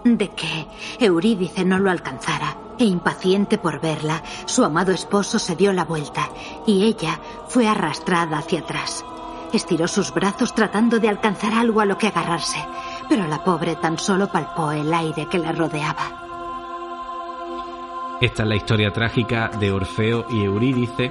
de 0.04 0.30
que 0.30 0.66
Eurídice 1.00 1.64
no 1.64 1.78
lo 1.78 1.90
alcanzara, 1.90 2.56
e 2.78 2.84
impaciente 2.84 3.58
por 3.58 3.80
verla, 3.80 4.22
su 4.46 4.64
amado 4.64 4.92
esposo 4.92 5.38
se 5.38 5.56
dio 5.56 5.72
la 5.72 5.84
vuelta, 5.84 6.28
y 6.66 6.84
ella 6.84 7.20
fue 7.48 7.66
arrastrada 7.66 8.38
hacia 8.38 8.60
atrás. 8.60 9.04
Estiró 9.52 9.88
sus 9.88 10.12
brazos 10.12 10.54
tratando 10.54 11.00
de 11.00 11.08
alcanzar 11.08 11.54
algo 11.54 11.80
a 11.80 11.86
lo 11.86 11.96
que 11.96 12.08
agarrarse, 12.08 12.58
pero 13.08 13.26
la 13.26 13.42
pobre 13.42 13.76
tan 13.76 13.98
solo 13.98 14.28
palpó 14.28 14.70
el 14.72 14.92
aire 14.92 15.26
que 15.26 15.38
la 15.38 15.52
rodeaba. 15.52 16.26
Esta 18.20 18.42
es 18.42 18.48
la 18.48 18.56
historia 18.56 18.90
trágica 18.92 19.48
de 19.60 19.70
Orfeo 19.70 20.26
y 20.28 20.42
Eurídice. 20.42 21.10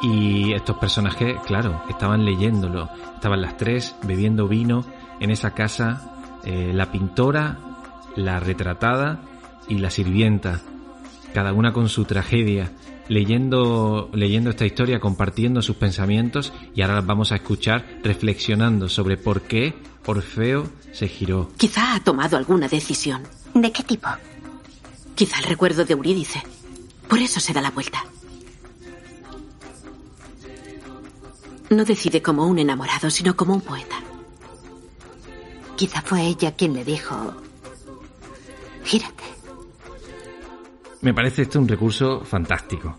Y 0.00 0.52
estos 0.52 0.76
personajes, 0.78 1.40
claro, 1.44 1.82
estaban 1.88 2.24
leyéndolo. 2.24 2.88
Estaban 3.14 3.42
las 3.42 3.56
tres 3.56 3.96
bebiendo 4.04 4.46
vino 4.48 4.84
en 5.18 5.30
esa 5.30 5.50
casa. 5.50 6.02
eh, 6.44 6.72
la 6.72 6.86
pintora, 6.90 7.58
la 8.16 8.40
retratada 8.40 9.18
y 9.68 9.78
la 9.78 9.90
sirvienta. 9.90 10.60
Cada 11.34 11.52
una 11.52 11.72
con 11.72 11.88
su 11.88 12.04
tragedia. 12.04 12.70
Leyendo, 13.10 14.08
leyendo 14.14 14.50
esta 14.50 14.64
historia, 14.64 15.00
compartiendo 15.00 15.60
sus 15.60 15.76
pensamientos. 15.76 16.52
Y 16.74 16.80
ahora 16.80 16.94
las 16.94 17.06
vamos 17.06 17.32
a 17.32 17.36
escuchar 17.36 17.84
reflexionando 18.02 18.88
sobre 18.88 19.16
por 19.18 19.42
qué 19.42 19.74
Orfeo 20.06 20.68
se 20.92 21.08
giró. 21.08 21.50
Quizá 21.56 21.94
ha 21.94 22.00
tomado 22.00 22.36
alguna 22.36 22.68
decisión. 22.68 23.22
¿De 23.52 23.70
qué 23.72 23.82
tipo? 23.82 24.08
Quizá 25.14 25.38
el 25.38 25.44
recuerdo 25.44 25.84
de 25.84 25.92
Eurídice. 25.92 26.42
Por 27.08 27.18
eso 27.18 27.40
se 27.40 27.52
da 27.52 27.60
la 27.60 27.70
vuelta. 27.70 28.04
No 31.68 31.84
decide 31.84 32.22
como 32.22 32.46
un 32.46 32.58
enamorado, 32.58 33.10
sino 33.10 33.36
como 33.36 33.54
un 33.54 33.60
poeta. 33.60 33.96
Quizá 35.76 36.02
fue 36.02 36.26
ella 36.26 36.52
quien 36.52 36.74
le 36.74 36.84
dijo, 36.84 37.34
gírate. 38.84 39.29
Me 41.02 41.14
parece 41.14 41.42
esto 41.42 41.58
un 41.58 41.68
recurso 41.68 42.20
fantástico. 42.20 42.96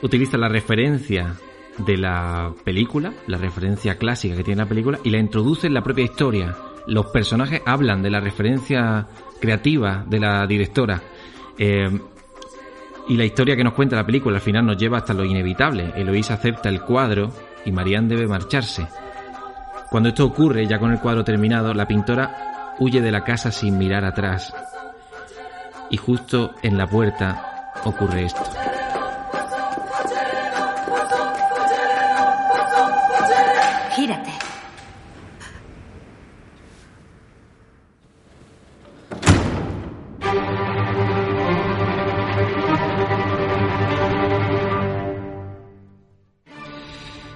Utiliza 0.00 0.38
la 0.38 0.48
referencia 0.48 1.34
de 1.78 1.96
la 1.96 2.52
película, 2.64 3.12
la 3.26 3.38
referencia 3.38 3.96
clásica 3.96 4.36
que 4.36 4.44
tiene 4.44 4.62
la 4.62 4.68
película, 4.68 4.98
y 5.04 5.10
la 5.10 5.18
introduce 5.18 5.66
en 5.66 5.74
la 5.74 5.82
propia 5.82 6.04
historia. 6.04 6.56
Los 6.86 7.06
personajes 7.06 7.60
hablan 7.66 8.02
de 8.02 8.10
la 8.10 8.20
referencia 8.20 9.06
creativa 9.40 10.04
de 10.08 10.18
la 10.18 10.46
directora. 10.46 11.02
Eh, 11.58 11.90
y 13.08 13.16
la 13.16 13.24
historia 13.24 13.56
que 13.56 13.64
nos 13.64 13.74
cuenta 13.74 13.96
la 13.96 14.06
película 14.06 14.36
al 14.36 14.42
final 14.42 14.64
nos 14.64 14.76
lleva 14.76 14.98
hasta 14.98 15.12
lo 15.12 15.24
inevitable. 15.24 15.92
Eloísa 15.96 16.34
acepta 16.34 16.68
el 16.68 16.80
cuadro 16.80 17.32
y 17.64 17.72
Marianne 17.72 18.08
debe 18.08 18.26
marcharse. 18.26 18.86
Cuando 19.90 20.08
esto 20.08 20.24
ocurre, 20.24 20.66
ya 20.66 20.78
con 20.78 20.90
el 20.90 21.00
cuadro 21.00 21.22
terminado, 21.22 21.74
la 21.74 21.86
pintora 21.86 22.74
huye 22.78 23.02
de 23.02 23.12
la 23.12 23.24
casa 23.24 23.50
sin 23.52 23.76
mirar 23.76 24.04
atrás. 24.04 24.54
Y 25.92 25.98
justo 25.98 26.54
en 26.62 26.78
la 26.78 26.86
puerta 26.86 27.70
ocurre 27.84 28.24
esto. 28.24 28.42
Gírate. 33.94 34.30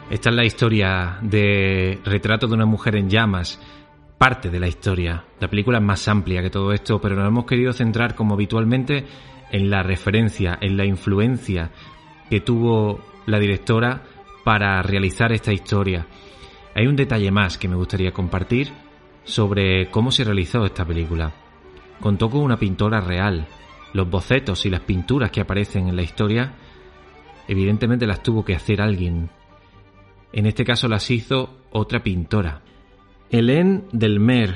Esta 0.08 0.30
es 0.30 0.34
la 0.34 0.44
historia 0.46 1.18
de 1.20 2.00
Retrato 2.06 2.46
de 2.46 2.54
una 2.54 2.64
mujer 2.64 2.96
en 2.96 3.10
llamas, 3.10 3.60
parte 4.18 4.50
de 4.50 4.60
la 4.60 4.68
historia. 4.68 5.24
La 5.40 5.48
película 5.48 5.78
es 5.78 5.84
más 5.84 6.08
amplia 6.08 6.42
que 6.42 6.50
todo 6.50 6.72
esto, 6.72 7.00
pero 7.00 7.16
nos 7.16 7.28
hemos 7.28 7.46
querido 7.46 7.72
centrar 7.72 8.14
como 8.14 8.34
habitualmente 8.34 9.04
en 9.50 9.70
la 9.70 9.82
referencia, 9.82 10.58
en 10.60 10.76
la 10.76 10.84
influencia 10.84 11.70
que 12.30 12.40
tuvo 12.40 13.00
la 13.26 13.38
directora 13.38 14.02
para 14.44 14.82
realizar 14.82 15.32
esta 15.32 15.52
historia. 15.52 16.06
Hay 16.74 16.86
un 16.86 16.96
detalle 16.96 17.30
más 17.30 17.58
que 17.58 17.68
me 17.68 17.76
gustaría 17.76 18.12
compartir 18.12 18.72
sobre 19.24 19.90
cómo 19.90 20.10
se 20.10 20.24
realizó 20.24 20.64
esta 20.64 20.84
película. 20.84 21.32
Contó 22.00 22.28
con 22.30 22.42
una 22.42 22.56
pintora 22.56 23.00
real. 23.00 23.46
Los 23.92 24.08
bocetos 24.10 24.66
y 24.66 24.70
las 24.70 24.80
pinturas 24.80 25.30
que 25.30 25.40
aparecen 25.40 25.88
en 25.88 25.96
la 25.96 26.02
historia 26.02 26.52
evidentemente 27.48 28.06
las 28.06 28.22
tuvo 28.22 28.44
que 28.44 28.54
hacer 28.54 28.80
alguien 28.80 29.30
en 30.36 30.44
este 30.44 30.64
caso 30.64 30.86
las 30.86 31.10
hizo 31.10 31.62
otra 31.72 32.02
pintora. 32.02 32.60
Hélène 33.30 33.84
Delmer 33.92 34.54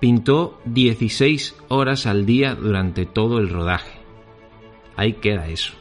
pintó 0.00 0.60
16 0.64 1.56
horas 1.68 2.06
al 2.06 2.24
día 2.24 2.54
durante 2.54 3.04
todo 3.06 3.38
el 3.38 3.48
rodaje. 3.48 3.98
Ahí 4.96 5.14
queda 5.14 5.48
eso. 5.48 5.74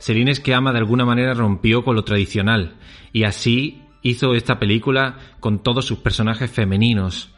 Celine 0.00 0.34
Sciamma 0.34 0.72
de 0.72 0.78
alguna 0.78 1.04
manera 1.04 1.34
rompió 1.34 1.84
con 1.84 1.94
lo 1.94 2.04
tradicional 2.04 2.76
y 3.12 3.24
así 3.24 3.82
hizo 4.02 4.34
esta 4.34 4.58
película 4.58 5.36
con 5.40 5.62
todos 5.62 5.84
sus 5.84 5.98
personajes 5.98 6.50
femeninos. 6.50 7.34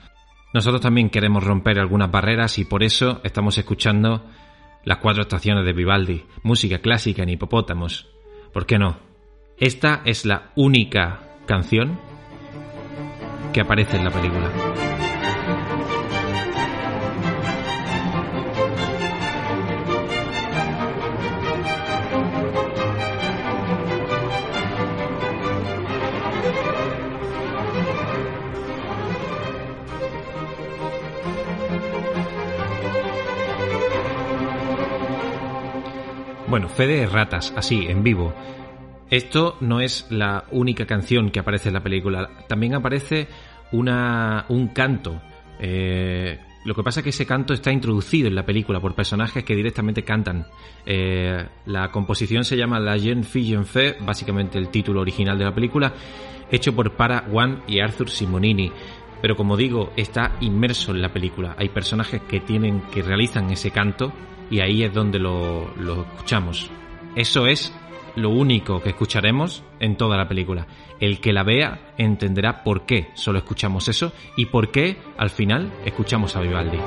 Nosotros 0.54 0.80
también 0.80 1.10
queremos 1.10 1.44
romper 1.44 1.78
algunas 1.78 2.10
barreras 2.10 2.58
y 2.58 2.64
por 2.64 2.82
eso 2.82 3.20
estamos 3.24 3.58
escuchando 3.58 4.24
las 4.84 4.98
cuatro 4.98 5.22
estaciones 5.22 5.64
de 5.64 5.72
Vivaldi, 5.72 6.24
música 6.42 6.78
clásica 6.78 7.22
en 7.22 7.30
hipopótamos. 7.30 8.08
¿Por 8.52 8.64
qué 8.64 8.78
no? 8.78 8.98
Esta 9.58 10.02
es 10.04 10.24
la 10.24 10.52
única 10.54 11.20
canción 11.46 11.98
que 13.54 13.60
aparece 13.60 13.96
en 13.96 14.04
la 14.04 14.10
película. 14.10 14.50
Bueno, 36.48 36.68
Fede 36.68 37.06
Ratas, 37.06 37.52
así, 37.56 37.86
en 37.88 38.02
vivo. 38.02 38.34
Esto 39.10 39.56
no 39.60 39.80
es 39.80 40.06
la 40.10 40.44
única 40.50 40.86
canción 40.86 41.30
que 41.30 41.40
aparece 41.40 41.68
en 41.68 41.74
la 41.74 41.82
película. 41.82 42.30
También 42.48 42.74
aparece 42.74 43.28
una, 43.72 44.46
un 44.48 44.68
canto. 44.68 45.20
Eh, 45.60 46.38
lo 46.64 46.74
que 46.74 46.82
pasa 46.82 47.00
es 47.00 47.04
que 47.04 47.10
ese 47.10 47.26
canto 47.26 47.52
está 47.52 47.70
introducido 47.70 48.28
en 48.28 48.34
la 48.34 48.46
película 48.46 48.80
por 48.80 48.94
personajes 48.94 49.44
que 49.44 49.54
directamente 49.54 50.02
cantan. 50.02 50.46
Eh, 50.86 51.46
la 51.66 51.90
composición 51.90 52.44
se 52.44 52.56
llama 52.56 52.80
La 52.80 52.98
Jeune 52.98 53.22
Fille 53.22 53.64
Fe, 53.64 53.96
básicamente 54.00 54.58
el 54.58 54.68
título 54.68 55.02
original 55.02 55.38
de 55.38 55.44
la 55.44 55.54
película, 55.54 55.92
hecho 56.50 56.74
por 56.74 56.92
Para 56.92 57.26
One 57.30 57.58
y 57.66 57.80
Arthur 57.80 58.08
Simonini. 58.08 58.72
Pero 59.20 59.36
como 59.36 59.56
digo, 59.56 59.92
está 59.96 60.36
inmerso 60.40 60.92
en 60.92 61.02
la 61.02 61.12
película. 61.12 61.54
Hay 61.58 61.68
personajes 61.68 62.22
que 62.22 62.40
tienen, 62.40 62.82
que 62.90 63.02
realizan 63.02 63.50
ese 63.50 63.70
canto 63.70 64.12
y 64.50 64.60
ahí 64.60 64.82
es 64.82 64.92
donde 64.92 65.18
lo 65.18 65.70
escuchamos. 66.14 66.70
Eso 67.14 67.46
es 67.46 67.72
lo 68.16 68.30
único 68.30 68.80
que 68.80 68.90
escucharemos 68.90 69.62
en 69.80 69.96
toda 69.96 70.16
la 70.16 70.28
película. 70.28 70.66
El 71.00 71.20
que 71.20 71.32
la 71.32 71.42
vea 71.42 71.92
entenderá 71.98 72.62
por 72.64 72.86
qué 72.86 73.08
solo 73.14 73.38
escuchamos 73.38 73.88
eso 73.88 74.12
y 74.36 74.46
por 74.46 74.70
qué 74.70 74.96
al 75.16 75.30
final 75.30 75.72
escuchamos 75.84 76.36
a 76.36 76.40
Vivaldi. 76.40 76.78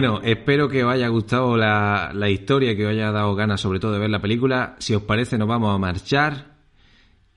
Bueno, 0.00 0.20
espero 0.22 0.68
que 0.68 0.84
os 0.84 0.92
haya 0.92 1.08
gustado 1.08 1.56
la, 1.56 2.12
la 2.14 2.30
historia, 2.30 2.76
que 2.76 2.86
os 2.86 2.92
haya 2.92 3.10
dado 3.10 3.34
ganas 3.34 3.60
sobre 3.60 3.80
todo 3.80 3.94
de 3.94 3.98
ver 3.98 4.10
la 4.10 4.22
película. 4.22 4.76
Si 4.78 4.94
os 4.94 5.02
parece, 5.02 5.36
nos 5.38 5.48
vamos 5.48 5.74
a 5.74 5.78
marchar 5.78 6.54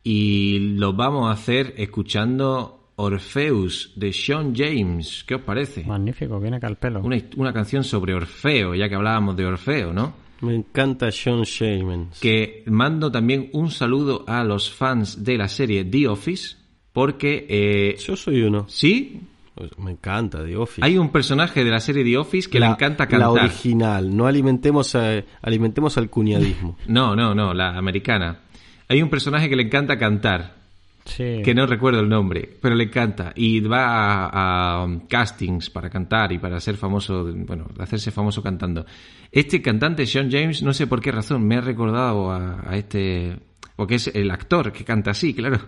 y 0.04 0.76
lo 0.78 0.94
vamos 0.94 1.28
a 1.28 1.32
hacer 1.32 1.74
escuchando 1.78 2.92
Orpheus 2.98 3.94
de 3.96 4.14
Sean 4.14 4.54
James. 4.56 5.24
¿Qué 5.28 5.34
os 5.34 5.42
parece? 5.42 5.86
Magnífico, 5.86 6.40
viene 6.40 6.58
acá 6.58 6.68
al 6.68 6.78
pelo. 6.78 7.02
Una, 7.02 7.18
una 7.36 7.52
canción 7.52 7.84
sobre 7.84 8.14
Orfeo, 8.14 8.76
ya 8.76 8.88
que 8.88 8.94
hablábamos 8.94 9.36
de 9.36 9.46
Orfeo, 9.48 9.92
¿no? 9.92 10.14
Me 10.42 10.54
encanta 10.54 11.12
Sean 11.12 11.44
James. 11.46 12.20
Que 12.20 12.64
mando 12.68 13.12
también 13.12 13.50
un 13.54 13.72
saludo 13.72 14.24
a 14.28 14.44
los 14.44 14.70
fans 14.70 15.24
de 15.24 15.36
la 15.36 15.48
serie 15.48 15.84
The 15.84 16.10
Office, 16.10 16.58
porque... 16.94 17.44
Eh, 17.50 17.98
Yo 17.98 18.16
soy 18.16 18.44
uno. 18.44 18.68
¿Sí? 18.70 19.20
Pues 19.56 19.78
me 19.78 19.92
encanta 19.92 20.44
The 20.44 20.56
Office. 20.56 20.82
Hay 20.84 20.98
un 20.98 21.10
personaje 21.10 21.64
de 21.64 21.72
la 21.72 21.80
serie 21.80 22.04
The 22.04 22.18
Office 22.18 22.50
que 22.50 22.60
la, 22.60 22.68
le 22.68 22.74
encanta 22.74 23.08
cantar. 23.08 23.34
La 23.34 23.44
original, 23.44 24.16
no 24.16 24.26
alimentemos, 24.28 24.96
a, 24.96 25.24
alimentemos 25.42 25.98
al 25.98 26.10
cuñadismo. 26.10 26.78
no, 26.88 27.16
no, 27.16 27.36
no, 27.36 27.54
la 27.54 27.78
americana. 27.78 28.40
Hay 28.88 29.02
un 29.02 29.10
personaje 29.10 29.50
que 29.50 29.56
le 29.56 29.64
encanta 29.64 29.98
cantar. 29.98 30.62
Sí. 31.04 31.42
Que 31.44 31.56
no 31.56 31.66
recuerdo 31.66 32.00
el 32.00 32.10
nombre, 32.10 32.48
pero 32.62 32.76
le 32.76 32.86
encanta. 32.86 33.34
Y 33.36 33.60
va 33.62 34.26
a, 34.28 34.84
a, 34.84 34.88
castings 35.10 35.70
para 35.70 35.90
cantar 35.90 36.32
y 36.32 36.38
para 36.38 36.60
ser 36.60 36.78
famoso, 36.78 37.26
bueno, 37.34 37.68
hacerse 37.80 38.12
famoso 38.12 38.44
cantando. 38.44 38.86
Este 39.32 39.62
cantante, 39.62 40.06
Sean 40.06 40.32
James, 40.32 40.62
no 40.62 40.74
sé 40.74 40.88
por 40.88 41.02
qué 41.02 41.12
razón, 41.12 41.46
me 41.46 41.56
ha 41.56 41.62
recordado 41.62 42.32
a, 42.32 42.70
a 42.70 42.78
este. 42.78 43.38
Porque 43.76 43.96
es 43.96 44.08
el 44.14 44.30
actor 44.32 44.72
que 44.72 44.84
canta 44.84 45.12
así, 45.12 45.34
claro. 45.34 45.60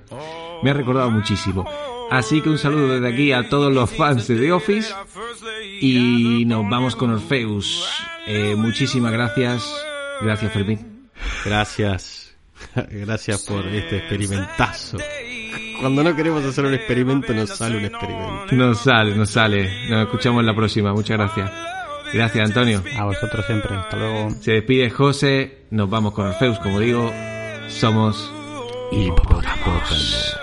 Me 0.61 0.69
ha 0.69 0.73
recordado 0.73 1.09
muchísimo. 1.11 1.65
Así 2.11 2.41
que 2.41 2.49
un 2.49 2.57
saludo 2.57 2.89
desde 2.89 3.07
aquí 3.07 3.31
a 3.31 3.49
todos 3.49 3.73
los 3.73 3.89
fans 3.89 4.27
de 4.27 4.37
The 4.37 4.51
Office. 4.51 4.93
Y 5.81 6.45
nos 6.45 6.69
vamos 6.69 6.95
con 6.95 7.11
Orpheus. 7.11 7.87
Eh, 8.27 8.55
muchísimas 8.55 9.11
gracias. 9.11 9.85
Gracias, 10.21 10.51
Fermín. 10.53 11.09
Gracias. 11.45 12.35
Gracias 12.91 13.43
por 13.43 13.65
este 13.67 13.97
experimentazo. 13.97 14.97
Cuando 15.79 16.03
no 16.03 16.15
queremos 16.15 16.45
hacer 16.45 16.65
un 16.65 16.73
experimento, 16.73 17.33
nos 17.33 17.49
sale 17.49 17.77
un 17.77 17.85
experimento. 17.85 18.55
Nos 18.55 18.79
sale, 18.79 19.15
nos 19.15 19.29
sale. 19.29 19.89
Nos 19.89 20.05
escuchamos 20.05 20.41
en 20.41 20.45
la 20.45 20.55
próxima. 20.55 20.93
Muchas 20.93 21.17
gracias. 21.17 21.51
Gracias, 22.13 22.47
Antonio. 22.47 22.83
A 22.97 23.05
vosotros 23.05 23.45
siempre. 23.45 23.75
Hasta 23.75 23.97
luego. 23.97 24.29
Se 24.39 24.51
despide 24.53 24.89
José. 24.89 25.65
Nos 25.71 25.89
vamos 25.89 26.13
con 26.13 26.27
Orpheus, 26.27 26.59
como 26.59 26.79
digo. 26.79 27.11
Somos 27.67 28.31
hipopótamos. 28.91 30.42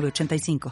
906985. 0.00 0.60